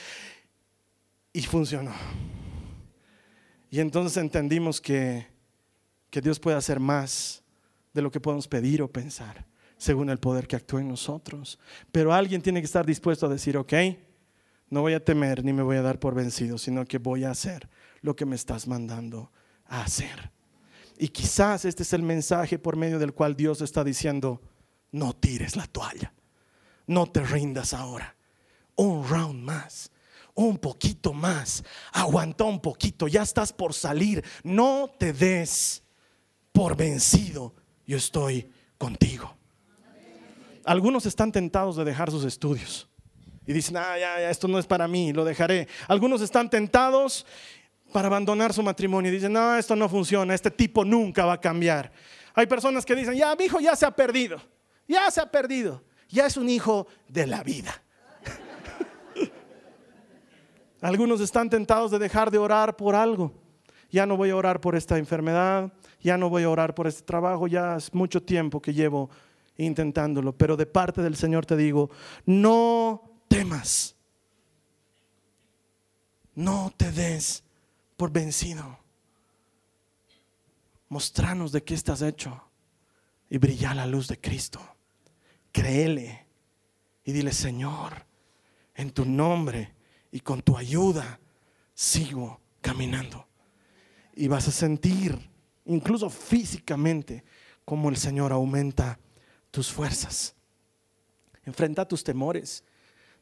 y 1.33 1.41
funcionó. 1.43 1.93
Y 3.77 3.79
entonces 3.79 4.17
entendimos 4.17 4.81
que, 4.81 5.27
que 6.09 6.19
Dios 6.19 6.39
puede 6.39 6.57
hacer 6.57 6.79
más 6.79 7.43
de 7.93 8.01
lo 8.01 8.09
que 8.09 8.19
podemos 8.19 8.47
pedir 8.47 8.81
o 8.81 8.91
pensar, 8.91 9.45
según 9.77 10.09
el 10.09 10.17
poder 10.17 10.47
que 10.47 10.55
actúa 10.55 10.81
en 10.81 10.87
nosotros. 10.87 11.59
Pero 11.91 12.11
alguien 12.11 12.41
tiene 12.41 12.59
que 12.59 12.65
estar 12.65 12.87
dispuesto 12.87 13.27
a 13.27 13.29
decir, 13.29 13.55
ok, 13.55 13.73
no 14.71 14.81
voy 14.81 14.95
a 14.95 15.05
temer 15.05 15.45
ni 15.45 15.53
me 15.53 15.61
voy 15.61 15.77
a 15.77 15.83
dar 15.83 15.99
por 15.99 16.15
vencido, 16.15 16.57
sino 16.57 16.85
que 16.85 16.97
voy 16.97 17.23
a 17.23 17.29
hacer 17.29 17.69
lo 18.01 18.15
que 18.15 18.25
me 18.25 18.35
estás 18.35 18.67
mandando 18.67 19.31
a 19.67 19.83
hacer. 19.83 20.31
Y 20.97 21.09
quizás 21.09 21.63
este 21.63 21.83
es 21.83 21.93
el 21.93 22.01
mensaje 22.01 22.57
por 22.57 22.77
medio 22.77 22.97
del 22.97 23.13
cual 23.13 23.35
Dios 23.35 23.61
está 23.61 23.83
diciendo, 23.83 24.41
no 24.91 25.15
tires 25.15 25.55
la 25.55 25.67
toalla, 25.67 26.15
no 26.87 27.05
te 27.05 27.23
rindas 27.23 27.75
ahora, 27.75 28.15
un 28.75 29.07
round 29.07 29.43
más, 29.43 29.91
un 30.37 30.59
poquito 30.59 31.13
más, 31.13 31.63
aguanta 31.91 32.43
un 32.43 32.61
poquito, 32.61 33.07
ya 33.07 33.23
estás 33.23 33.51
por 33.51 33.73
salir, 33.73 34.23
no 34.43 34.89
te 34.99 35.11
des 35.11 35.83
por 36.51 36.77
vencido, 36.77 37.55
yo 37.87 37.97
estoy 37.97 38.47
contigo. 38.77 39.35
Algunos 40.63 41.07
están 41.07 41.31
tentados 41.31 41.75
de 41.75 41.85
dejar 41.85 42.11
sus 42.11 42.23
estudios 42.23 42.87
y 43.47 43.53
dicen, 43.53 43.77
ah, 43.77 43.97
ya, 43.97 44.19
ya, 44.19 44.29
esto 44.29 44.47
no 44.47 44.59
es 44.59 44.67
para 44.67 44.87
mí, 44.87 45.11
lo 45.11 45.25
dejaré. 45.25 45.67
Algunos 45.87 46.21
están 46.21 46.51
tentados 46.51 47.25
para 47.91 48.07
abandonar 48.07 48.53
su 48.53 48.61
matrimonio 48.61 49.09
y 49.11 49.15
dicen, 49.15 49.33
no, 49.33 49.57
esto 49.57 49.75
no 49.75 49.89
funciona, 49.89 50.35
este 50.35 50.51
tipo 50.51 50.85
nunca 50.85 51.25
va 51.25 51.33
a 51.33 51.41
cambiar. 51.41 51.91
Hay 52.35 52.45
personas 52.45 52.85
que 52.85 52.93
dicen, 52.93 53.15
ya, 53.15 53.35
mi 53.35 53.45
hijo 53.45 53.59
ya 53.59 53.75
se 53.75 53.87
ha 53.87 53.91
perdido, 53.91 54.39
ya 54.87 55.09
se 55.09 55.19
ha 55.19 55.31
perdido, 55.31 55.83
ya 56.09 56.27
es 56.27 56.37
un 56.37 56.47
hijo 56.47 56.85
de 57.07 57.25
la 57.25 57.41
vida. 57.41 57.81
Algunos 60.81 61.21
están 61.21 61.49
tentados 61.49 61.91
de 61.91 61.99
dejar 61.99 62.29
de 62.31 62.37
orar 62.37 62.75
por 62.75 62.95
algo. 62.95 63.33
Ya 63.89 64.05
no 64.05 64.17
voy 64.17 64.29
a 64.29 64.35
orar 64.35 64.61
por 64.61 64.75
esta 64.75 64.97
enfermedad, 64.97 65.71
ya 66.01 66.17
no 66.17 66.29
voy 66.29 66.43
a 66.43 66.49
orar 66.49 66.75
por 66.75 66.87
este 66.87 67.03
trabajo, 67.03 67.47
ya 67.47 67.77
es 67.77 67.93
mucho 67.93 68.21
tiempo 68.21 68.61
que 68.61 68.73
llevo 68.73 69.09
intentándolo, 69.57 70.37
pero 70.37 70.57
de 70.57 70.65
parte 70.65 71.01
del 71.01 71.15
Señor 71.15 71.45
te 71.45 71.55
digo, 71.55 71.89
no 72.25 73.21
temas. 73.27 73.95
No 76.35 76.71
te 76.77 76.91
des 76.91 77.43
por 77.95 78.11
vencido. 78.11 78.77
Mostranos 80.89 81.51
de 81.51 81.63
qué 81.63 81.73
estás 81.73 82.01
hecho 82.01 82.43
y 83.29 83.37
brilla 83.39 83.73
la 83.73 83.87
luz 83.87 84.07
de 84.07 84.19
Cristo. 84.19 84.59
Créele 85.51 86.27
y 87.03 87.11
dile, 87.11 87.31
Señor, 87.31 88.05
en 88.75 88.91
tu 88.91 89.05
nombre 89.05 89.76
y 90.17 90.19
con 90.19 90.41
tu 90.41 90.57
ayuda 90.57 91.19
sigo 91.75 92.41
caminando. 92.59 93.27
Y 94.15 94.27
vas 94.27 94.47
a 94.47 94.51
sentir, 94.51 95.15
incluso 95.65 96.09
físicamente, 96.09 97.23
como 97.63 97.89
el 97.89 97.97
Señor 97.97 98.33
aumenta 98.33 98.97
tus 99.51 99.71
fuerzas. 99.71 100.35
Enfrenta 101.45 101.87
tus 101.87 102.03
temores. 102.03 102.63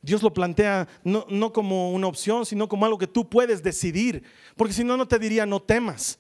Dios 0.01 0.23
lo 0.23 0.33
plantea 0.33 0.87
no, 1.03 1.25
no, 1.27 1.51
como 1.51 1.91
una 1.91 2.07
opción, 2.07 2.45
sino 2.45 2.69
como 2.69 2.85
algo 2.85 2.97
que 2.97 3.07
tú 3.07 3.29
puedes 3.29 3.61
decidir. 3.61 4.23
Porque 4.55 4.73
si 4.73 4.85
no, 4.85 4.95
no 4.95 5.05
te 5.05 5.19
diría 5.19 5.45
no 5.45 5.61
temas. 5.61 6.17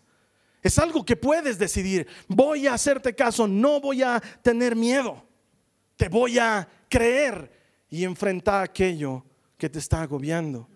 Es 0.61 0.77
algo 0.77 1.05
que 1.05 1.15
puedes 1.15 1.57
decidir. 1.57 2.05
Voy 2.27 2.67
a 2.67 2.73
hacerte 2.73 3.15
caso, 3.15 3.47
no 3.47 3.79
voy 3.79 4.03
a 4.03 4.21
tener 4.41 4.75
miedo. 4.75 5.25
Te 5.95 6.09
voy 6.09 6.37
a 6.37 6.67
creer 6.89 7.49
y 7.89 8.03
enfrentar 8.03 8.61
aquello 8.61 9.23
que 9.57 9.69
te 9.69 9.79
está 9.79 10.01
agobiando. 10.01 10.67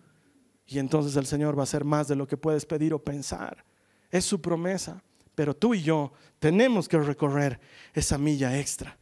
Y 0.67 0.79
entonces 0.79 1.15
el 1.15 1.25
Señor 1.25 1.57
va 1.57 1.61
a 1.61 1.63
hacer 1.63 1.83
más 1.83 2.07
de 2.07 2.15
lo 2.15 2.27
que 2.27 2.37
puedes 2.37 2.65
pedir 2.65 2.93
o 2.93 3.03
pensar. 3.03 3.65
Es 4.11 4.25
su 4.25 4.39
promesa. 4.39 5.01
Pero 5.35 5.55
tú 5.55 5.73
y 5.73 5.81
yo 5.81 6.11
tenemos 6.37 6.89
que 6.89 6.99
recorrer 6.99 7.59
esa 7.93 8.17
milla 8.17 8.59
extra. 8.59 8.97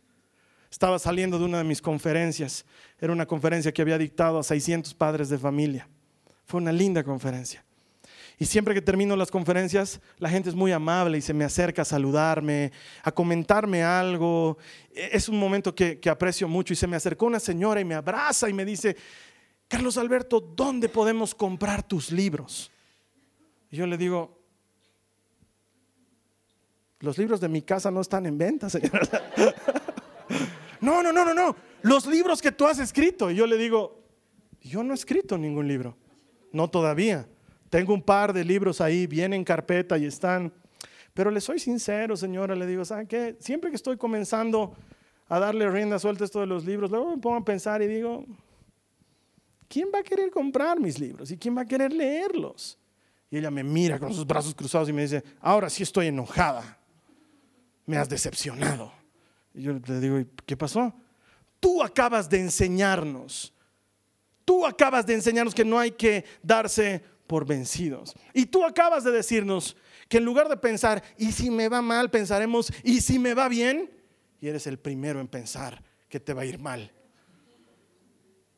Estaba 0.69 0.99
saliendo 0.99 1.39
de 1.39 1.45
una 1.45 1.57
de 1.57 1.63
mis 1.63 1.81
conferencias. 1.81 2.63
Era 2.99 3.11
una 3.11 3.25
conferencia 3.25 3.71
que 3.71 3.81
había 3.81 3.97
dictado 3.97 4.37
a 4.37 4.43
600 4.43 4.93
padres 4.93 5.29
de 5.29 5.39
familia. 5.39 5.87
Fue 6.45 6.61
una 6.61 6.71
linda 6.71 7.03
conferencia. 7.03 7.65
Y 8.39 8.45
siempre 8.45 8.75
que 8.75 8.83
termino 8.83 9.15
las 9.15 9.31
conferencias, 9.31 9.99
la 10.19 10.29
gente 10.29 10.49
es 10.49 10.55
muy 10.55 10.71
amable 10.71 11.17
y 11.17 11.21
se 11.21 11.33
me 11.33 11.43
acerca 11.43 11.81
a 11.81 11.85
saludarme, 11.85 12.71
a 13.01 13.11
comentarme 13.11 13.83
algo. 13.83 14.59
Es 14.93 15.27
un 15.27 15.39
momento 15.39 15.73
que, 15.73 15.99
aprecio 16.07 16.47
mucho. 16.47 16.73
Y 16.73 16.75
se 16.75 16.85
me 16.85 16.95
acercó 16.95 17.25
una 17.25 17.39
señora 17.39 17.81
y 17.81 17.85
me 17.85 17.95
abraza 17.95 18.47
y 18.47 18.53
me 18.53 18.63
dice, 18.63 18.95
Carlos 19.67 19.97
Alberto, 19.97 20.39
¿dónde 20.39 20.89
podemos 20.89 21.35
comprar 21.35 21.83
tus 21.83 22.11
libros? 22.11 22.71
Y 23.69 23.77
yo 23.77 23.85
le 23.85 23.97
digo, 23.97 24.37
los 26.99 27.17
libros 27.17 27.41
de 27.41 27.49
mi 27.49 27.61
casa 27.61 27.91
no 27.91 28.01
están 28.01 28.25
en 28.25 28.37
venta, 28.37 28.69
señora. 28.71 29.31
No, 30.79 31.03
no, 31.03 31.11
no, 31.11 31.25
no, 31.25 31.33
no. 31.33 31.55
Los 31.81 32.05
libros 32.05 32.41
que 32.41 32.51
tú 32.51 32.65
has 32.65 32.79
escrito. 32.79 33.29
Y 33.29 33.35
yo 33.35 33.47
le 33.47 33.57
digo, 33.57 34.03
yo 34.61 34.83
no 34.83 34.93
he 34.93 34.95
escrito 34.95 35.37
ningún 35.37 35.67
libro. 35.67 35.97
No 36.51 36.69
todavía. 36.69 37.27
Tengo 37.69 37.93
un 37.93 38.01
par 38.01 38.33
de 38.33 38.45
libros 38.45 38.79
ahí, 38.79 39.07
bien 39.07 39.33
en 39.33 39.43
carpeta 39.43 39.97
y 39.97 40.05
están. 40.05 40.53
Pero 41.13 41.31
le 41.31 41.41
soy 41.41 41.59
sincero, 41.59 42.15
señora, 42.15 42.55
le 42.55 42.65
digo, 42.65 42.85
¿saben 42.85 43.07
qué? 43.07 43.35
Siempre 43.39 43.69
que 43.69 43.75
estoy 43.75 43.97
comenzando 43.97 44.75
a 45.27 45.39
darle 45.39 45.69
rienda 45.69 45.99
suelta 45.99 46.23
a 46.23 46.25
esto 46.25 46.39
de 46.39 46.47
los 46.47 46.63
libros, 46.63 46.89
luego 46.89 47.15
me 47.15 47.21
pongo 47.21 47.37
a 47.37 47.43
pensar 47.43 47.81
y 47.81 47.87
digo, 47.87 48.23
¿quién 49.67 49.89
va 49.93 49.99
a 49.99 50.03
querer 50.03 50.29
comprar 50.29 50.79
mis 50.79 50.99
libros? 50.99 51.31
¿Y 51.31 51.37
quién 51.37 51.57
va 51.57 51.61
a 51.61 51.65
querer 51.65 51.93
leerlos? 51.93 52.77
Y 53.29 53.37
ella 53.37 53.51
me 53.51 53.63
mira 53.63 53.99
con 53.99 54.13
sus 54.13 54.25
brazos 54.25 54.55
cruzados 54.55 54.89
y 54.89 54.93
me 54.93 55.01
dice, 55.01 55.23
ahora 55.41 55.69
sí 55.69 55.83
estoy 55.83 56.07
enojada. 56.07 56.77
Me 57.85 57.97
has 57.97 58.07
decepcionado. 58.07 58.91
Y 59.53 59.63
yo 59.63 59.73
le 59.73 59.99
digo, 59.99 60.17
¿qué 60.45 60.55
pasó? 60.55 60.93
Tú 61.59 61.83
acabas 61.83 62.29
de 62.29 62.39
enseñarnos, 62.39 63.53
tú 64.45 64.65
acabas 64.65 65.05
de 65.05 65.15
enseñarnos 65.15 65.55
que 65.55 65.65
no 65.65 65.79
hay 65.79 65.91
que 65.91 66.23
darse 66.43 67.03
por 67.25 67.45
vencidos. 67.45 68.15
Y 68.33 68.45
tú 68.45 68.63
acabas 68.63 69.03
de 69.03 69.11
decirnos 69.11 69.75
que 70.07 70.17
en 70.17 70.25
lugar 70.25 70.47
de 70.47 70.57
pensar, 70.57 71.03
¿y 71.17 71.31
si 71.31 71.49
me 71.49 71.67
va 71.67 71.81
mal? 71.81 72.09
Pensaremos, 72.09 72.71
¿y 72.83 73.01
si 73.01 73.19
me 73.19 73.33
va 73.33 73.49
bien? 73.49 73.91
Y 74.39 74.47
eres 74.47 74.67
el 74.67 74.79
primero 74.79 75.19
en 75.19 75.27
pensar 75.27 75.83
que 76.07 76.19
te 76.19 76.33
va 76.33 76.43
a 76.43 76.45
ir 76.45 76.59
mal. 76.59 76.91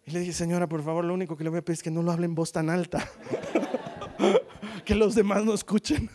Y 0.10 0.12
le 0.12 0.22
dije, 0.22 0.34
señora, 0.34 0.67
por 0.67 0.82
favor, 0.82 1.06
lo 1.06 1.13
único 1.13 1.38
que 1.38 1.43
le 1.43 1.52
voy 1.52 1.60
a 1.60 1.62
pedir 1.62 1.76
es 1.76 1.84
que 1.84 1.91
no 1.91 2.02
lo 2.02 2.12
hable 2.12 2.26
en 2.26 2.34
voz 2.34 2.52
tan 2.52 2.72
alta. 2.72 3.08
que 4.86 4.95
los 4.95 5.13
demás 5.13 5.45
no 5.45 5.54
escuchen. 5.54 6.10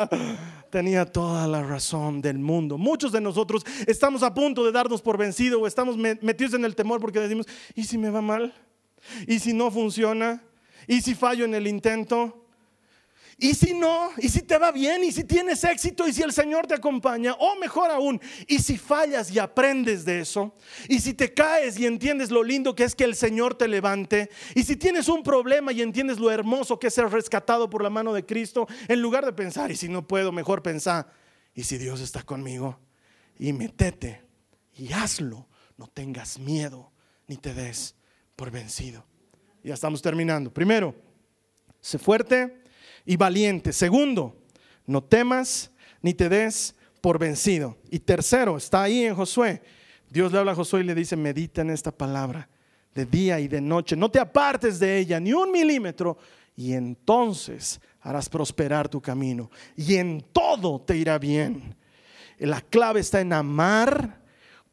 Tenía 0.70 1.06
toda 1.06 1.46
la 1.46 1.62
razón 1.62 2.20
del 2.20 2.38
mundo. 2.38 2.76
Muchos 2.76 3.12
de 3.12 3.20
nosotros 3.22 3.64
estamos 3.86 4.22
a 4.22 4.34
punto 4.34 4.62
de 4.62 4.72
darnos 4.72 5.00
por 5.00 5.16
vencido 5.16 5.58
o 5.58 5.66
estamos 5.66 5.96
metidos 5.96 6.52
en 6.52 6.66
el 6.66 6.76
temor 6.76 7.00
porque 7.00 7.18
decimos, 7.18 7.46
¿y 7.74 7.84
si 7.84 7.96
me 7.96 8.10
va 8.10 8.20
mal? 8.20 8.52
¿Y 9.26 9.38
si 9.38 9.54
no 9.54 9.70
funciona? 9.70 10.42
¿Y 10.86 11.00
si 11.00 11.14
fallo 11.14 11.46
en 11.46 11.54
el 11.54 11.66
intento? 11.66 12.44
Y 13.42 13.54
si 13.54 13.72
no, 13.72 14.10
y 14.18 14.28
si 14.28 14.42
te 14.42 14.58
va 14.58 14.70
bien, 14.70 15.02
y 15.02 15.12
si 15.12 15.24
tienes 15.24 15.64
éxito, 15.64 16.06
y 16.06 16.12
si 16.12 16.20
el 16.20 16.30
Señor 16.30 16.66
te 16.66 16.74
acompaña, 16.74 17.32
o 17.38 17.56
mejor 17.56 17.90
aún, 17.90 18.20
y 18.46 18.58
si 18.58 18.76
fallas 18.76 19.30
y 19.30 19.38
aprendes 19.38 20.04
de 20.04 20.20
eso, 20.20 20.54
y 20.90 21.00
si 21.00 21.14
te 21.14 21.32
caes 21.32 21.78
y 21.78 21.86
entiendes 21.86 22.30
lo 22.30 22.42
lindo 22.42 22.74
que 22.74 22.84
es 22.84 22.94
que 22.94 23.04
el 23.04 23.16
Señor 23.16 23.54
te 23.54 23.66
levante, 23.66 24.28
y 24.54 24.62
si 24.62 24.76
tienes 24.76 25.08
un 25.08 25.22
problema 25.22 25.72
y 25.72 25.80
entiendes 25.80 26.18
lo 26.18 26.30
hermoso 26.30 26.78
que 26.78 26.88
es 26.88 26.94
ser 26.94 27.08
rescatado 27.08 27.70
por 27.70 27.82
la 27.82 27.88
mano 27.88 28.12
de 28.12 28.26
Cristo, 28.26 28.68
en 28.88 29.00
lugar 29.00 29.24
de 29.24 29.32
pensar, 29.32 29.70
y 29.70 29.76
si 29.76 29.88
no 29.88 30.06
puedo, 30.06 30.32
mejor 30.32 30.62
pensar, 30.62 31.10
y 31.54 31.64
si 31.64 31.78
Dios 31.78 32.02
está 32.02 32.22
conmigo, 32.22 32.78
y 33.38 33.54
metete 33.54 34.20
y 34.74 34.92
hazlo, 34.92 35.48
no 35.78 35.86
tengas 35.86 36.38
miedo, 36.38 36.92
ni 37.26 37.38
te 37.38 37.54
des 37.54 37.94
por 38.36 38.50
vencido. 38.50 39.06
Ya 39.64 39.72
estamos 39.72 40.02
terminando. 40.02 40.52
Primero, 40.52 40.94
sé 41.80 41.98
fuerte 41.98 42.60
y 43.04 43.16
valiente. 43.16 43.72
Segundo, 43.72 44.36
no 44.86 45.02
temas 45.02 45.70
ni 46.02 46.14
te 46.14 46.28
des 46.28 46.74
por 47.00 47.18
vencido. 47.18 47.76
Y 47.90 48.00
tercero, 48.00 48.56
está 48.56 48.82
ahí 48.82 49.04
en 49.04 49.14
Josué. 49.14 49.62
Dios 50.08 50.32
le 50.32 50.38
habla 50.38 50.52
a 50.52 50.56
Josué 50.56 50.80
y 50.80 50.84
le 50.84 50.94
dice, 50.94 51.16
medita 51.16 51.62
en 51.62 51.70
esta 51.70 51.92
palabra 51.92 52.48
de 52.94 53.06
día 53.06 53.40
y 53.40 53.48
de 53.48 53.60
noche. 53.60 53.96
No 53.96 54.10
te 54.10 54.18
apartes 54.18 54.78
de 54.78 54.98
ella 54.98 55.20
ni 55.20 55.32
un 55.32 55.52
milímetro 55.52 56.18
y 56.56 56.72
entonces 56.72 57.80
harás 58.00 58.28
prosperar 58.28 58.88
tu 58.88 59.00
camino 59.00 59.50
y 59.76 59.96
en 59.96 60.24
todo 60.32 60.80
te 60.80 60.96
irá 60.96 61.18
bien. 61.18 61.76
La 62.38 62.60
clave 62.60 63.00
está 63.00 63.20
en 63.20 63.32
amar, 63.32 64.22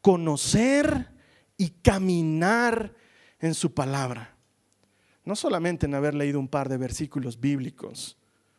conocer 0.00 1.08
y 1.56 1.68
caminar 1.68 2.94
en 3.40 3.54
su 3.54 3.72
palabra. 3.72 4.37
No 5.28 5.36
solamente 5.36 5.84
en 5.84 5.94
haber 5.94 6.14
leído 6.14 6.40
un 6.40 6.48
par 6.48 6.70
de 6.70 6.78
versículos 6.78 7.38
bíblicos, 7.38 8.16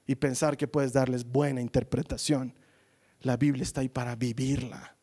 y 0.09 0.15
pensar 0.15 0.57
que 0.57 0.67
puedes 0.67 0.91
darles 0.91 1.23
buena 1.23 1.61
interpretación. 1.61 2.55
La 3.21 3.37
Biblia 3.37 3.61
está 3.61 3.81
ahí 3.81 3.89
para 3.89 4.15
vivirla, 4.15 4.95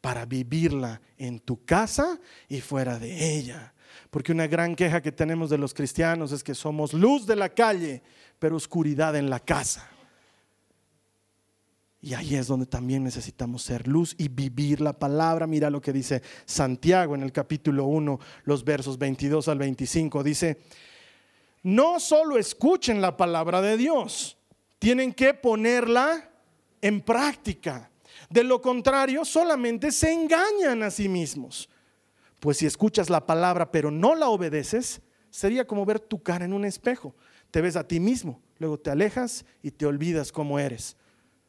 para 0.00 0.24
vivirla 0.24 1.02
en 1.18 1.40
tu 1.40 1.62
casa 1.66 2.18
y 2.48 2.62
fuera 2.62 2.98
de 2.98 3.36
ella. 3.36 3.74
Porque 4.08 4.32
una 4.32 4.46
gran 4.46 4.76
queja 4.76 5.02
que 5.02 5.12
tenemos 5.12 5.50
de 5.50 5.58
los 5.58 5.74
cristianos 5.74 6.32
es 6.32 6.42
que 6.42 6.54
somos 6.54 6.94
luz 6.94 7.26
de 7.26 7.36
la 7.36 7.50
calle, 7.50 8.02
pero 8.38 8.56
oscuridad 8.56 9.14
en 9.16 9.28
la 9.28 9.40
casa. 9.40 9.90
Y 12.00 12.14
ahí 12.14 12.36
es 12.36 12.46
donde 12.46 12.66
también 12.66 13.02
necesitamos 13.02 13.62
ser 13.62 13.88
luz 13.88 14.14
y 14.18 14.28
vivir 14.28 14.80
la 14.80 14.92
palabra. 14.92 15.46
Mira 15.46 15.68
lo 15.68 15.80
que 15.80 15.92
dice 15.92 16.22
Santiago 16.44 17.14
en 17.16 17.22
el 17.22 17.32
capítulo 17.32 17.86
1, 17.86 18.20
los 18.44 18.64
versos 18.64 18.98
22 18.98 19.48
al 19.48 19.58
25. 19.58 20.22
Dice, 20.22 20.58
no 21.64 21.98
solo 21.98 22.38
escuchen 22.38 23.00
la 23.00 23.16
palabra 23.16 23.60
de 23.60 23.76
Dios, 23.76 24.38
tienen 24.78 25.12
que 25.12 25.34
ponerla 25.34 26.30
en 26.80 27.00
práctica. 27.00 27.90
De 28.30 28.44
lo 28.44 28.62
contrario, 28.62 29.24
solamente 29.24 29.90
se 29.90 30.12
engañan 30.12 30.84
a 30.84 30.92
sí 30.92 31.08
mismos. 31.08 31.68
Pues 32.38 32.58
si 32.58 32.66
escuchas 32.66 33.10
la 33.10 33.26
palabra 33.26 33.72
pero 33.72 33.90
no 33.90 34.14
la 34.14 34.28
obedeces, 34.28 35.00
sería 35.30 35.66
como 35.66 35.84
ver 35.84 35.98
tu 35.98 36.22
cara 36.22 36.44
en 36.44 36.52
un 36.52 36.64
espejo. 36.64 37.16
Te 37.50 37.60
ves 37.60 37.74
a 37.74 37.88
ti 37.88 37.98
mismo, 37.98 38.40
luego 38.58 38.78
te 38.78 38.90
alejas 38.90 39.44
y 39.62 39.72
te 39.72 39.86
olvidas 39.86 40.30
cómo 40.30 40.60
eres. 40.60 40.96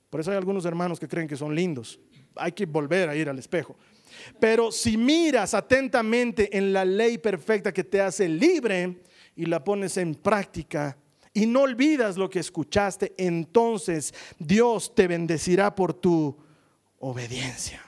Por 0.10 0.20
eso 0.20 0.32
hay 0.32 0.38
algunos 0.38 0.66
hermanos 0.66 1.00
que 1.00 1.08
creen 1.08 1.28
que 1.28 1.36
son 1.36 1.54
lindos. 1.54 2.00
Hay 2.36 2.52
que 2.52 2.66
volver 2.66 3.10
a 3.10 3.16
ir 3.16 3.30
al 3.30 3.38
espejo. 3.38 3.78
Pero 4.40 4.72
si 4.72 4.98
miras 4.98 5.54
atentamente 5.54 6.58
en 6.58 6.74
la 6.74 6.84
ley 6.84 7.18
perfecta 7.18 7.72
que 7.72 7.84
te 7.84 8.02
hace 8.02 8.28
libre 8.28 9.02
y 9.36 9.46
la 9.46 9.64
pones 9.64 9.98
en 9.98 10.16
práctica 10.16 10.98
y 11.34 11.46
no 11.46 11.62
olvidas 11.62 12.18
lo 12.18 12.30
que 12.30 12.40
escuchaste, 12.40 13.14
entonces 13.18 14.14
Dios 14.40 14.94
te 14.96 15.08
bendecirá 15.08 15.76
por 15.76 15.94
tu 15.94 16.36
obediencia. 17.00 17.82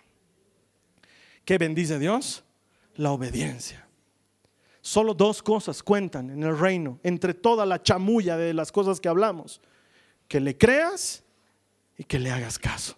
¿Qué 1.43 1.57
bendice 1.57 1.97
Dios? 1.97 2.43
La 2.95 3.11
obediencia. 3.11 3.87
Solo 4.81 5.13
dos 5.13 5.43
cosas 5.43 5.83
cuentan 5.83 6.29
en 6.29 6.43
el 6.43 6.57
reino, 6.57 6.99
entre 7.03 7.33
toda 7.33 7.65
la 7.65 7.81
chamulla 7.81 8.37
de 8.37 8.53
las 8.53 8.71
cosas 8.71 8.99
que 8.99 9.09
hablamos. 9.09 9.61
Que 10.27 10.39
le 10.39 10.57
creas 10.57 11.23
y 12.01 12.03
que 12.03 12.17
le 12.17 12.31
hagas 12.31 12.57
caso. 12.57 12.97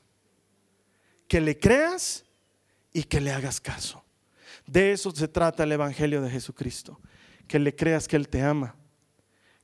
Que 1.28 1.41
le 1.41 1.60
creas 1.60 2.24
y 2.93 3.04
que 3.04 3.20
le 3.20 3.34
hagas 3.34 3.60
caso. 3.60 4.01
De 4.66 4.93
eso 4.93 5.12
se 5.12 5.28
trata 5.28 5.66
el 5.66 5.74
Evangelio 5.74 6.22
de 6.22 6.30
Jesucristo. 6.30 7.01
Que 7.45 7.60
le 7.60 7.76
creas 7.76 8.08
que 8.08 8.16
Él 8.16 8.30
te 8.30 8.41
ama. 8.41 8.78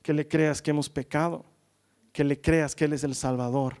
Que 0.02 0.12
le 0.12 0.28
creas 0.28 0.60
que 0.60 0.72
hemos 0.72 0.90
pecado. 0.90 1.46
Que 2.12 2.22
le 2.22 2.38
creas 2.38 2.74
que 2.74 2.84
Él 2.84 2.92
es 2.92 3.02
el 3.02 3.14
Salvador 3.14 3.80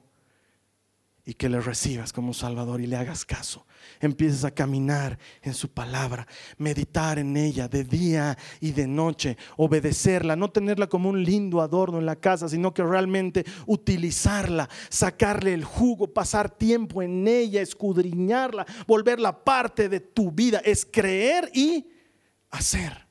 y 1.24 1.34
que 1.34 1.48
le 1.48 1.60
recibas 1.60 2.12
como 2.12 2.34
Salvador 2.34 2.80
y 2.80 2.86
le 2.86 2.96
hagas 2.96 3.24
caso. 3.24 3.66
Empieces 4.00 4.44
a 4.44 4.50
caminar 4.50 5.18
en 5.42 5.54
su 5.54 5.68
palabra, 5.70 6.26
meditar 6.58 7.18
en 7.18 7.36
ella 7.36 7.68
de 7.68 7.84
día 7.84 8.36
y 8.60 8.72
de 8.72 8.86
noche, 8.86 9.36
obedecerla, 9.56 10.36
no 10.36 10.50
tenerla 10.50 10.86
como 10.88 11.08
un 11.08 11.22
lindo 11.22 11.60
adorno 11.60 11.98
en 11.98 12.06
la 12.06 12.16
casa, 12.16 12.48
sino 12.48 12.72
que 12.72 12.82
realmente 12.82 13.44
utilizarla, 13.66 14.68
sacarle 14.88 15.54
el 15.54 15.64
jugo, 15.64 16.12
pasar 16.12 16.50
tiempo 16.50 17.02
en 17.02 17.28
ella, 17.28 17.60
escudriñarla, 17.60 18.66
volverla 18.86 19.44
parte 19.44 19.88
de 19.88 20.00
tu 20.00 20.30
vida. 20.30 20.60
Es 20.64 20.86
creer 20.90 21.50
y 21.54 21.86
hacer. 22.50 23.06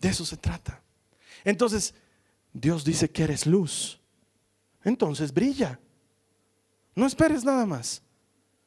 De 0.00 0.08
eso 0.10 0.24
se 0.24 0.36
trata. 0.36 0.82
Entonces, 1.44 1.94
Dios 2.52 2.84
dice 2.84 3.10
que 3.10 3.24
eres 3.24 3.46
luz. 3.46 4.00
Entonces 4.84 5.32
brilla. 5.32 5.80
No 6.94 7.06
esperes 7.06 7.44
nada 7.44 7.66
más. 7.66 8.02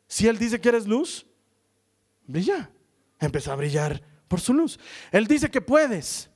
Si 0.07 0.28
Él 0.28 0.38
dice 0.38 0.59
que 0.59 0.69
eres 0.69 0.88
luz, 0.88 1.25
brilla. 2.25 2.69
Empieza 3.19 3.53
a 3.53 3.55
brillar 3.55 4.01
por 4.28 4.39
su 4.39 4.53
luz. 4.53 4.80
Él 5.11 5.28
dice 5.28 5.49
que 5.49 5.61
puedes. 5.61 6.30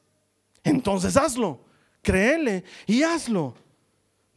Entonces 0.63 1.17
hazlo. 1.17 1.65
Créele 2.01 2.63
y 2.87 3.03
hazlo. 3.03 3.55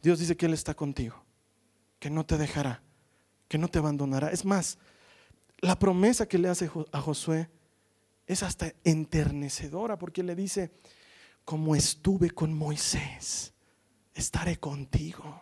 Dios 0.01 0.19
dice 0.19 0.37
que 0.37 0.45
Él 0.45 0.53
está 0.53 0.75
contigo, 0.75 1.23
que 1.99 2.11
no 2.11 2.25
te 2.25 2.37
dejará, 2.37 2.83
que 3.47 3.57
no 3.57 3.67
te 3.67 3.79
abandonará. 3.79 4.29
Es 4.29 4.45
más, 4.45 4.77
la 5.59 5.79
promesa 5.79 6.27
que 6.27 6.37
le 6.37 6.47
hace 6.47 6.69
a 6.91 7.01
Josué 7.01 7.49
es 8.27 8.43
hasta 8.43 8.73
enternecedora 8.83 9.97
porque 9.97 10.21
le 10.21 10.35
dice, 10.35 10.71
como 11.43 11.75
estuve 11.75 12.29
con 12.29 12.53
Moisés, 12.53 13.53
estaré 14.13 14.57
contigo. 14.57 15.41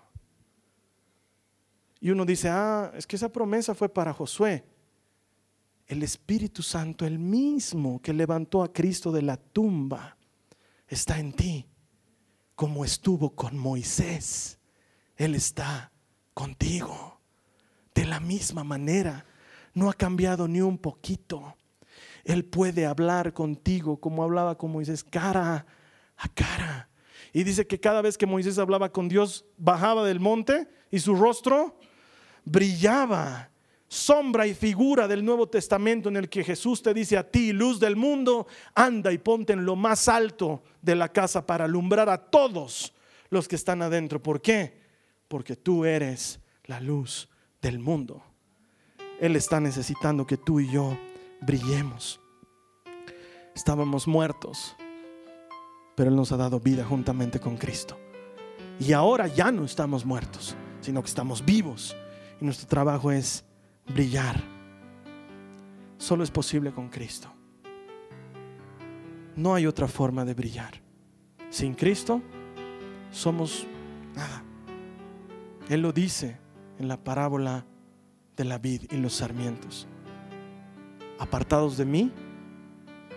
Y 2.04 2.12
uno 2.12 2.26
dice, 2.26 2.50
ah, 2.50 2.92
es 2.98 3.08
que 3.08 3.16
esa 3.16 3.32
promesa 3.32 3.74
fue 3.74 3.88
para 3.88 4.12
Josué. 4.12 4.66
El 5.88 6.04
Espíritu 6.04 6.62
Santo, 6.62 7.06
el 7.06 7.18
mismo 7.18 8.02
que 8.02 8.12
levantó 8.12 8.62
a 8.62 8.74
Cristo 8.74 9.10
de 9.10 9.22
la 9.22 9.38
tumba, 9.38 10.18
está 10.86 11.18
en 11.18 11.32
ti, 11.32 11.66
como 12.56 12.84
estuvo 12.84 13.34
con 13.34 13.58
Moisés. 13.58 14.60
Él 15.16 15.34
está 15.34 15.94
contigo. 16.34 17.22
De 17.96 18.04
la 18.04 18.20
misma 18.20 18.66
manera, 18.66 19.26
no 19.74 19.90
ha 19.90 19.94
cambiado 19.94 20.50
ni 20.50 20.60
un 20.60 20.78
poquito. 20.78 21.56
Él 22.26 22.44
puede 22.44 22.86
hablar 22.86 23.32
contigo 23.32 23.96
como 24.02 24.24
hablaba 24.24 24.58
con 24.58 24.74
Moisés, 24.74 25.06
cara 25.06 25.66
a 26.18 26.28
cara. 26.28 26.90
Y 27.32 27.46
dice 27.46 27.66
que 27.66 27.80
cada 27.80 28.02
vez 28.02 28.18
que 28.18 28.26
Moisés 28.26 28.60
hablaba 28.60 28.92
con 28.92 29.08
Dios, 29.08 29.46
bajaba 29.58 30.06
del 30.06 30.20
monte 30.20 30.68
y 30.92 31.00
su 31.00 31.16
rostro 31.16 31.80
brillaba, 32.46 33.50
sombra 33.88 34.48
y 34.48 34.54
figura 34.54 35.08
del 35.08 35.24
Nuevo 35.24 35.48
Testamento 35.48 36.10
en 36.10 36.18
el 36.18 36.30
que 36.30 36.44
Jesús 36.44 36.82
te 36.82 36.94
dice 36.94 37.18
a 37.18 37.30
ti, 37.30 37.54
luz 37.54 37.80
del 37.80 37.96
mundo, 37.96 38.48
anda 38.74 39.12
y 39.12 39.18
ponte 39.18 39.54
en 39.54 39.66
lo 39.66 39.76
más 39.76 40.08
alto 40.08 40.64
de 40.82 40.96
la 40.96 41.10
casa 41.10 41.46
para 41.46 41.66
alumbrar 41.66 42.10
a 42.10 42.18
todos 42.18 42.94
los 43.30 43.48
que 43.48 43.56
están 43.56 43.82
adentro. 43.82 44.22
¿Por 44.22 44.42
qué? 44.42 44.82
Porque 45.28 45.56
tú 45.56 45.86
eres 45.86 46.40
la 46.66 46.80
luz 46.80 47.30
del 47.62 47.80
mundo. 47.80 48.24
Él 49.20 49.36
está 49.36 49.60
necesitando 49.60 50.26
que 50.26 50.38
tú 50.38 50.60
y 50.60 50.72
yo 50.72 50.98
brillemos. 51.42 52.20
Estábamos 53.56 54.08
muertos, 54.08 54.76
pero 55.96 56.10
Él 56.10 56.16
nos 56.16 56.32
ha 56.32 56.38
dado 56.38 56.60
vida 56.60 56.84
juntamente 56.84 57.40
con 57.40 57.58
Cristo. 57.58 57.98
Y 58.80 58.92
ahora 58.94 59.28
ya 59.28 59.52
no 59.52 59.64
estamos 59.64 60.04
muertos, 60.04 60.56
sino 60.82 61.02
que 61.04 61.10
estamos 61.10 61.46
vivos 61.46 61.96
nuestro 62.44 62.68
trabajo 62.68 63.12
es 63.12 63.46
brillar. 63.88 64.42
Solo 65.98 66.24
es 66.24 66.32
posible 66.32 66.72
con 66.72 66.90
Cristo. 66.90 67.32
No 69.36 69.56
hay 69.56 69.66
otra 69.66 69.88
forma 69.88 70.26
de 70.26 70.34
brillar. 70.34 70.82
Sin 71.50 71.74
Cristo 71.74 72.22
somos 73.12 73.66
nada. 74.16 74.44
Él 75.70 75.82
lo 75.82 75.94
dice 75.94 76.38
en 76.78 76.88
la 76.88 77.02
parábola 77.02 77.66
de 78.36 78.44
la 78.44 78.58
vid 78.58 78.92
y 78.92 78.98
los 78.98 79.14
sarmientos. 79.14 79.88
Apartados 81.20 81.78
de 81.78 81.86
mí, 81.86 82.12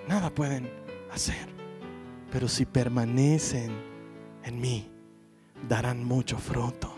nada 0.09 0.31
pueden 0.31 0.71
hacer. 1.11 1.49
Pero 2.31 2.49
si 2.49 2.65
permanecen 2.65 3.73
en 4.45 4.61
mí, 4.61 4.89
darán 5.69 6.05
mucho 6.05 6.39
fruto. 6.39 6.96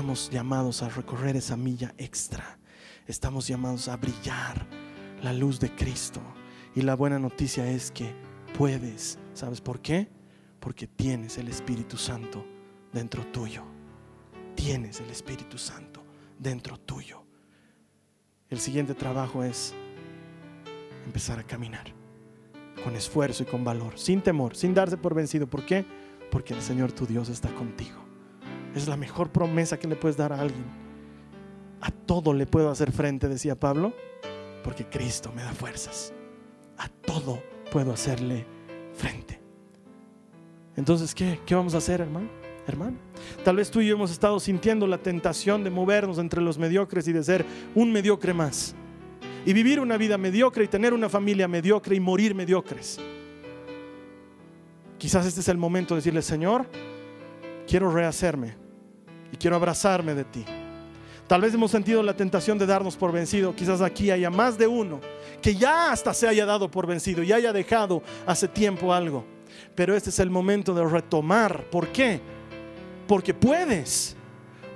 Estamos 0.00 0.30
llamados 0.30 0.82
a 0.82 0.88
recorrer 0.88 1.36
esa 1.36 1.58
milla 1.58 1.94
extra. 1.98 2.58
Estamos 3.06 3.46
llamados 3.46 3.86
a 3.86 3.98
brillar 3.98 4.66
la 5.22 5.34
luz 5.34 5.60
de 5.60 5.74
Cristo. 5.74 6.22
Y 6.74 6.80
la 6.80 6.96
buena 6.96 7.18
noticia 7.18 7.70
es 7.70 7.90
que 7.90 8.14
puedes. 8.56 9.18
¿Sabes 9.34 9.60
por 9.60 9.80
qué? 9.82 10.08
Porque 10.58 10.86
tienes 10.86 11.36
el 11.36 11.48
Espíritu 11.48 11.98
Santo 11.98 12.46
dentro 12.94 13.26
tuyo. 13.26 13.62
Tienes 14.54 15.00
el 15.00 15.10
Espíritu 15.10 15.58
Santo 15.58 16.02
dentro 16.38 16.80
tuyo. 16.80 17.22
El 18.48 18.58
siguiente 18.58 18.94
trabajo 18.94 19.44
es 19.44 19.74
empezar 21.04 21.38
a 21.38 21.46
caminar 21.46 21.92
con 22.82 22.96
esfuerzo 22.96 23.42
y 23.42 23.46
con 23.46 23.64
valor, 23.64 23.98
sin 23.98 24.22
temor, 24.22 24.56
sin 24.56 24.72
darse 24.72 24.96
por 24.96 25.14
vencido. 25.14 25.46
¿Por 25.46 25.66
qué? 25.66 25.84
Porque 26.30 26.54
el 26.54 26.62
Señor 26.62 26.90
tu 26.90 27.04
Dios 27.04 27.28
está 27.28 27.54
contigo. 27.54 28.09
Es 28.74 28.86
la 28.88 28.96
mejor 28.96 29.30
promesa 29.30 29.78
que 29.78 29.88
le 29.88 29.96
puedes 29.96 30.16
dar 30.16 30.32
a 30.32 30.40
alguien. 30.40 30.64
A 31.80 31.90
todo 31.90 32.32
le 32.32 32.46
puedo 32.46 32.70
hacer 32.70 32.92
frente, 32.92 33.28
decía 33.28 33.58
Pablo, 33.58 33.94
porque 34.62 34.86
Cristo 34.86 35.32
me 35.34 35.42
da 35.42 35.52
fuerzas. 35.52 36.12
A 36.76 36.88
todo 36.88 37.42
puedo 37.72 37.92
hacerle 37.92 38.46
frente. 38.94 39.40
Entonces, 40.76 41.14
¿qué, 41.14 41.40
qué 41.46 41.54
vamos 41.54 41.74
a 41.74 41.78
hacer, 41.78 42.00
hermano? 42.00 42.28
Hermano, 42.66 42.98
tal 43.42 43.56
vez 43.56 43.70
tú 43.70 43.80
y 43.80 43.86
yo 43.88 43.94
hemos 43.96 44.12
estado 44.12 44.38
sintiendo 44.38 44.86
la 44.86 44.98
tentación 44.98 45.64
de 45.64 45.70
movernos 45.70 46.18
entre 46.18 46.40
los 46.40 46.56
mediocres 46.56 47.08
y 47.08 47.12
de 47.12 47.24
ser 47.24 47.44
un 47.74 47.90
mediocre 47.90 48.32
más. 48.32 48.76
Y 49.44 49.52
vivir 49.52 49.80
una 49.80 49.96
vida 49.96 50.18
mediocre 50.18 50.64
y 50.64 50.68
tener 50.68 50.92
una 50.92 51.08
familia 51.08 51.48
mediocre 51.48 51.96
y 51.96 52.00
morir 52.00 52.34
mediocres. 52.34 53.00
Quizás 54.98 55.26
este 55.26 55.40
es 55.40 55.48
el 55.48 55.56
momento 55.56 55.94
de 55.94 56.00
decirle, 56.00 56.22
Señor, 56.22 56.66
quiero 57.70 57.88
rehacerme 57.88 58.56
y 59.32 59.36
quiero 59.36 59.54
abrazarme 59.54 60.12
de 60.16 60.24
ti. 60.24 60.44
Tal 61.28 61.40
vez 61.40 61.54
hemos 61.54 61.70
sentido 61.70 62.02
la 62.02 62.16
tentación 62.16 62.58
de 62.58 62.66
darnos 62.66 62.96
por 62.96 63.12
vencido. 63.12 63.54
Quizás 63.54 63.80
aquí 63.80 64.10
haya 64.10 64.28
más 64.28 64.58
de 64.58 64.66
uno 64.66 64.98
que 65.40 65.54
ya 65.54 65.92
hasta 65.92 66.12
se 66.12 66.26
haya 66.26 66.44
dado 66.44 66.68
por 66.68 66.88
vencido 66.88 67.22
y 67.22 67.32
haya 67.32 67.52
dejado 67.52 68.02
hace 68.26 68.48
tiempo 68.48 68.92
algo. 68.92 69.24
Pero 69.76 69.94
este 69.94 70.10
es 70.10 70.18
el 70.18 70.30
momento 70.30 70.74
de 70.74 70.84
retomar. 70.84 71.70
¿Por 71.70 71.86
qué? 71.92 72.20
Porque 73.06 73.32
puedes. 73.32 74.16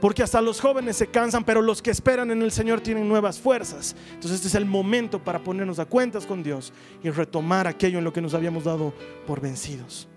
Porque 0.00 0.22
hasta 0.22 0.40
los 0.40 0.60
jóvenes 0.60 0.96
se 0.96 1.08
cansan, 1.08 1.42
pero 1.42 1.62
los 1.62 1.82
que 1.82 1.90
esperan 1.90 2.30
en 2.30 2.42
el 2.42 2.52
Señor 2.52 2.80
tienen 2.80 3.08
nuevas 3.08 3.40
fuerzas. 3.40 3.96
Entonces 4.12 4.36
este 4.36 4.48
es 4.48 4.54
el 4.54 4.66
momento 4.66 5.18
para 5.18 5.42
ponernos 5.42 5.80
a 5.80 5.86
cuentas 5.86 6.26
con 6.26 6.44
Dios 6.44 6.72
y 7.02 7.10
retomar 7.10 7.66
aquello 7.66 7.98
en 7.98 8.04
lo 8.04 8.12
que 8.12 8.22
nos 8.22 8.34
habíamos 8.34 8.62
dado 8.62 8.94
por 9.26 9.40
vencidos. 9.40 10.08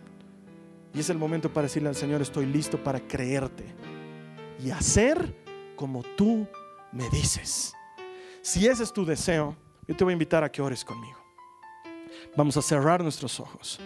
Y 0.97 1.01
es 1.01 1.11
el 1.11 1.19
momento 1.19 1.53
para 1.53 1.67
decirle 1.67 1.89
al 1.89 1.95
Señor, 1.95 2.23
estoy 2.23 2.47
listo 2.47 2.83
para 2.83 2.99
creerte 2.99 3.63
y 4.65 4.71
hacer 4.71 5.35
como 5.75 6.01
tú 6.01 6.47
me 6.91 7.07
dices. 7.11 7.75
Si 8.41 8.65
ese 8.65 8.81
es 8.81 8.91
tu 8.91 9.05
deseo, 9.05 9.55
yo 9.87 9.95
te 9.95 10.03
voy 10.03 10.13
a 10.13 10.13
invitar 10.13 10.43
a 10.43 10.51
que 10.51 10.59
ores 10.59 10.83
conmigo. 10.83 11.19
Vamos 12.35 12.57
a 12.57 12.63
cerrar 12.63 13.03
nuestros 13.03 13.39
ojos. 13.39 13.79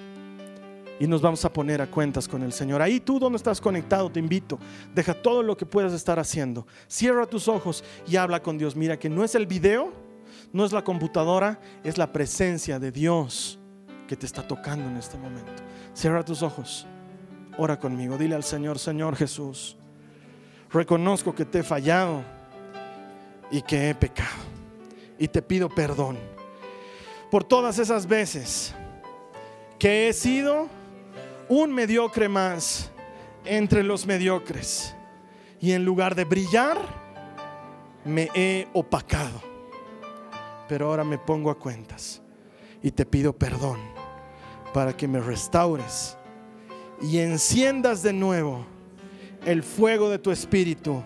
y 1.02 1.08
nos 1.08 1.20
vamos 1.20 1.44
a 1.44 1.52
poner 1.52 1.82
a 1.82 1.88
cuentas 1.88 2.28
con 2.28 2.44
el 2.44 2.54
Señor. 2.54 2.80
Ahí 2.80 3.00
tú 3.00 3.20
donde 3.20 3.36
estás 3.36 3.60
conectado, 3.60 4.10
te 4.10 4.20
invito, 4.20 4.60
deja 4.94 5.16
todo 5.16 5.42
lo 5.42 5.58
que 5.58 5.66
puedas 5.66 5.94
estar 5.94 6.20
haciendo. 6.20 6.68
Cierra 6.88 7.26
tus 7.26 7.48
ojos 7.48 7.84
y 8.08 8.18
habla 8.18 8.42
con 8.42 8.58
Dios. 8.58 8.76
Mira 8.76 9.00
que 9.00 9.10
no 9.10 9.24
es 9.24 9.34
el 9.34 9.48
video, 9.48 9.92
no 10.54 10.64
es 10.64 10.72
la 10.72 10.84
computadora, 10.84 11.60
es 11.84 11.98
la 11.98 12.14
presencia 12.14 12.80
de 12.80 12.92
Dios 12.92 13.60
que 14.08 14.16
te 14.16 14.28
está 14.28 14.48
tocando 14.48 14.88
en 14.88 14.96
este 14.96 15.18
momento. 15.18 15.64
Cierra 15.94 16.24
tus 16.24 16.44
ojos. 16.44 16.88
Ora 17.58 17.80
conmigo. 17.80 18.18
Dile 18.18 18.36
al 18.36 18.44
Señor, 18.44 18.80
Señor 18.80 19.16
Jesús, 19.16 19.78
reconozco 20.72 21.36
que 21.36 21.46
te 21.46 21.60
he 21.60 21.64
fallado 21.64 22.24
y 23.52 23.62
que 23.62 23.90
he 23.90 23.96
pecado. 23.96 24.52
Y 25.20 25.28
te 25.28 25.42
pido 25.42 25.70
perdón 25.70 26.18
por 27.30 27.44
todas 27.44 27.80
esas 27.80 28.08
veces 28.08 28.74
que 29.78 30.10
he 30.10 30.14
sido 30.14 30.68
un 31.48 31.74
mediocre 31.74 32.30
más 32.30 32.92
entre 33.46 33.84
los 33.84 34.06
mediocres. 34.06 34.96
Y 35.60 35.74
en 35.74 35.86
lugar 35.86 36.16
de 36.16 36.26
brillar, 36.26 36.78
me 38.04 38.30
he 38.34 38.68
opacado. 38.74 39.42
Pero 40.68 40.88
ahora 40.88 41.04
me 41.04 41.18
pongo 41.18 41.52
a 41.52 41.60
cuentas 41.60 42.22
y 42.82 42.92
te 42.92 43.06
pido 43.06 43.34
perdón 43.34 43.80
para 44.74 44.96
que 44.96 45.08
me 45.08 45.20
restaures 45.20 46.18
y 47.02 47.20
enciendas 47.20 48.04
de 48.04 48.14
nuevo 48.14 48.66
el 49.46 49.64
fuego 49.64 50.10
de 50.10 50.20
tu 50.20 50.32
espíritu 50.32 51.04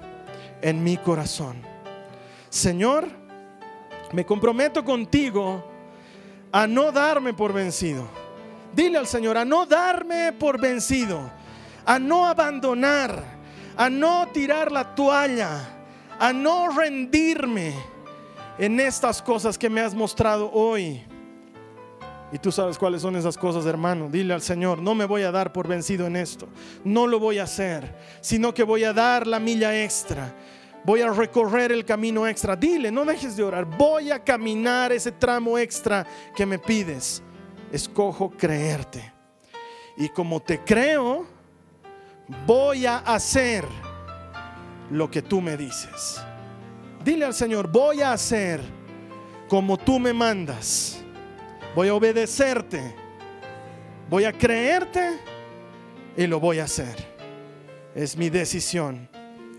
en 0.61 0.83
mi 0.83 0.97
corazón. 0.97 1.57
Señor, 2.49 3.07
me 4.11 4.25
comprometo 4.25 4.83
contigo 4.83 5.63
a 6.51 6.67
no 6.67 6.91
darme 6.91 7.33
por 7.33 7.53
vencido 7.53 8.07
Dile 8.75 8.97
al 8.97 9.07
Señor 9.07 9.37
a 9.37 9.45
no 9.45 9.65
darme 9.65 10.33
por 10.33 10.59
vencido, 10.59 11.31
a 11.85 11.97
no 11.97 12.25
abandonar, 12.25 13.23
a 13.77 13.89
no 13.89 14.27
tirar 14.33 14.69
la 14.69 14.93
toalla, 14.93 15.61
a 16.19 16.33
no 16.33 16.67
rendirme 16.67 17.73
en 18.57 18.81
estas 18.81 19.21
cosas 19.21 19.57
que 19.57 19.69
me 19.69 19.79
has 19.79 19.95
mostrado 19.95 20.51
hoy. 20.51 21.01
Y 22.31 22.39
tú 22.39 22.51
sabes 22.51 22.77
cuáles 22.77 23.01
son 23.01 23.15
esas 23.15 23.37
cosas, 23.37 23.65
hermano. 23.65 24.09
Dile 24.09 24.33
al 24.33 24.41
Señor, 24.41 24.81
no 24.81 24.95
me 24.95 25.05
voy 25.05 25.21
a 25.21 25.31
dar 25.31 25.53
por 25.53 25.67
vencido 25.67 26.07
en 26.07 26.15
esto. 26.15 26.47
No 26.83 27.07
lo 27.07 27.19
voy 27.19 27.39
a 27.39 27.43
hacer, 27.43 27.95
sino 28.21 28.53
que 28.53 28.63
voy 28.63 28.83
a 28.83 28.93
dar 28.93 29.27
la 29.27 29.39
milla 29.39 29.83
extra. 29.83 30.35
Voy 30.83 31.01
a 31.01 31.11
recorrer 31.11 31.71
el 31.71 31.85
camino 31.85 32.27
extra. 32.27 32.55
Dile, 32.55 32.91
no 32.91 33.05
dejes 33.05 33.35
de 33.37 33.43
orar. 33.43 33.65
Voy 33.65 34.11
a 34.11 34.23
caminar 34.23 34.91
ese 34.91 35.11
tramo 35.11 35.57
extra 35.57 36.05
que 36.35 36.45
me 36.45 36.59
pides 36.59 37.23
escojo 37.71 38.31
creerte. 38.31 39.13
Y 39.97 40.09
como 40.09 40.39
te 40.41 40.63
creo, 40.63 41.25
voy 42.45 42.85
a 42.85 42.97
hacer 42.97 43.65
lo 44.89 45.09
que 45.09 45.21
tú 45.21 45.41
me 45.41 45.57
dices. 45.57 46.21
Dile 47.03 47.25
al 47.25 47.33
Señor, 47.33 47.71
voy 47.71 48.01
a 48.01 48.13
hacer 48.13 48.61
como 49.47 49.77
tú 49.77 49.99
me 49.99 50.13
mandas. 50.13 51.04
Voy 51.75 51.89
a 51.89 51.93
obedecerte. 51.93 52.95
Voy 54.09 54.23
a 54.23 54.31
creerte 54.31 55.19
y 56.15 56.25
lo 56.25 56.39
voy 56.39 56.59
a 56.59 56.63
hacer. 56.63 56.95
Es 57.93 58.15
mi 58.15 58.29
decisión 58.29 59.09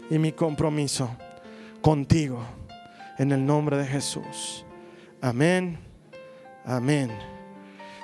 y 0.09 0.19
mi 0.19 0.33
compromiso 0.33 1.15
contigo. 1.83 2.43
En 3.19 3.33
el 3.33 3.45
nombre 3.45 3.77
de 3.77 3.87
Jesús. 3.87 4.65
Amén. 5.21 5.79
Amén. 6.65 7.11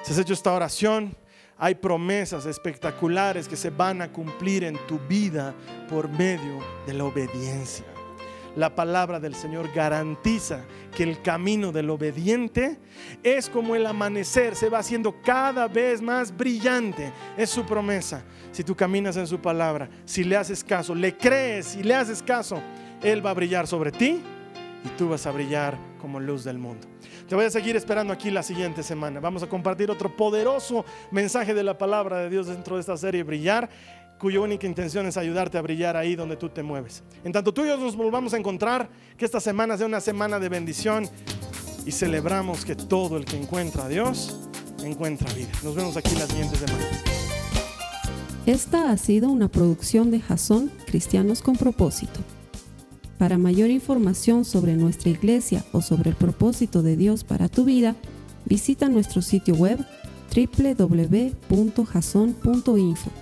Si 0.03 0.13
has 0.13 0.19
hecho 0.19 0.35
esta 0.35 0.53
oración, 0.53 1.17
hay 1.57 1.75
promesas 1.75 2.45
espectaculares 2.45 3.49
que 3.49 3.57
se 3.57 3.71
van 3.71 4.03
a 4.03 4.13
cumplir 4.13 4.65
en 4.65 4.77
tu 4.87 4.99
vida 4.99 5.55
por 5.89 6.09
medio 6.09 6.59
de 6.87 6.95
la 6.95 7.05
obediencia. 7.05 7.92
La 8.55 8.75
palabra 8.75 9.19
del 9.19 9.35
Señor 9.35 9.73
garantiza 9.73 10.61
que 10.95 11.05
el 11.05 11.23
camino 11.23 11.73
del 11.73 11.89
obediente 11.89 12.79
es 13.23 13.49
como 13.49 13.75
el 13.75 13.87
amanecer, 13.87 14.55
se 14.55 14.69
va 14.69 14.79
haciendo 14.79 15.23
cada 15.23 15.69
vez 15.69 16.03
más 16.03 16.37
brillante. 16.37 17.13
Es 17.37 17.49
su 17.49 17.65
promesa. 17.65 18.23
Si 18.51 18.63
tú 18.63 18.77
caminas 18.77 19.17
en 19.17 19.27
su 19.27 19.41
palabra, 19.41 19.89
si 20.05 20.23
le 20.23 20.37
haces 20.37 20.63
caso, 20.63 20.95
le 20.95 21.17
crees 21.17 21.77
y 21.77 21.83
le 21.83 21.95
haces 21.95 22.23
caso, 22.23 22.61
Él 23.03 23.25
va 23.25 23.31
a 23.31 23.35
brillar 23.35 23.67
sobre 23.67 23.91
ti 23.91 24.21
y 24.85 24.89
tú 24.99 25.09
vas 25.09 25.27
a 25.27 25.31
brillar 25.31 25.79
como 25.99 26.21
luz 26.21 26.45
del 26.45 26.59
mundo. 26.59 26.89
Te 27.29 27.35
voy 27.35 27.45
a 27.45 27.51
seguir 27.51 27.77
esperando 27.77 28.13
aquí 28.13 28.31
la 28.31 28.43
siguiente 28.43 28.83
semana. 28.83 29.21
Vamos 29.21 29.43
a 29.43 29.49
compartir 29.49 29.91
otro 29.91 30.15
poderoso 30.15 30.85
mensaje 31.11 31.55
de 31.55 31.63
la 31.63 31.79
palabra 31.79 32.19
de 32.19 32.29
Dios 32.29 32.49
dentro 32.49 32.75
de 32.77 32.81
esta 32.81 32.97
serie 32.97 33.23
Brillar, 33.23 33.71
cuya 34.23 34.41
única 34.41 34.67
intención 34.69 35.05
es 35.07 35.17
ayudarte 35.17 35.59
a 35.59 35.63
brillar 35.63 35.97
ahí 35.97 36.15
donde 36.15 36.37
tú 36.37 36.49
te 36.49 36.63
mueves. 36.63 37.03
En 37.25 37.33
tanto 37.33 37.53
tú 37.53 37.65
y 37.65 37.69
yo 37.69 37.77
nos 37.77 37.97
volvamos 37.97 38.33
a 38.35 38.37
encontrar, 38.37 38.89
que 39.17 39.25
esta 39.25 39.41
semana 39.41 39.77
sea 39.77 39.87
una 39.87 40.01
semana 40.01 40.39
de 40.39 40.49
bendición 40.49 41.09
y 41.85 41.91
celebramos 41.91 42.65
que 42.65 42.77
todo 42.77 43.17
el 43.17 43.25
que 43.25 43.37
encuentra 43.37 43.87
a 43.87 43.89
Dios 43.89 44.39
encuentra 44.85 45.29
vida. 45.35 45.49
Nos 45.65 45.75
vemos 45.75 45.97
aquí 45.97 46.15
la 46.15 46.29
siguiente 46.29 46.55
semana. 46.55 46.85
Esta 48.47 48.93
ha 48.93 48.97
sido 48.97 49.29
una 49.29 49.49
producción 49.49 50.13
de 50.13 50.21
Jason 50.21 50.71
Cristianos 50.87 51.43
con 51.43 51.57
propósito. 51.57 52.21
Para 53.19 53.39
mayor 53.39 53.71
información 53.71 54.45
sobre 54.45 54.77
nuestra 54.77 55.11
iglesia 55.11 55.65
o 55.73 55.83
sobre 55.83 56.11
el 56.11 56.17
propósito 56.17 56.85
de 56.85 56.97
Dios 56.97 57.25
para 57.25 57.49
tu 57.49 57.65
vida, 57.65 57.97
visita 58.45 58.89
nuestro 58.89 59.21
sitio 59.21 59.57
web 59.57 59.85
www.jason.info. 60.33 63.22